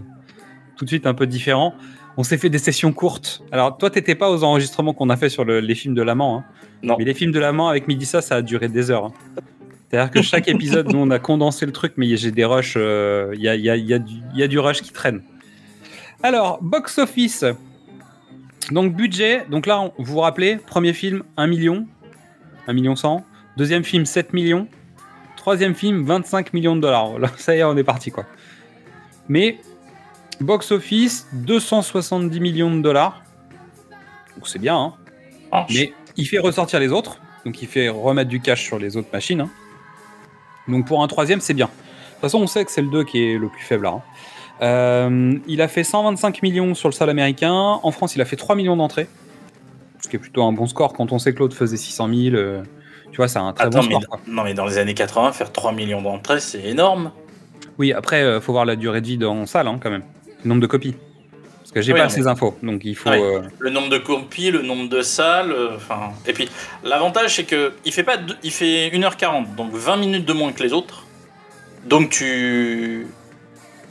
[0.77, 1.73] tout de suite un peu différent.
[2.18, 3.41] On s'est fait des sessions courtes.
[3.52, 6.40] Alors toi, t'étais pas aux enregistrements qu'on a fait sur le- les films de l'amant.
[6.40, 6.44] Hein.
[6.84, 6.95] Non.
[6.98, 9.06] Mais les films de l'amant avec Midissa, ça a duré des heures.
[9.06, 9.14] hein.
[9.90, 12.73] C'est-à-dire que chaque épisode, nous, on a condensé le truc, mais j'ai des rushs.
[12.76, 13.99] euh, Il y, a, y, a, y, a
[14.34, 15.22] y a du rush qui traîne.
[16.23, 17.45] Alors, box office.
[18.71, 19.45] Donc budget.
[19.49, 21.85] Donc là, vous vous rappelez, premier film 1 million,
[22.67, 23.23] 1 million 100.
[23.57, 24.67] Deuxième film 7 millions.
[25.37, 27.19] Troisième film 25 millions de dollars.
[27.19, 28.25] Là, ça y est, on est parti quoi.
[29.29, 29.59] Mais
[30.41, 33.21] box office 270 millions de dollars.
[34.35, 34.75] Donc c'est bien.
[34.77, 34.93] Hein.
[35.69, 37.19] Mais il fait ressortir les autres.
[37.45, 39.41] Donc il fait remettre du cash sur les autres machines.
[39.41, 39.49] hein.
[40.67, 41.67] Donc pour un troisième, c'est bien.
[41.67, 43.91] De toute façon, on sait que c'est le 2 qui est le plus faible là.
[43.91, 44.01] hein.
[44.61, 47.52] Euh, il a fait 125 millions sur le sol américain.
[47.53, 49.07] En France, il a fait 3 millions d'entrées.
[50.02, 52.36] Ce qui est plutôt un bon score quand on sait que l'autre faisait 600 000.
[52.36, 52.64] euh,
[53.11, 54.07] tu vois, c'est un très Attends, bon mais, score.
[54.07, 54.19] quoi.
[54.27, 57.11] non, mais dans les années 80, faire 3 millions d'entrées, c'est énorme.
[57.77, 60.03] Oui, après, euh, faut voir la durée de vie en salle hein, quand même.
[60.44, 60.95] Le nombre de copies.
[61.60, 62.56] Parce que j'ai Oui, pas ces mais- infos.
[62.64, 63.10] Donc il faut.
[63.10, 66.11] Euh, Le nombre de copies, le nombre de salles, enfin.
[66.27, 66.48] et puis,
[66.84, 70.52] l'avantage, c'est que il fait pas, deux- il fait 1h40, donc 20 minutes de moins
[70.53, 71.03] que les autres.
[71.86, 73.07] Donc tu.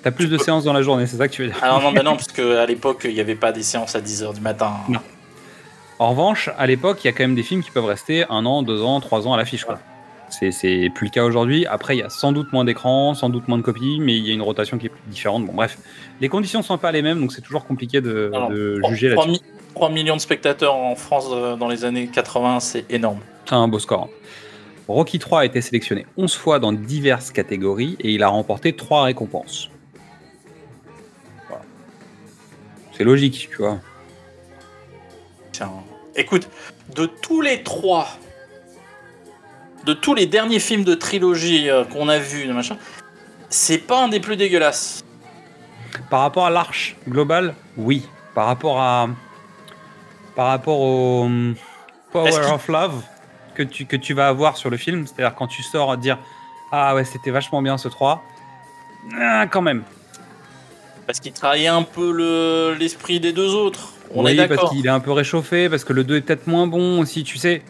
[0.04, 1.90] T'as plus de séances dans la journée, c'est ça que tu veux dire Alors non,
[1.92, 4.72] bah non, parce qu'à l'époque, il n'y avait pas des séances à 10h du matin.
[4.88, 5.00] Non.
[5.98, 8.44] En revanche, à l'époque, il y a quand même des films qui peuvent rester un
[8.44, 9.64] an, deux ans, trois ans à l'affiche.
[10.28, 11.64] C'est- plus le cas aujourd'hui.
[11.66, 14.26] Après, il y a sans doute moins d'écrans, sans doute moins de copies, mais il
[14.26, 15.46] y a une rotation qui est plus différente.
[15.46, 15.78] Bon, bref,
[16.20, 18.30] les conditions sont pas les mêmes, donc c'est toujours compliqué de,
[18.88, 19.28] juger là-dessus.
[19.30, 19.42] mi-
[19.74, 23.20] 3 millions de spectateurs en France euh, dans les années 80, c'est énorme.
[23.46, 24.08] C'est un beau score.
[24.86, 29.04] Rocky 3 a été sélectionné 11 fois dans diverses catégories et il a remporté 3
[29.04, 29.70] récompenses.
[32.96, 33.80] C'est logique, tu vois.
[35.52, 35.70] Tiens,
[36.14, 36.48] écoute,
[36.94, 38.08] de tous les trois,
[39.84, 42.76] de tous les derniers films de trilogie euh, qu'on a vus, machin,
[43.48, 45.04] c'est pas un des plus dégueulasses.
[46.10, 48.08] Par rapport à l'arche globale, oui.
[48.34, 49.08] Par rapport à.
[50.34, 51.28] Par rapport au
[52.12, 53.02] Power of Love
[53.54, 56.18] que tu, que tu vas avoir sur le film, c'est-à-dire quand tu sors à dire
[56.72, 58.22] Ah ouais, c'était vachement bien ce 3.
[59.20, 59.84] Ah, quand même.
[61.06, 63.92] Parce qu'il travaillait un peu le- l'esprit des deux autres.
[64.14, 66.46] On oui, est parce qu'il est un peu réchauffé, parce que le 2 est peut-être
[66.46, 67.62] moins bon aussi, tu sais.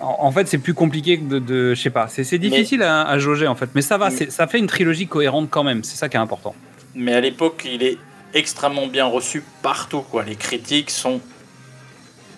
[0.00, 1.38] En, en fait, c'est plus compliqué que de.
[1.38, 3.70] de- je sais pas, c'est c'est difficile à, à jauger en fait.
[3.74, 6.16] Mais ça va, Mais- c'est- ça fait une trilogie cohérente quand même, c'est ça qui
[6.16, 6.54] est important.
[6.94, 7.98] Mais à l'époque, il est
[8.34, 10.02] extrêmement bien reçu partout.
[10.02, 10.24] Quoi.
[10.24, 11.20] Les critiques sont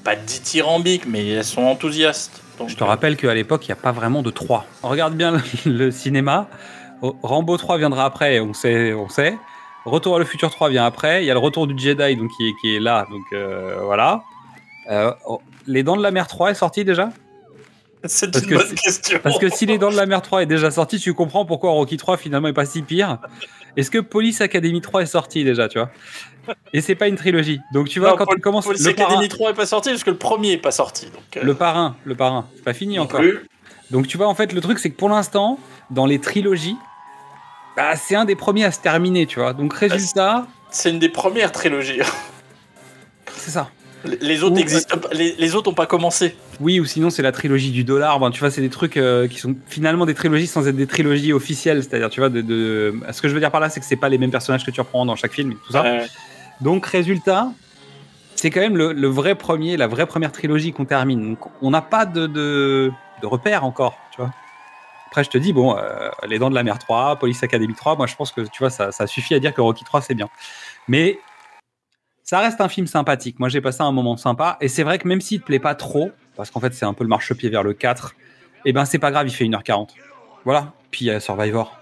[0.04, 2.42] pas dithyrambiques, mais elles sont enthousiastes.
[2.58, 4.64] Donc, Je te rappelle qu'à l'époque, il n'y a pas vraiment de 3.
[4.82, 6.48] Regarde bien le, le cinéma.
[7.02, 9.36] Oh, Rambo 3 viendra après, on sait, on sait.
[9.84, 11.22] Retour à le futur 3 vient après.
[11.22, 13.06] Il y a le retour du Jedi donc, qui, est, qui est là.
[13.10, 14.22] Donc euh, voilà.
[14.90, 17.10] Euh, oh, les Dents de la Mer 3 est sorti déjà?
[18.04, 19.18] C'est une que bonne question.
[19.22, 21.72] Parce que si les Dents de la Mer 3 est déjà sorti, tu comprends pourquoi
[21.72, 23.18] Rocky 3 finalement est pas si pire.
[23.76, 25.90] Est-ce que Police Academy 3 est sorti déjà, tu vois?
[26.72, 27.60] Et c'est pas une trilogie.
[27.72, 29.90] Donc tu vois, Non, quand tu commences Police le parrain, Academy 3 est pas sorti
[29.90, 31.06] parce que le premier est pas sorti.
[31.06, 33.20] Donc, euh, le parrain, le parrain, c'est pas fini encore.
[33.20, 33.40] plus.
[33.90, 35.58] Donc tu vois, en fait, le truc, c'est que pour l'instant,
[35.90, 36.76] dans les trilogies,
[37.78, 39.52] bah, c'est un des premiers à se terminer, tu vois.
[39.52, 42.00] Donc résultat, C'est une des premières trilogies.
[43.36, 43.70] c'est ça.
[44.20, 46.36] Les autres Ou- existent pas- les, les autres ont pas commencé.
[46.60, 48.18] Oui, ou sinon c'est la trilogie du dollar.
[48.20, 50.86] Ben, tu vois, c'est des trucs euh, qui sont finalement des trilogies sans être des
[50.86, 51.82] trilogies officielles.
[51.82, 53.96] C'est-à-dire, tu vois, de, de- ce que je veux dire par là, c'est que c'est
[53.96, 55.84] pas les mêmes personnages que tu reprends dans chaque film, et tout ça.
[56.60, 57.52] Donc résultat,
[58.34, 61.30] c'est quand même le, le vrai premier, la vraie première trilogie qu'on termine.
[61.30, 62.90] Donc on n'a pas de, de,
[63.22, 63.96] de repères encore.
[65.08, 67.96] Après, je te dis, bon, euh, Les Dents de la Mer 3, Police Academy 3,
[67.96, 70.14] moi je pense que tu vois, ça, ça suffit à dire que Rocky 3 c'est
[70.14, 70.28] bien.
[70.86, 71.18] Mais
[72.22, 73.38] ça reste un film sympathique.
[73.40, 74.58] Moi j'ai passé un moment sympa.
[74.60, 76.92] Et c'est vrai que même s'il te plaît pas trop, parce qu'en fait c'est un
[76.92, 78.14] peu le marchepied vers le 4,
[78.66, 79.94] et ben c'est pas grave, il fait 1h40.
[80.44, 80.72] Voilà.
[80.90, 81.78] Puis il y a Survivor.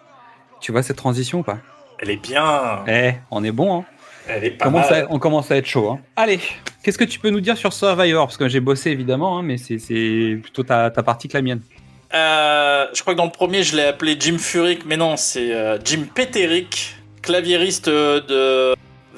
[0.60, 1.58] Tu vois cette transition ou pas?
[1.98, 2.84] Elle est bien.
[2.86, 3.84] Eh, on est bon, hein
[4.28, 5.04] Elle est pas Commence mal.
[5.04, 5.90] à- on commence à être chaud.
[5.90, 5.98] hein.
[6.14, 6.38] Allez,
[6.82, 8.26] qu'est-ce que tu peux nous dire sur Survivor?
[8.26, 11.42] Parce que j'ai bossé évidemment, hein, mais c'est- c'est plutôt ta, ta partie que la
[11.42, 11.60] mienne.
[12.14, 15.52] Euh, je crois que dans le premier, je l'ai appelé Jim Furyk, mais non, c'est
[15.52, 18.74] euh, Jim Peterick, claviériste euh, de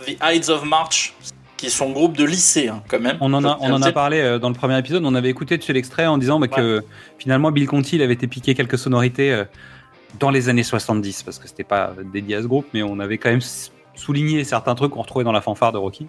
[0.07, 1.15] The Ides of March,
[1.57, 3.19] qui est son groupe de lycée, hein, quand même.
[3.21, 5.05] On en a, on en a parlé dans le premier épisode.
[5.05, 6.83] On avait écouté dessus l'extrait en disant bah, que
[7.19, 9.45] finalement Bill Conti il avait été piqué quelques sonorités
[10.19, 13.19] dans les années 70 parce que c'était pas dédié à ce groupe, mais on avait
[13.19, 13.43] quand même
[13.95, 16.07] souligné certains trucs qu'on retrouvait dans la fanfare de Rocky.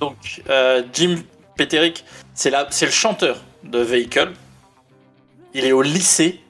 [0.00, 1.16] Donc, euh, Jim
[1.56, 2.04] Peterick,
[2.34, 4.32] c'est le chanteur de Vehicle.
[5.54, 6.40] Il est au lycée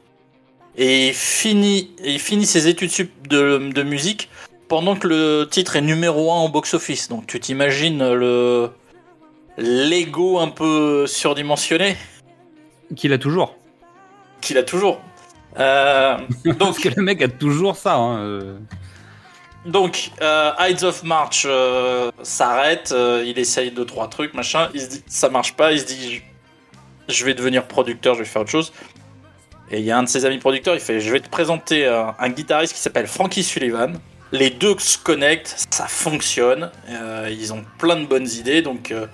[0.77, 4.29] et il finit, et il finit ses études de, de musique
[4.69, 7.09] pendant que le titre est numéro 1 au box-office.
[7.09, 8.71] Donc, tu t'imagines le
[9.59, 11.97] l'ego un peu surdimensionné
[12.97, 13.57] Qu'il a toujours.
[14.41, 15.01] qu'il a toujours.
[15.59, 17.97] Euh, Parce donc, que le mec a toujours ça.
[17.97, 18.57] hein, euh.
[19.67, 20.53] Donc, euh,
[20.83, 22.95] of March euh, s'arrête,
[23.27, 26.23] il essaye deux trois trucs, machin, il se dit ça marche pas, il se dit
[27.09, 28.73] je vais devenir producteur, je vais faire autre chose.
[29.73, 31.87] Et il y a un de ses amis producteurs, il fait je vais te présenter
[31.87, 33.95] euh, un guitariste qui s'appelle Frankie Sullivan.
[34.31, 39.07] Les deux se connectent, ça fonctionne, euh, ils ont plein de bonnes idées, donc euh,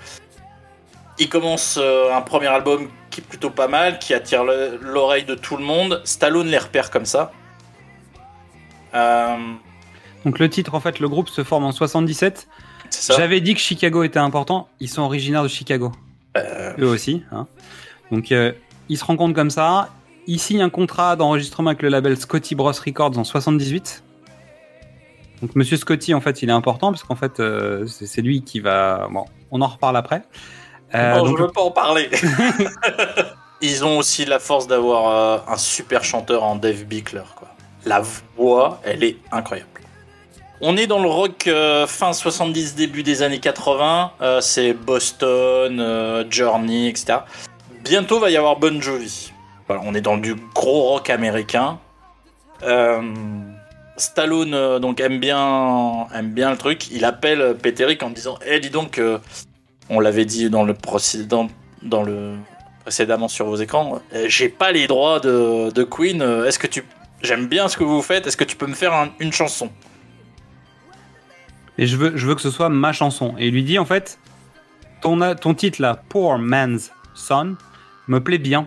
[1.19, 5.35] ils commencent un premier album qui est plutôt pas mal, qui attire le- l'oreille de
[5.35, 6.01] tout le monde.
[6.05, 7.33] Stallone les repère comme ça.
[8.95, 9.37] Euh,
[10.25, 12.47] Donc le titre, en fait, le groupe se forme en 77.
[12.91, 13.19] c'est ça.
[13.19, 14.69] J'avais dit que Chicago était important.
[14.81, 15.93] Ils sont originaires de Chicago.
[16.37, 17.25] Eux aussi.
[17.33, 17.47] hein.
[18.13, 18.31] Donc
[18.89, 19.89] ils se rencontrent comme ça.
[20.29, 24.05] Ils signent un contrat d'enregistrement avec le label Scotty Bros Records en 78.
[25.41, 28.61] Donc Monsieur Scotty, en fait, il est important parce qu'en fait, euh, c'est lui qui
[28.61, 29.09] va.
[29.11, 30.23] Bon, on en reparle après.
[30.95, 32.11] Euh, non, donc, je veux pas en parler.
[33.63, 37.23] Ils ont aussi la force d'avoir euh, un super chanteur en Dave Bickler.
[37.35, 37.49] Quoi.
[37.87, 38.03] La
[38.37, 39.69] voix, elle est incroyable.
[40.61, 44.13] On est dans le rock euh, fin 70, début des années 80.
[44.21, 47.21] Euh, c'est Boston, Journey, etc.
[47.83, 49.33] Bientôt va y avoir Bon Jovi.
[49.69, 51.79] On est dans du gros rock américain.
[52.63, 53.01] Euh,
[53.97, 56.91] Stallone euh, donc aime bien, aime bien le truc.
[56.91, 59.19] Il appelle Peterick en disant Eh, dis donc, euh,
[59.91, 61.49] on l'avait dit dans le précédent,
[61.83, 62.35] dans le
[62.83, 64.01] précédemment sur vos écrans.
[64.15, 66.23] euh, J'ai pas les droits de, Queen.
[66.23, 66.85] Est-ce que tu,
[67.23, 68.27] j'aime bien ce que vous faites.
[68.27, 69.71] Est-ce que tu peux me faire un- une chanson?
[71.77, 73.35] Et je veux, je veux que ce soit ma chanson.
[73.39, 74.19] Et il lui dit en fait,
[75.01, 77.57] ton, ton titre là, Poor Man's Son,
[78.09, 78.67] me plaît bien.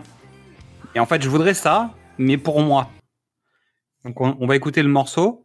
[0.94, 2.90] Et en fait, je voudrais ça, mais pour moi.
[4.04, 5.41] Donc on, va écouter le morceau.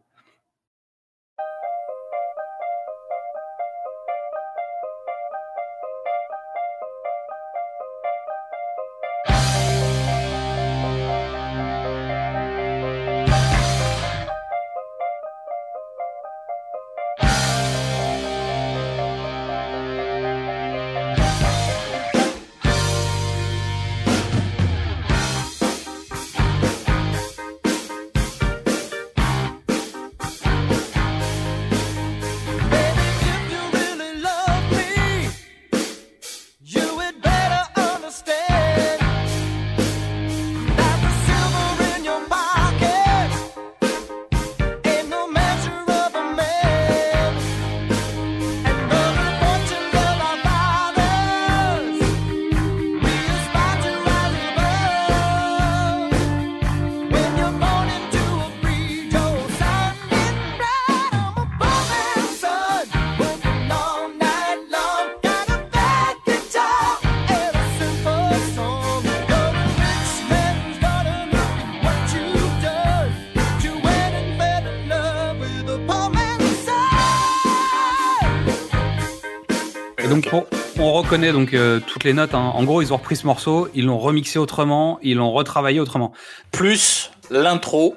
[81.18, 82.34] Donc euh, toutes les notes.
[82.34, 82.52] hein.
[82.54, 86.12] En gros, ils ont repris ce morceau, ils l'ont remixé autrement, ils l'ont retravaillé autrement.
[86.52, 87.96] Plus l'intro,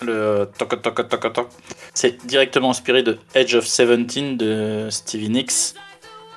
[0.00, 1.48] le toc toc toc toc,
[1.92, 5.74] c'est directement inspiré de Edge of Seventeen de Stevie Nicks,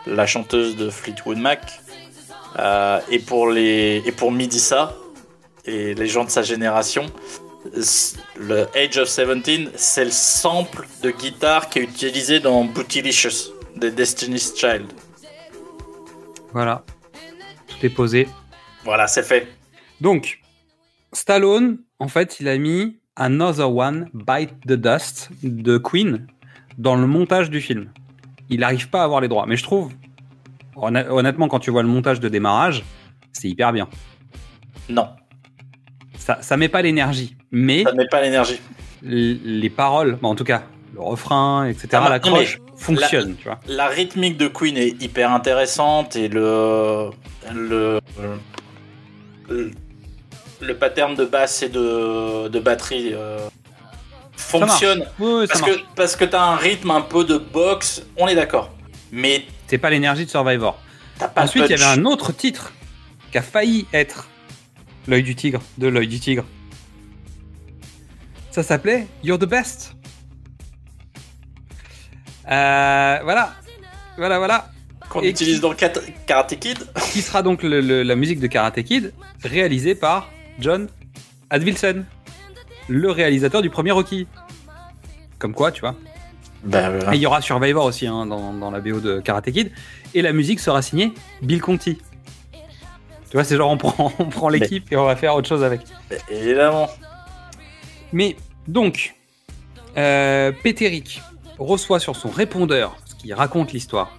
[0.05, 1.81] la chanteuse de Fleetwood Mac.
[2.59, 4.95] Euh, et pour les et pour Midissa
[5.65, 7.05] et les gens de sa génération,
[8.37, 13.89] le Age of Seventeen, c'est le sample de guitare qui est utilisé dans Bootylicious de
[13.89, 14.87] Destiny's Child.
[16.57, 16.83] Voilà,
[17.67, 18.27] tout est posé.
[18.83, 19.47] Voilà, c'est fait.
[20.01, 20.39] Donc,
[21.13, 26.25] Stallone, en fait, il a mis Another One Bite the Dust de Queen
[26.79, 27.91] dans le montage du film.
[28.49, 29.93] Il n'arrive pas à avoir les droits, mais je trouve,
[30.75, 32.83] honn- honnêtement, quand tu vois le montage de démarrage,
[33.33, 33.87] c'est hyper bien.
[34.89, 35.09] Non,
[36.17, 38.59] Ça, ça met pas l'énergie, mais ça met pas l'énergie.
[39.03, 40.63] les paroles, bah, en tout cas,
[40.93, 43.59] le refrain, etc., Ah, la non, mais croche fonctionne, tu vois.
[43.67, 47.09] La rythmique de Queen est hyper intéressante et le
[47.53, 47.99] le
[49.49, 49.71] le,
[50.61, 53.37] le pattern de basse et de, de batterie euh,
[54.35, 55.05] fonctionne.
[55.19, 58.35] Oui, oui, parce que parce que t'as un rythme un peu de boxe, on est
[58.35, 58.71] d'accord.
[59.11, 60.77] Mais C'est pas l'énergie de Survivor.
[61.19, 62.73] pas Ensuite, il y avait un autre titre
[63.31, 64.27] qui a failli être
[65.07, 66.43] l'œil du tigre, de l'œil du tigre.
[68.51, 69.93] Ça s'appelait You're the best.
[72.49, 73.53] Euh, voilà,
[74.17, 74.69] voilà, voilà.
[75.09, 75.91] qu'on utilise qui- dans Kat-
[76.25, 76.79] Karate Kid.
[77.11, 79.13] Qui sera donc le- le- la musique de Karate Kid,
[79.43, 80.29] réalisée par
[80.59, 80.87] John
[81.49, 82.03] Advilson,
[82.87, 84.27] le réalisateur du premier Rocky.
[85.39, 85.95] Comme quoi, tu vois.
[86.73, 89.71] Et il y aura Survivor aussi hein, dans, dans la BO de Karate Kid.
[90.13, 91.99] Et la musique sera signée Bill Conti.
[93.29, 95.63] Tu vois, c'est genre on prend, on prend l'équipe et on va faire autre chose
[95.63, 95.81] avec.
[96.29, 96.89] évidemment.
[98.13, 98.35] Mais
[98.67, 99.13] donc,
[99.97, 101.21] euh, Péteric
[101.59, 104.17] reçoit sur son répondeur ce qui raconte l'histoire.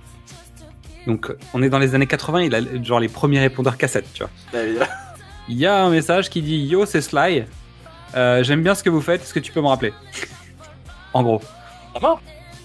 [1.06, 4.22] Donc, on est dans les années 80, il a genre les premiers répondeurs cassettes, tu
[4.22, 4.30] vois.
[4.52, 4.86] Bah.
[5.48, 7.44] Il y a un message qui dit Yo, c'est Sly.
[8.14, 9.22] Euh, J'aime bien ce que vous faites.
[9.22, 9.92] Est-ce que tu peux me rappeler?
[11.14, 11.40] En gros.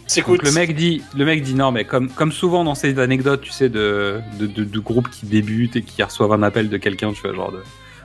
[0.05, 0.41] S'écoute.
[0.41, 3.39] Donc le mec dit, le mec dit non, mais comme, comme souvent dans ces anecdotes,
[3.41, 6.75] tu sais, de, de, de, de groupes qui débutent et qui reçoivent un appel de
[6.77, 7.63] quelqu'un, tu vois, genre de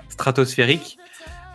[0.08, 0.96] stratosphérique.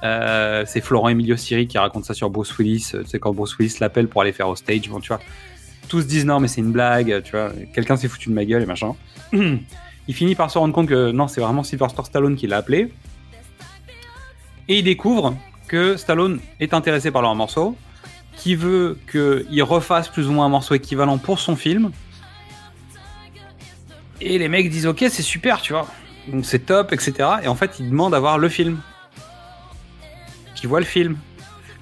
[0.04, 2.92] Euh, c'est Florent Emilio Siri qui raconte ça sur Bruce Willis.
[2.94, 5.20] euh, Tu sais, quand Bruce Willis l'appelle pour aller faire au stage, bon, tu vois.
[5.88, 7.52] Tous disent non, mais c'est une blague, tu vois.
[7.74, 8.96] Quelqu'un s'est foutu de ma gueule et machin.
[9.34, 12.92] il finit par se rendre compte que non, c'est vraiment Sylvester Stallone qui l'a appelé.
[14.68, 15.36] Et il découvre
[15.68, 17.78] que Stallone est intéressé par leur morceau,
[18.36, 21.92] qui veut qu'il refasse plus ou moins un morceau équivalent pour son film.
[24.22, 25.88] Et les mecs disent ok, c'est super, tu vois.
[26.28, 27.14] Donc c'est top, etc.
[27.44, 28.80] Et en fait, ils demandent à voir le film.
[30.64, 31.18] Qui voit le film.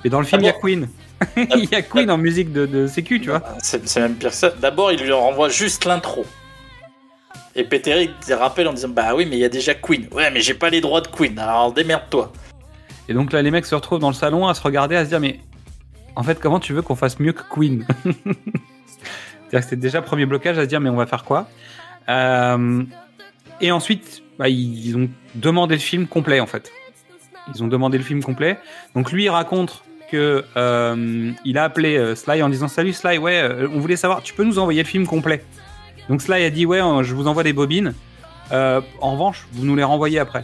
[0.03, 0.89] Mais dans le film, il y a Queen.
[1.37, 3.43] Il y a Queen en musique de, de sécu, tu vois.
[3.61, 4.49] C'est même pire que ça.
[4.49, 6.25] D'abord, il lui renvoie juste l'intro.
[7.55, 10.07] Et Péteric rappelle en disant Bah oui, mais il y a déjà Queen.
[10.11, 12.33] Ouais, mais j'ai pas les droits de Queen, alors démerde-toi.
[13.07, 15.09] Et donc là, les mecs se retrouvent dans le salon à se regarder, à se
[15.09, 15.39] dire mais
[16.15, 17.85] en fait, comment tu veux qu'on fasse mieux que Queen?
[18.03, 18.31] C'est-à-dire
[19.51, 21.47] que c'était déjà premier blocage à se dire mais on va faire quoi?
[22.09, 22.81] Euh,
[23.59, 26.71] Et ensuite, bah, ils ont demandé le film complet en fait.
[27.53, 28.59] Ils ont demandé le film complet.
[28.95, 33.17] Donc lui, il raconte que euh, il a appelé euh, Sly en disant salut Sly,
[33.17, 35.43] ouais, euh, on voulait savoir, tu peux nous envoyer le film complet?
[36.09, 37.93] Donc Sly a dit ouais, euh, je vous envoie des bobines.
[38.51, 40.43] Euh, en revanche, vous nous les renvoyez après.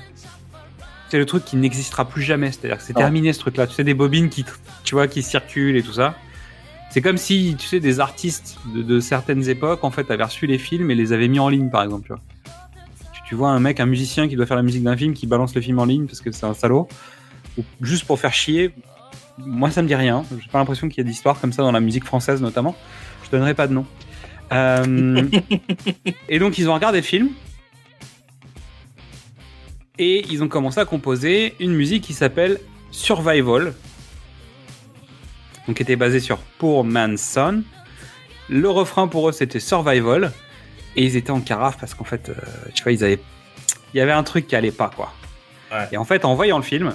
[1.09, 2.51] C'est le truc qui n'existera plus jamais.
[2.51, 3.01] C'est-à-dire que c'est Non.
[3.01, 3.67] terminé ce truc-là.
[3.67, 4.45] Tu sais, des bobines qui,
[4.83, 6.15] tu vois, qui circulent et tout ça.
[6.89, 10.47] C'est comme si, tu sais, des artistes de, de certaines époques, en fait, avaient reçu
[10.47, 12.03] les films et les avaient mis en ligne, par exemple.
[12.03, 12.21] Tu, vois.
[13.27, 15.53] Tu, vois un mec, un musicien qui doit faire la musique d'un film, qui balance
[15.53, 16.87] le film en ligne parce que c'est un salaud,
[17.57, 18.73] ou juste pour faire chier.
[19.37, 20.23] Moi, ça me dit rien.
[20.31, 22.75] J'ai pas l'impression qu'il y a d'histoires comme ça dans la musique française, notamment.
[23.23, 23.85] Je donnerai pas de nom.
[24.51, 25.27] Euh,
[26.29, 27.29] et donc, ils ont regardé le film.
[29.99, 32.59] Et ils ont commencé à composer une musique qui s'appelle
[32.91, 33.73] Survival.
[35.67, 37.63] Donc, qui était basée sur Poor Man's Son.
[38.49, 40.31] Le refrain pour eux, c'était Survival.
[40.97, 42.33] Et ils étaient en carafe parce qu'en fait, euh,
[42.73, 43.19] tu vois, ils avaient
[43.93, 45.13] il y avait un truc qui allait pas, quoi.
[45.91, 46.93] Et en fait, en voyant le film,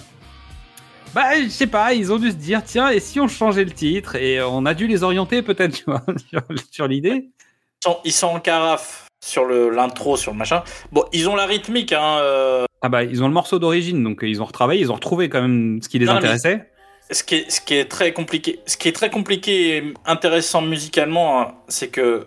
[1.14, 3.70] bah, je sais pas, ils ont dû se dire, tiens, et si on changeait le
[3.70, 7.28] titre Et on a dû les orienter peut-être tu vois, sur, sur l'idée.
[7.28, 10.62] Ils sont, ils sont en carafe sur l'intro, sur le machin.
[10.90, 12.18] Bon, ils ont la rythmique, hein.
[12.20, 15.28] euh, Ah bah, ils ont le morceau d'origine, donc ils ont retravaillé, ils ont retrouvé
[15.28, 16.68] quand même ce qui les Non, intéressait.
[17.10, 20.62] Ce qui, est, ce qui est très compliqué, ce qui est très compliqué et intéressant
[20.62, 22.24] musicalement, hein, c'est que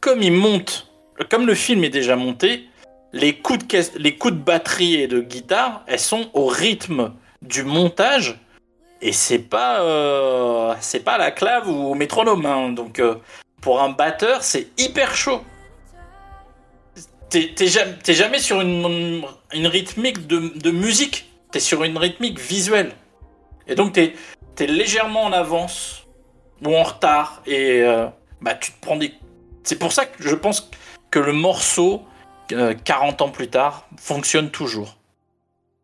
[0.00, 0.93] comme il monte,
[1.30, 2.68] comme le film est déjà monté,
[3.12, 7.12] les coups de caisse- les coups de batterie et de guitare, elles sont au rythme
[7.42, 8.38] du montage
[9.00, 12.44] et c'est pas euh, c'est pas la clave ou au métronome.
[12.46, 12.70] hein.
[12.70, 13.16] donc euh,
[13.60, 15.42] pour un batteur, c'est hyper chaud.
[17.30, 22.92] T'es jamais, jamais sur une, une rythmique de, de musique, t'es sur une rythmique visuelle.
[23.66, 24.14] Et donc, t'es
[24.60, 26.06] es légèrement en avance
[26.64, 27.42] ou en retard.
[27.46, 28.06] Et euh,
[28.40, 29.12] bah, tu te prends des.
[29.64, 30.70] C'est pour ça que je pense
[31.14, 32.02] que le morceau,
[32.50, 34.96] euh, 40 ans plus tard, fonctionne toujours.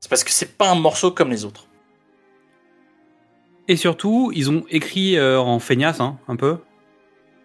[0.01, 1.67] C'est parce que c'est pas un morceau comme les autres.
[3.69, 6.59] Et surtout, ils ont écrit euh, en feignasse, hein, un peu.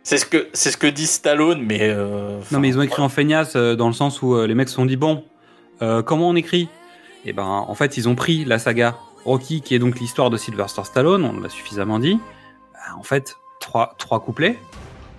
[0.01, 1.79] C'est ce que c'est ce que dit Stallone, mais.
[1.81, 4.69] euh, Non, mais ils ont écrit en feignasse euh, dans le sens où les mecs
[4.69, 5.23] se sont dit bon,
[5.79, 6.67] comment on écrit?
[7.25, 10.37] Et ben, en fait, ils ont pris la saga Rocky, qui est donc l'histoire de
[10.37, 12.19] Sylvester Stallone, on l'a suffisamment dit.
[12.73, 14.57] Bah, en fait, trois, trois couplets,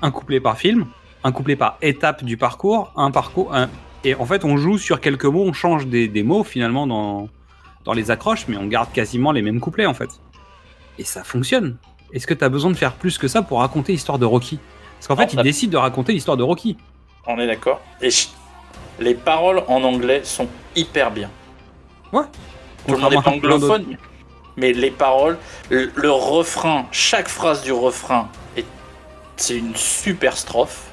[0.02, 0.86] un couplet par film,
[1.27, 3.55] un couplet par étape du parcours, un parcours.
[3.55, 3.69] un-
[4.05, 7.28] Et en fait, on joue sur quelques mots, on change des, des mots finalement dans,
[7.85, 10.11] dans les accroches, mais on garde quasiment les mêmes couplets en fait.
[10.98, 11.77] Et ça fonctionne.
[12.12, 14.61] Est-ce que tu as besoin de faire plus que ça pour raconter l'histoire de Rocky?
[14.98, 16.77] Parce qu'en fait, ça- décident de raconter l'histoire de Rocky.
[17.27, 17.81] On est d'accord.
[18.01, 18.11] Et
[19.01, 20.47] les paroles en anglais sont
[20.77, 21.31] hyper bien.
[22.12, 22.23] Ouais.
[22.86, 23.28] Tout le monde d'autres.
[23.28, 23.97] anglophone,
[24.57, 25.36] mais les paroles,
[25.70, 28.65] le, le refrain, chaque phrase du refrain, est-
[29.36, 30.93] c'est une super strophe.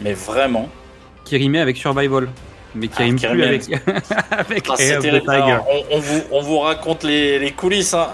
[0.00, 0.68] Mais vraiment.
[1.24, 2.28] qui rimait avec Survival,
[2.74, 3.62] mais qui Ah, rime qui plus avec,
[4.30, 5.00] avec Ah, of the.
[5.00, 5.58] Tiger.
[5.70, 7.94] On, on vous, on vous raconte les, les coulisses.
[7.94, 8.08] hein.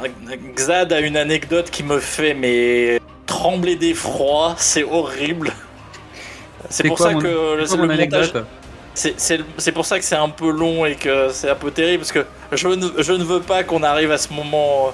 [0.54, 4.54] Xad a une anecdote qui me fait mais trembler d'effroi.
[4.58, 5.52] C'est horrible.
[6.68, 7.98] C'est pour ça que c'est le mon montage.
[8.14, 8.46] anecdote
[8.94, 11.70] C'est- C'est c'est pour ça que c'est un peu long et que c'est un peu
[11.70, 14.92] terrible parce que je ne, je ne veux pas qu'on arrive à ce moment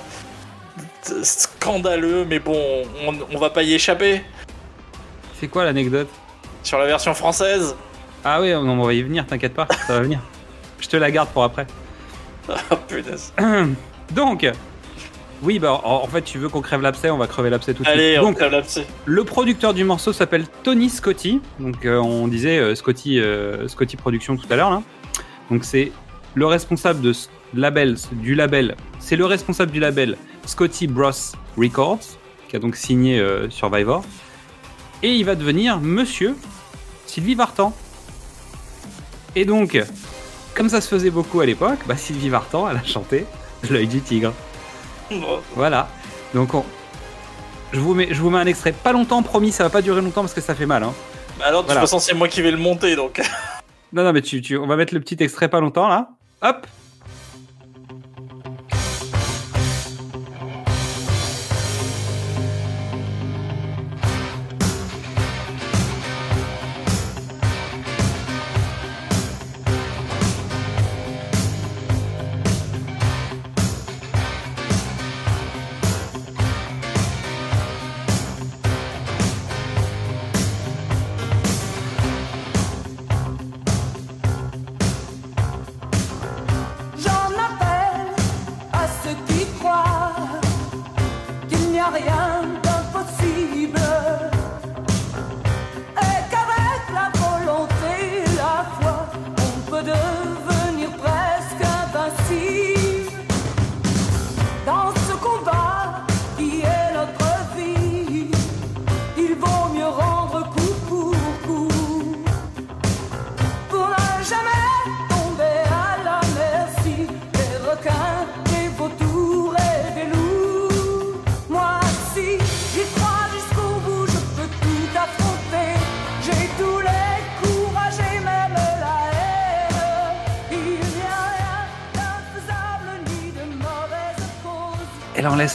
[1.11, 4.23] euh, scandaleux, mais bon, on, on va pas y échapper
[5.41, 6.09] C'est quoi l'anecdote?
[6.67, 7.75] Sur la version française.
[8.25, 10.21] Ah oui, on va y venir, t'inquiète pas, ça va venir.
[10.81, 11.67] Je te la garde pour après.
[12.49, 13.33] Ah punaise.
[14.15, 14.47] Donc,
[15.43, 17.89] oui, bah en fait, tu veux qu'on crève l'abcès, on va crever l'abcès tout de
[17.89, 18.21] Allez, suite.
[18.21, 18.87] on Donc, crève l'abcès.
[19.05, 21.41] le producteur du morceau s'appelle Tony Scotti.
[21.61, 24.83] Donc, euh, on disait euh, Scotty, euh, Scotty Production tout à l'heure là.
[25.51, 25.93] Donc, c'est
[26.35, 28.77] le responsable de ce label, du label.
[28.99, 30.17] C'est le responsable du label
[30.47, 31.11] Scotty Bros
[31.57, 32.01] Records,
[32.49, 34.05] qui a donc signé euh, Survivor.
[35.03, 36.35] Et il va devenir Monsieur
[37.07, 37.73] Sylvie Vartan.
[39.35, 39.79] Et donc,
[40.55, 43.27] comme ça se faisait beaucoup à l'époque, bah, Sylvie Vartan, elle a chanté
[43.71, 44.33] L'œil du tigre.
[45.55, 45.89] Voilà.
[46.35, 46.65] Donc, on-
[47.73, 48.73] je, vous mets, je vous mets un extrait.
[48.73, 50.83] Pas longtemps, promis, ça va pas durer longtemps parce que ça fait mal.
[50.83, 50.93] Hein.
[51.39, 51.81] Bah alors, de Voilà.
[51.81, 53.21] toute façon, c'est moi qui vais le monter donc.
[53.93, 56.11] Non, non, mais tu, tu- on va mettre le petit extrait pas longtemps là.
[56.43, 56.67] Hop.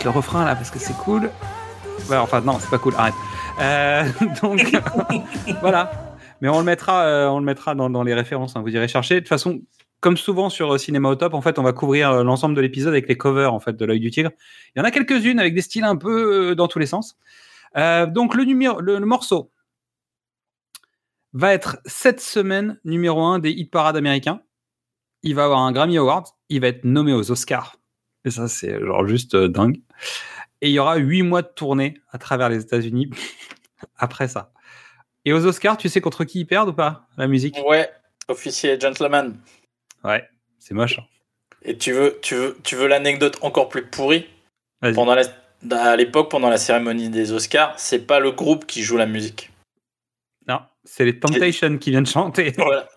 [0.04, 1.30] Le refrain là parce que c'est cool.
[2.10, 3.14] Enfin, non, c'est pas cool, arrête.
[3.60, 4.04] Euh,
[4.42, 4.76] donc,
[5.62, 5.92] voilà.
[6.42, 8.88] Mais on le mettra, euh, on le mettra dans, dans les références, hein, vous irez
[8.88, 9.16] chercher.
[9.16, 9.62] De toute façon,
[10.00, 12.94] comme souvent sur euh, Cinéma au Top, en fait, on va couvrir l'ensemble de l'épisode
[12.94, 14.32] avec les covers en fait, de l'œil du tigre.
[14.76, 17.18] Il y en a quelques-unes avec des styles un peu dans tous les sens.
[17.76, 19.52] Donc, le, numéro, le morceau.
[21.34, 24.42] va être cette semaine numéro 1 des hit parades américains.
[25.24, 26.26] Il va avoir un Grammy Award.
[26.50, 27.81] Il va être nommé aux Oscars.
[28.26, 29.82] Et ça, c'est genre juste euh, dingue.
[30.62, 33.10] Et il y aura huit mois de tournée à travers les États-Unis
[33.98, 34.52] après ça.
[35.26, 37.58] Et aux Oscars, tu sais contre qui ils perdent ou pas La musique?
[37.66, 37.90] Ouais,
[38.28, 39.38] officier gentleman.
[40.04, 40.28] Ouais,
[40.60, 41.00] c'est moche.
[41.00, 41.04] hein.
[41.64, 44.28] Et tu veux, tu veux, tu veux l'anecdote encore plus pourrie?
[44.96, 45.22] Pendant la,
[45.92, 49.52] à l'époque, pendant la cérémonie des Oscars, c'est pas le groupe qui joue la musique.
[50.48, 52.54] Non, c'est les Temptations qui viennent chanter.
[52.58, 52.90] Voilà.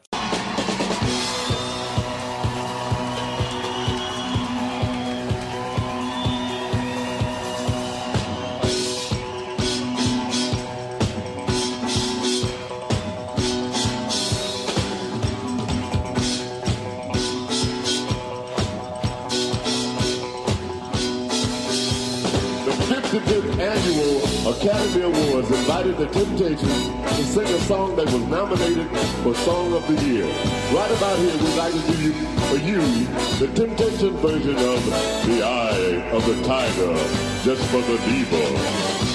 [25.85, 28.89] Invited the Temptations to sing a song that was nominated
[29.23, 30.25] for Song of the Year.
[30.73, 32.13] Right about here, we'd like to give you,
[32.49, 33.07] for you,
[33.39, 34.85] the Temptation version of
[35.27, 36.95] The Eye of the Tiger,
[37.45, 39.14] just for the Diva.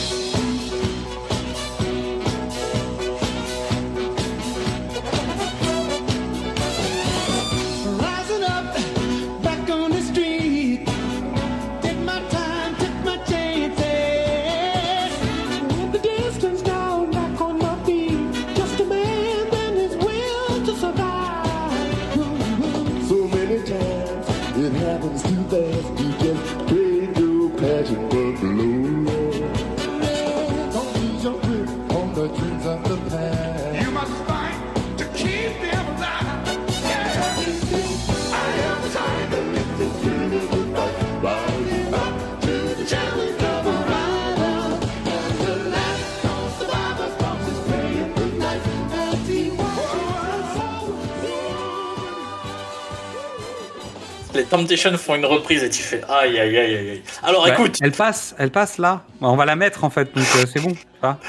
[54.52, 57.02] Les Temptations font une reprise et tu fais aïe aïe aïe aïe.
[57.22, 59.04] Alors Ouais, écoute, Elle passe, elle passe là.
[59.22, 60.76] On va la mettre en fait, donc euh, c'est bon.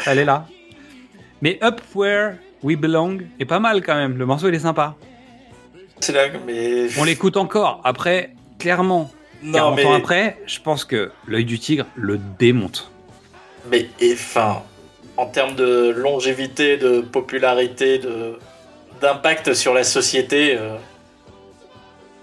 [0.07, 0.47] Elle est là.
[1.43, 4.17] Mais Up Where We Belong est pas mal quand même.
[4.17, 4.95] Le morceau il est sympa.
[6.01, 7.81] c'est là, mais On l'écoute encore.
[7.85, 9.11] Après, clairement,
[9.43, 12.91] non 40 mais ans après, je pense que l'œil du tigre le démonte.
[13.71, 14.63] mais enfin,
[15.19, 18.39] en termes de longévité, de popularité, de
[19.03, 20.77] d'impact sur la société, euh,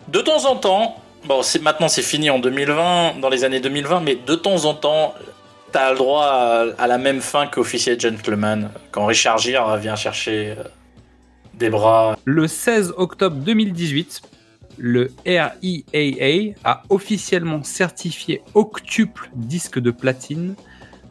[0.08, 4.16] de temps en temps, bon, maintenant c'est fini en 2020, dans les années 2020, mais
[4.16, 5.14] de temps en temps,
[5.72, 10.56] t'as le droit à, à la même fin qu'officier gentleman quand Richard Gere vient chercher
[10.58, 10.64] euh,
[11.54, 12.18] des bras.
[12.26, 14.22] Le 16 octobre 2018,
[14.78, 20.56] le RIAA a officiellement certifié octuple disque de platine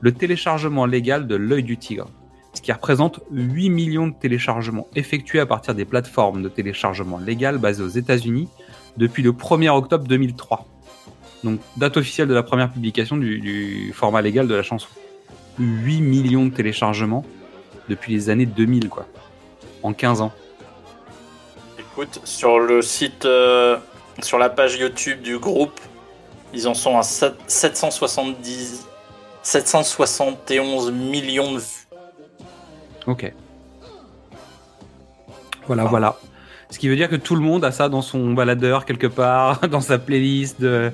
[0.00, 2.08] le téléchargement légal de l'œil du tigre,
[2.54, 7.58] ce qui représente 8 millions de téléchargements effectués à partir des plateformes de téléchargement légal
[7.58, 8.48] basées aux États-Unis
[8.96, 10.66] depuis le 1er octobre 2003.
[11.44, 14.88] Donc, date officielle de la première publication du, du format légal de la chanson.
[15.58, 17.24] 8 millions de téléchargements
[17.88, 19.06] depuis les années 2000, quoi.
[19.82, 20.32] En 15 ans.
[21.78, 23.78] Écoute, sur le site, euh,
[24.22, 25.78] sur la page YouTube du groupe,
[26.52, 28.86] ils en sont à sept- 770,
[29.42, 31.86] 771 millions de vues.
[33.06, 33.32] Ok.
[35.66, 36.16] Voilà, voilà.
[36.76, 39.60] Ce qui veut dire que tout le monde a ça dans son baladeur quelque part,
[39.70, 40.92] dans sa playlist, de-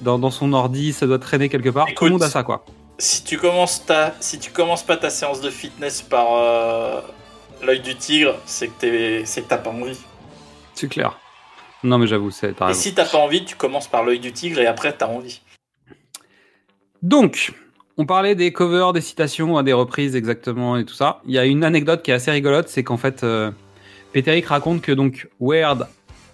[0.00, 1.86] dans, dans son ordi, ça doit traîner quelque part.
[1.94, 2.64] tout le monde a ça, quoi.
[2.96, 7.00] Si tu commences ta, si tu commences pas ta séance de fitness par euh,
[7.62, 9.98] l'œil du tigre, c'est que t'es- c'est que t'as pas envie.
[10.72, 11.18] C'est clair.
[11.84, 14.58] Non, mais j'avoue, c'est Et si t'as pas envie, tu commences par l'œil du tigre
[14.60, 15.42] et après t'as envie.
[17.02, 17.52] Donc,
[17.98, 21.20] on parlait des covers, des citations, des reprises exactement et tout ça.
[21.26, 23.50] Il y a une anecdote qui est assez rigolote, c'est qu'en fait, euh,
[24.12, 25.86] Peterick raconte que donc Weird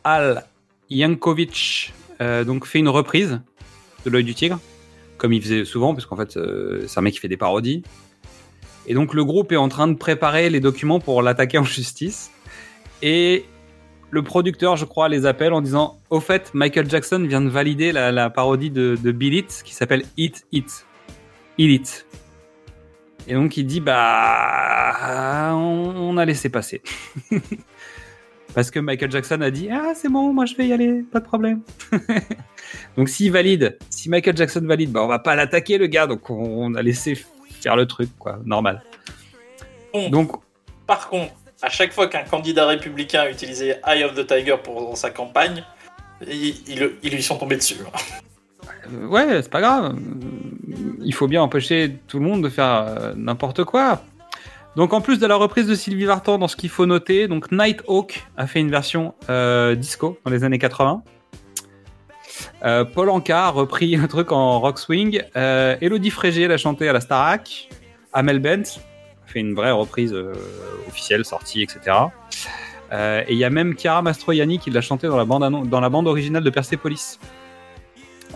[0.05, 0.45] Al
[0.91, 3.41] Yankovic euh, donc fait une reprise
[4.05, 4.59] de l'œil du tigre,
[5.19, 7.83] comme il faisait souvent, parce qu'en fait, euh, c'est un mec qui fait des parodies.
[8.87, 12.31] Et donc le groupe est en train de préparer les documents pour l'attaquer en justice.
[13.03, 13.45] Et
[14.11, 17.93] le producteur, je crois, les appelle en disant Au fait, Michael Jackson vient de valider
[17.93, 20.87] la, parodie de, de Bill It qui s'appelle Hit It.
[21.59, 22.07] Hit It.
[23.29, 26.83] Et donc il dit Bah, on, on a laissé passer.
[28.55, 31.21] Parce que Michael Jackson a dit Ah, c'est bon, moi je vais y aller, pas
[31.21, 31.61] de problème.
[32.97, 36.31] donc s'il valide, si Michael Jackson valide, bah on va pas l'attaquer le gars, donc
[36.31, 37.15] on, on a laissé
[37.61, 38.83] faire le truc, quoi, normal.
[39.93, 40.33] Bon, Donc,
[40.87, 41.33] par contre,
[41.63, 45.65] à chaque fois qu'un candidat républicain a utilisé Eye of the Tiger pour sa campagne,
[46.27, 47.77] ils, ils- ils lui sont tombés dessus.
[48.93, 49.97] Euh, ouais, c'est pas grave.
[51.01, 54.03] Il faut bien empêcher tout le monde de faire euh, n'importe quoi.
[54.75, 57.51] Donc en plus de la reprise de Sylvie Vartan, dans ce qu'il faut noter, donc
[57.51, 61.03] Nighthawk a fait une version euh, disco dans les années 80.
[62.65, 65.23] Euh, Paul Anka a repris le truc en rock swing.
[65.35, 67.69] Elodie Frégé l'a chanté à la Starac.
[68.13, 68.81] Amel Bent
[69.25, 70.15] a fait une vraie reprise
[70.87, 71.97] officielle, sortie, etc.
[72.93, 75.89] Et il y a même Chiara Mastroianni qui l'a chanté dans la bande, dans la
[75.89, 77.19] bande originale de Persepolis.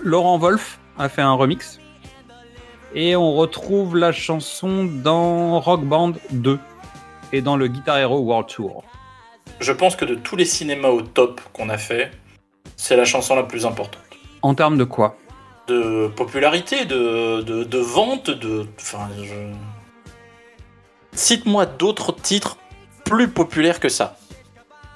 [0.02, 1.79] Laurent Wolf a fait un remix.
[2.94, 6.58] Et on retrouve la chanson dans Rock Band 2
[7.32, 8.82] et dans le Guitar Hero World Tour.
[9.60, 12.10] Je pense que de tous les cinémas au top qu'on a fait,
[12.76, 14.02] c'est la chanson la plus importante.
[14.42, 15.16] En termes de quoi?
[15.68, 18.66] De popularité, de, de, de vente, de.
[18.80, 19.52] Enfin, je.
[21.12, 22.56] Cite-moi d'autres titres
[23.04, 24.16] plus populaires que ça.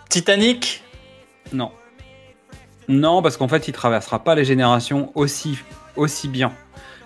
[0.09, 0.83] Titanic?
[1.53, 1.71] Non.
[2.89, 5.59] Non, parce qu'en fait, il traversera pas les générations aussi,
[5.97, 6.53] aussi bien.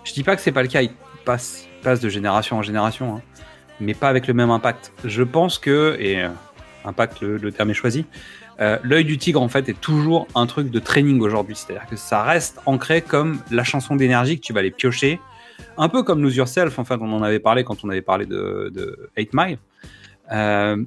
[0.09, 0.91] Je dis pas que c'est pas le cas, il
[1.27, 3.23] passe, de génération en génération, hein,
[3.79, 4.95] mais pas avec le même impact.
[5.05, 6.31] Je pense que, et euh,
[6.87, 8.07] impact, le, terme est choisi,
[8.59, 11.55] euh, l'œil du tigre en fait est toujours un truc de training aujourd'hui.
[11.57, 15.21] C'est-à-dire que ça reste ancré comme la chanson d'énergie que tu vas aller piocher,
[15.77, 18.25] un peu comme Lose Yourself, en fait, on en avait parlé quand on avait parlé
[18.25, 19.59] de, de 8 Mile.
[20.33, 20.83] Euh,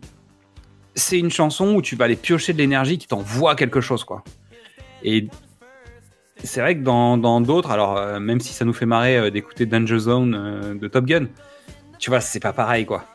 [0.95, 4.23] c'est une chanson où tu vas aller piocher de l'énergie qui t'envoie quelque chose, quoi.
[6.43, 9.65] C'est vrai que dans d'autres, alors euh, même si ça nous fait marrer euh, d'écouter
[9.65, 11.27] Danger Zone euh, de Top Gun,
[11.99, 13.05] tu vois, c'est pas pareil, quoi.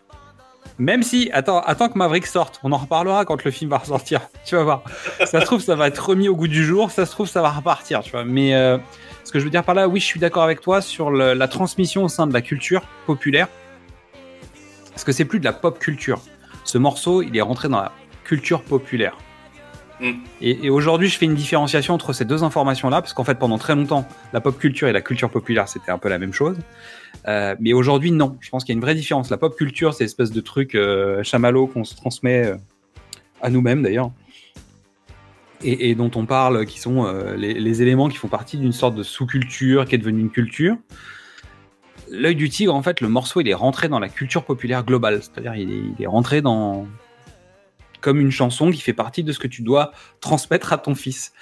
[0.78, 4.20] Même si, attends, attends que Maverick sorte, on en reparlera quand le film va ressortir.
[4.44, 4.82] Tu vas voir.
[5.24, 6.90] Ça se trouve, ça va être remis au goût du jour.
[6.90, 8.24] Ça se trouve, ça va repartir, tu vois.
[8.24, 8.50] Mais
[9.24, 11.48] ce que je veux dire par là, oui, je suis d'accord avec toi sur la
[11.48, 13.48] transmission au sein de la culture populaire.
[14.90, 16.20] Parce que c'est plus de la pop culture.
[16.64, 17.92] Ce morceau, il est rentré dans la
[18.24, 19.16] culture populaire.
[20.01, 20.12] Mm.
[20.40, 23.74] Et, aujourd'hui, je fais une différenciation entre ces deux informations-là, parce qu'en fait, pendant très
[23.74, 26.56] longtemps, la pop culture et la culture populaire, c'était un peu la même chose.
[27.28, 28.36] Euh, mais aujourd'hui, non.
[28.40, 29.31] Je pense qu'il y a une vraie différence.
[29.31, 32.56] La pop culture, c'est espèce de truc euh, chamallow qu'on se transmet euh,
[33.40, 34.10] à nous-mêmes, d'ailleurs.
[35.64, 39.02] Et, dont on parle, qui sont euh, les, éléments qui font partie d'une sorte de
[39.02, 40.77] sous-culture qui est devenue une culture.
[42.10, 45.23] L'œil du tigre, en fait, le morceau, il est rentré dans la culture populaire globale.
[45.23, 46.86] C'est-à-dire, il est, il est rentré dans,
[48.01, 51.32] comme une chanson qui fait partie de ce que tu dois transmettre à ton fils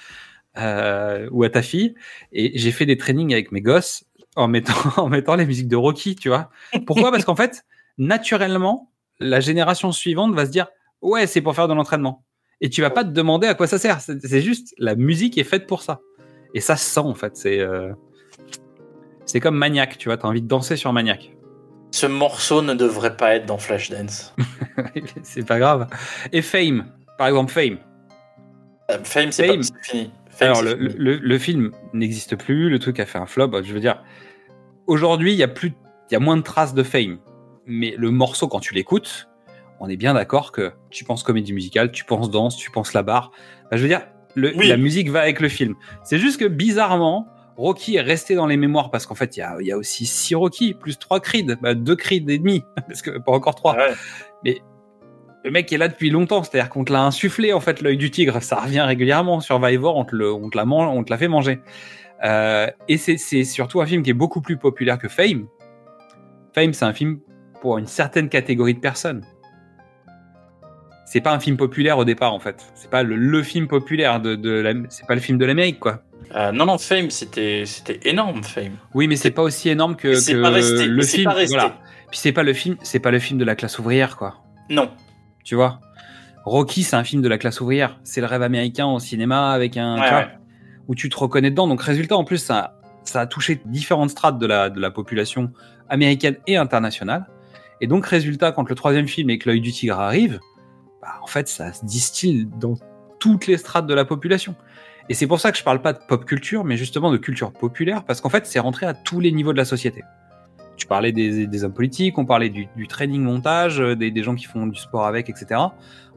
[0.57, 1.95] euh, ou à ta fille.
[2.31, 4.05] Et j'ai fait des trainings avec mes gosses
[4.35, 6.49] en mettant, en mettant les musiques de Rocky, tu vois.
[6.85, 7.11] Pourquoi?
[7.11, 7.65] Parce qu'en fait,
[7.97, 10.67] naturellement, la génération suivante va se dire
[11.01, 12.23] ouais, c'est pour faire de l'entraînement.
[12.61, 13.99] Et tu vas pas te demander à quoi ça sert.
[14.01, 16.01] C'est juste la musique est faite pour ça.
[16.53, 17.35] Et ça se sent en fait.
[17.35, 17.93] C'est euh,
[19.25, 20.17] c'est comme Maniac, tu vois.
[20.17, 21.34] T'as envie de danser sur Maniac.
[21.95, 24.35] Ce morceau ne devrait pas être dans Flashdance.
[25.23, 25.87] c'est pas grave.
[26.33, 27.77] Et Fame, par exemple, Fame.
[28.91, 30.11] Euh, Fame, c'est pas fini.
[30.29, 30.93] Fame, Alors, le, fini.
[30.97, 33.49] le- le film n'existe plus, le truc a fait un flop.
[33.63, 34.03] Je veux dire,
[34.87, 35.71] aujourd'hui, il y a plus,
[36.11, 37.17] y a moins de traces de Fame.
[37.65, 39.29] Mais le morceau, quand tu l'écoutes,
[39.79, 43.03] on est bien d'accord que tu penses comédie musicale, tu penses danse, tu penses la
[43.03, 43.31] barre.
[43.67, 44.01] Enfin, je veux dire,
[44.35, 44.67] le- Oui.
[44.67, 45.75] la musique va avec le film.
[46.03, 47.25] C'est juste que bizarrement,
[47.57, 49.77] Rocky est resté dans les mémoires parce qu'en fait, il y a, il y a
[49.77, 53.55] aussi six Rocky plus trois Creed, bah, deux Creed et demi, parce que pas encore
[53.55, 53.75] trois.
[53.75, 53.93] Ouais.
[54.43, 54.61] Mais
[55.43, 58.11] le mec est là depuis longtemps, c'est-à-dire qu'on te l'a insufflé en fait l'œil du
[58.11, 59.39] tigre, ça revient régulièrement.
[59.39, 61.59] Survivor, on te, le, on te la man- on te l'a fait manger.
[62.23, 65.47] Euh, et c'est surtout un film qui est beaucoup plus populaire que Fame.
[66.53, 67.19] Fame, c'est un film
[67.61, 69.25] pour une certaine catégorie de personnes.
[71.05, 72.65] C'est pas un film populaire au départ en fait.
[72.73, 76.01] C'est pas le, le film populaire de, de c'est pas le film de l'Amérique quoi.
[76.33, 77.63] Euh, non, non, Fame, c'était
[78.03, 78.73] énorme, Fame.
[78.93, 81.25] Oui, mais c'est pas aussi énorme que, que pas resté, le film.
[81.25, 81.55] pas resté.
[81.55, 81.77] Voilà.
[82.09, 84.35] Puis c'est pas le film, c'est pas le film de la classe ouvrière quoi.
[84.69, 84.89] Non.
[85.43, 85.79] Tu vois?
[86.45, 87.99] Rocky, c'est un film de la classe ouvrière.
[88.03, 90.27] C'est le rêve américain au cinéma avec un, Ouais, tu vois, ouais.
[90.87, 91.67] où tu te reconnais dedans.
[91.67, 95.51] Donc résultat, en plus, ça, ça a touché différentes strates de la, de la population
[95.89, 97.25] américaine et internationale.
[97.81, 100.39] Et donc résultat, quand le troisième film et que l'œil du tigre arrive,
[101.01, 102.75] bah, en fait, ça se distille dans
[103.19, 104.55] toutes les strates de la population.
[105.09, 107.51] Et c'est pour ça que je parle pas de pop culture, mais justement de culture
[107.51, 110.03] populaire, parce qu'en fait, c'est rentré à tous les niveaux de la société.
[110.77, 114.67] Tu parlais des, hommes politiques, on parlait du, training montage, euh, des, gens qui font
[114.67, 115.61] du sport avec, etc.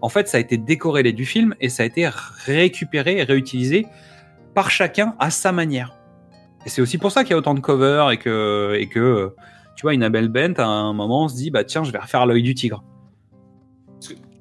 [0.01, 2.09] En fait, ça a été décorrélé du film et ça a été
[2.45, 3.87] récupéré et réutilisé
[4.55, 5.95] par chacun à sa manière.
[6.67, 8.29] Et c'est aussi pour ça qu'il y a autant de covers et que,
[8.97, 9.29] euh,
[9.77, 12.43] tu vois, Annabelle Bent, à un moment, se dit, bah tiens, je vais refaire l'œil
[12.43, 12.83] du tigre.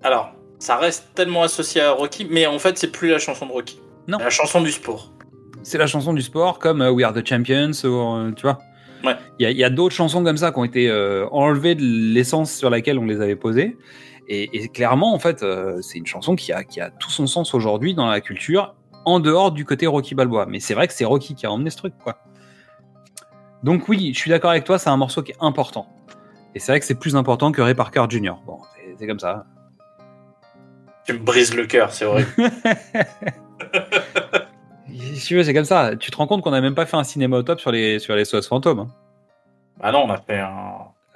[0.02, 3.52] Alors, ça reste tellement associé à Rocky, mais en fait, c'est plus la chanson de
[3.52, 3.80] Rocky.
[4.07, 4.17] Non.
[4.19, 5.11] La chanson du sport.
[5.63, 8.57] C'est la chanson du sport, comme euh, We Are the Champions, ou, euh, tu vois.
[9.03, 9.15] Ouais.
[9.39, 11.84] Il y a, y a d'autres chansons comme ça qui ont été euh, enlevées de
[11.84, 13.77] l'essence sur laquelle on les avait posées.
[14.29, 17.27] Et, et clairement, en fait, euh, c'est une chanson qui a, qui a tout son
[17.27, 18.75] sens aujourd'hui dans la culture,
[19.05, 20.45] en dehors du côté Rocky Balboa.
[20.47, 22.17] Mais c'est vrai que c'est Rocky qui a emmené ce truc, quoi.
[23.63, 25.88] Donc oui, je suis d'accord avec toi, c'est un morceau qui est important.
[26.55, 28.34] Et c'est vrai que c'est plus important que Ray Parker Jr.
[28.45, 28.59] Bon,
[28.97, 29.45] c'est- comme ça.
[31.05, 32.29] Tu me brises le cœur, c'est horrible.
[34.89, 35.95] Si tu veux, c'est comme ça.
[35.95, 37.99] Tu te rends compte qu'on n'a même pas fait un cinéma au top sur les,
[37.99, 38.79] sur les SOS fantômes.
[38.79, 38.88] hein.
[39.81, 40.73] ah non, on a fait un.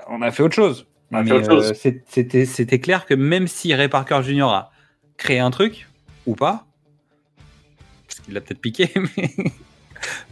[0.09, 0.85] On a fait autre chose.
[1.11, 1.72] On a Mais, fait autre chose.
[1.85, 4.43] euh, c'était clair que même si Ray Parker Jr.
[4.43, 4.72] a
[5.18, 5.88] créé un truc,
[6.26, 6.65] ou pas,
[8.07, 9.30] parce qu'il l'a peut-être piqué, mais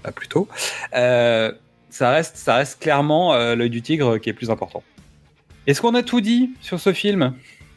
[0.04, 0.48] pas plutôt,
[0.96, 1.52] euh,
[1.90, 4.84] ça, reste, ça reste clairement euh, l'œil du tigre qui est plus important.
[5.68, 7.34] Est-ce qu'on a tout dit sur ce film?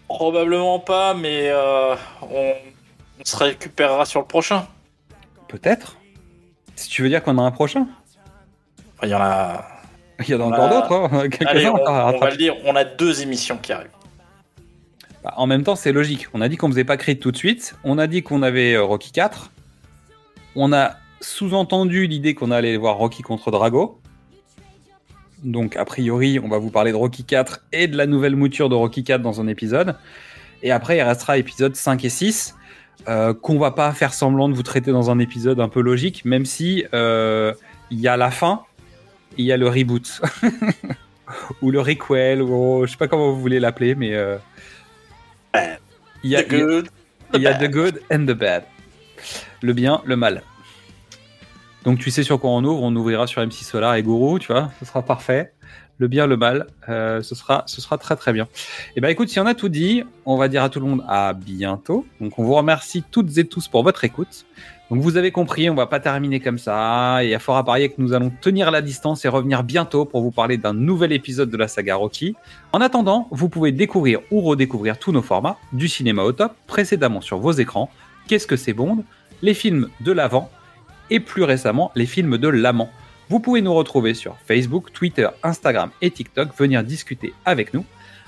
[0.09, 2.53] Probablement pas, mais euh, on...
[3.23, 4.67] on se récupérera sur le prochain.
[5.49, 5.97] Peut-être.
[6.77, 7.87] Si tu veux dire qu'on a un prochain
[9.03, 9.65] Il y en a.
[10.21, 10.93] Il y en a encore d'autres.
[11.15, 11.29] hein.
[11.47, 13.91] Allez, on, on va le dire, on a deux émissions qui arrivent.
[15.25, 16.27] Bah, en même temps, c'est logique.
[16.35, 17.77] On a dit qu'on faisait pas Creed tout de suite.
[17.85, 19.51] On a dit qu'on avait euh, Rocky 4.
[20.57, 24.01] On a sous-entendu l'idée qu'on allait voir Rocky contre Drago.
[25.45, 28.69] Donc, a priori, on va vous parler de Rocky 4 et de la nouvelle mouture
[28.69, 29.97] de Rocky 4 dans un épisode.
[30.63, 32.55] Et après, il restera épisode 5 et 6,
[33.09, 36.25] euh, qu'on va pas faire semblant de vous traiter dans un épisode un peu logique,
[36.25, 37.53] même si euh,
[37.91, 38.63] il y a la fin,
[39.37, 40.21] il y a le reboot.
[41.63, 44.15] ou le requel, ou je sais pas comment vous voulez l'appeler, mais...
[44.15, 44.37] euh,
[46.25, 46.89] il y a, The good,
[47.35, 48.65] il y a the good and the bad.
[49.61, 50.43] Le bien, le mal.
[51.85, 54.53] Donc tu sais sur quoi on ouvre, on ouvrira sur MC Solar et Guru, tu
[54.53, 55.53] vois, ce sera parfait.
[56.03, 58.49] Le bien, le mal, euh, ce, sera, ce sera très très bien.
[58.97, 61.05] Et ben écoute, si on a tout dit, on va dire à tout le monde
[61.07, 62.05] à bientôt.
[62.21, 64.45] Donc on vous remercie toutes et tous pour votre écoute.
[64.91, 67.23] Donc vous avez compris, on va pas terminer comme ça.
[67.23, 69.63] Et il y a fort à parier que nous allons tenir la distance et revenir
[69.63, 72.35] bientôt pour vous parler d'un nouvel épisode de la saga Rocky.
[72.73, 77.21] En attendant, vous pouvez découvrir ou redécouvrir tous nos formats, du cinéma au top, précédemment
[77.21, 77.91] sur vos écrans,
[78.27, 79.05] Qu'est-ce que c'est Bond,
[79.41, 80.51] les films de l'avant
[81.11, 82.91] et plus récemment les films de l'amant.
[83.33, 87.87] Vous pouvez nous retrouver sur Facebook, Twitter, Instagram et TikTok, venir discuter avec nous.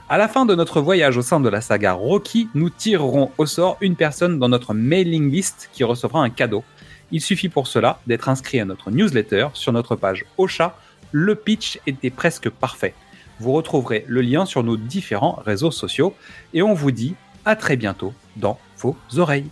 [0.08, 3.44] À la fin de notre voyage au sein de la saga Rocky, nous tirerons au
[3.44, 6.64] sort une personne dans notre mailing list qui recevra un cadeau.
[7.10, 10.74] Il suffit pour cela d'être inscrit à notre newsletter sur notre page Ocha.
[11.12, 12.94] Le pitch était presque parfait.
[13.40, 16.14] Vous retrouverez le lien sur nos différents réseaux sociaux
[16.54, 17.14] et on vous dit
[17.44, 19.50] à très bientôt dans vos oreilles.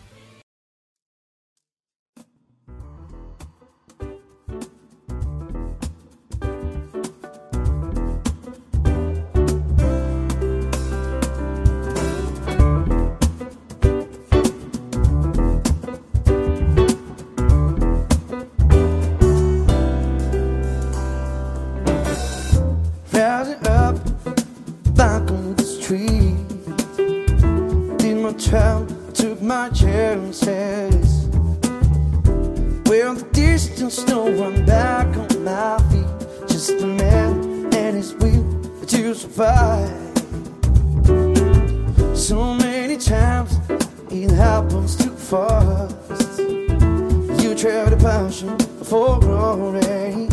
[29.43, 31.27] My chances.
[32.87, 36.49] Well, the distance, no one back on my feet.
[36.49, 38.45] Just a man and his will
[38.87, 39.91] to survive.
[42.17, 43.59] So many times
[44.11, 46.39] it happens too fast.
[46.39, 50.29] You trade the passion for glory.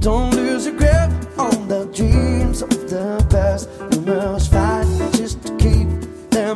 [0.00, 3.68] Don't lose your grip on the dreams of the past.
[3.92, 5.41] You must fight just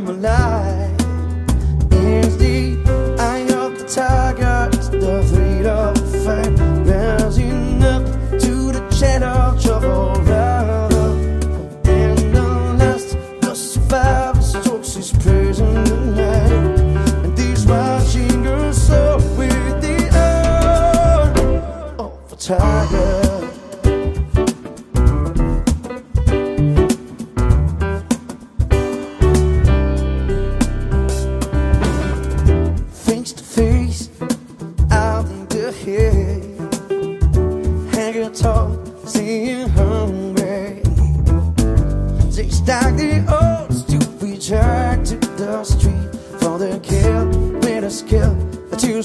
[0.09, 0.96] alive.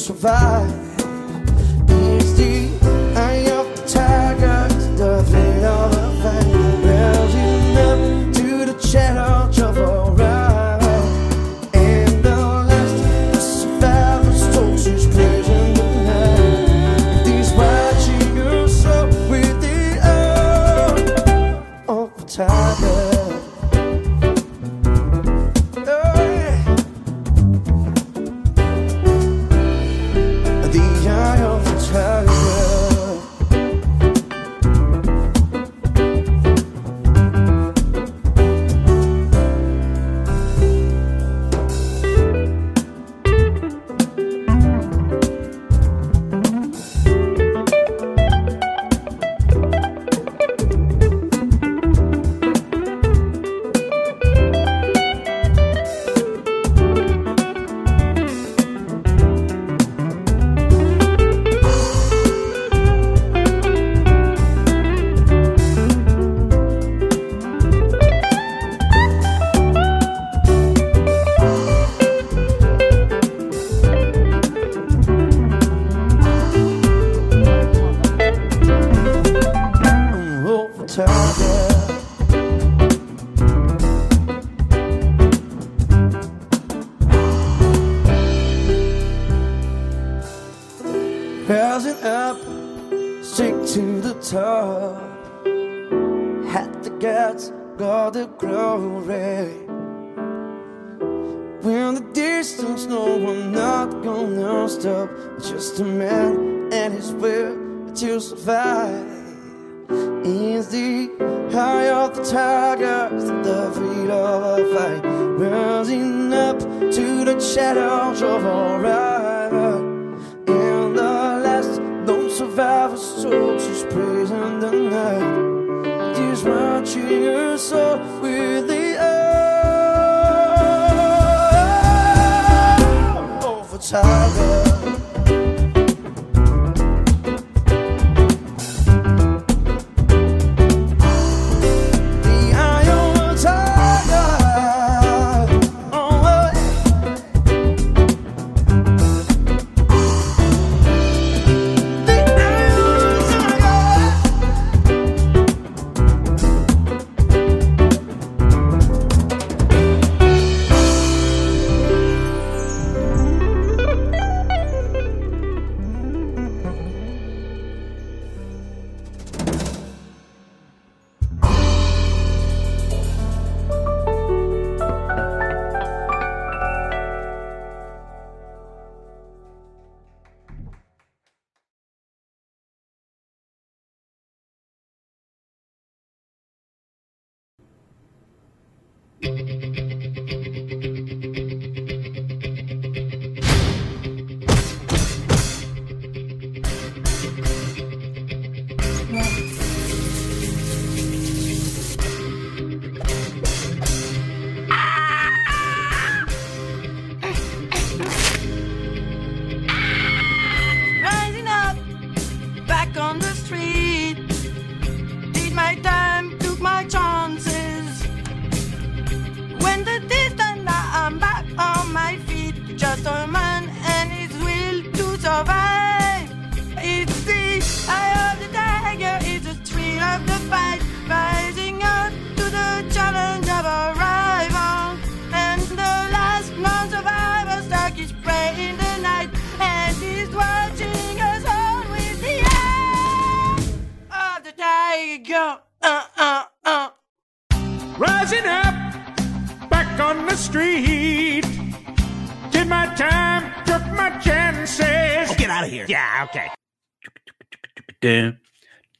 [0.01, 0.90] isso vai.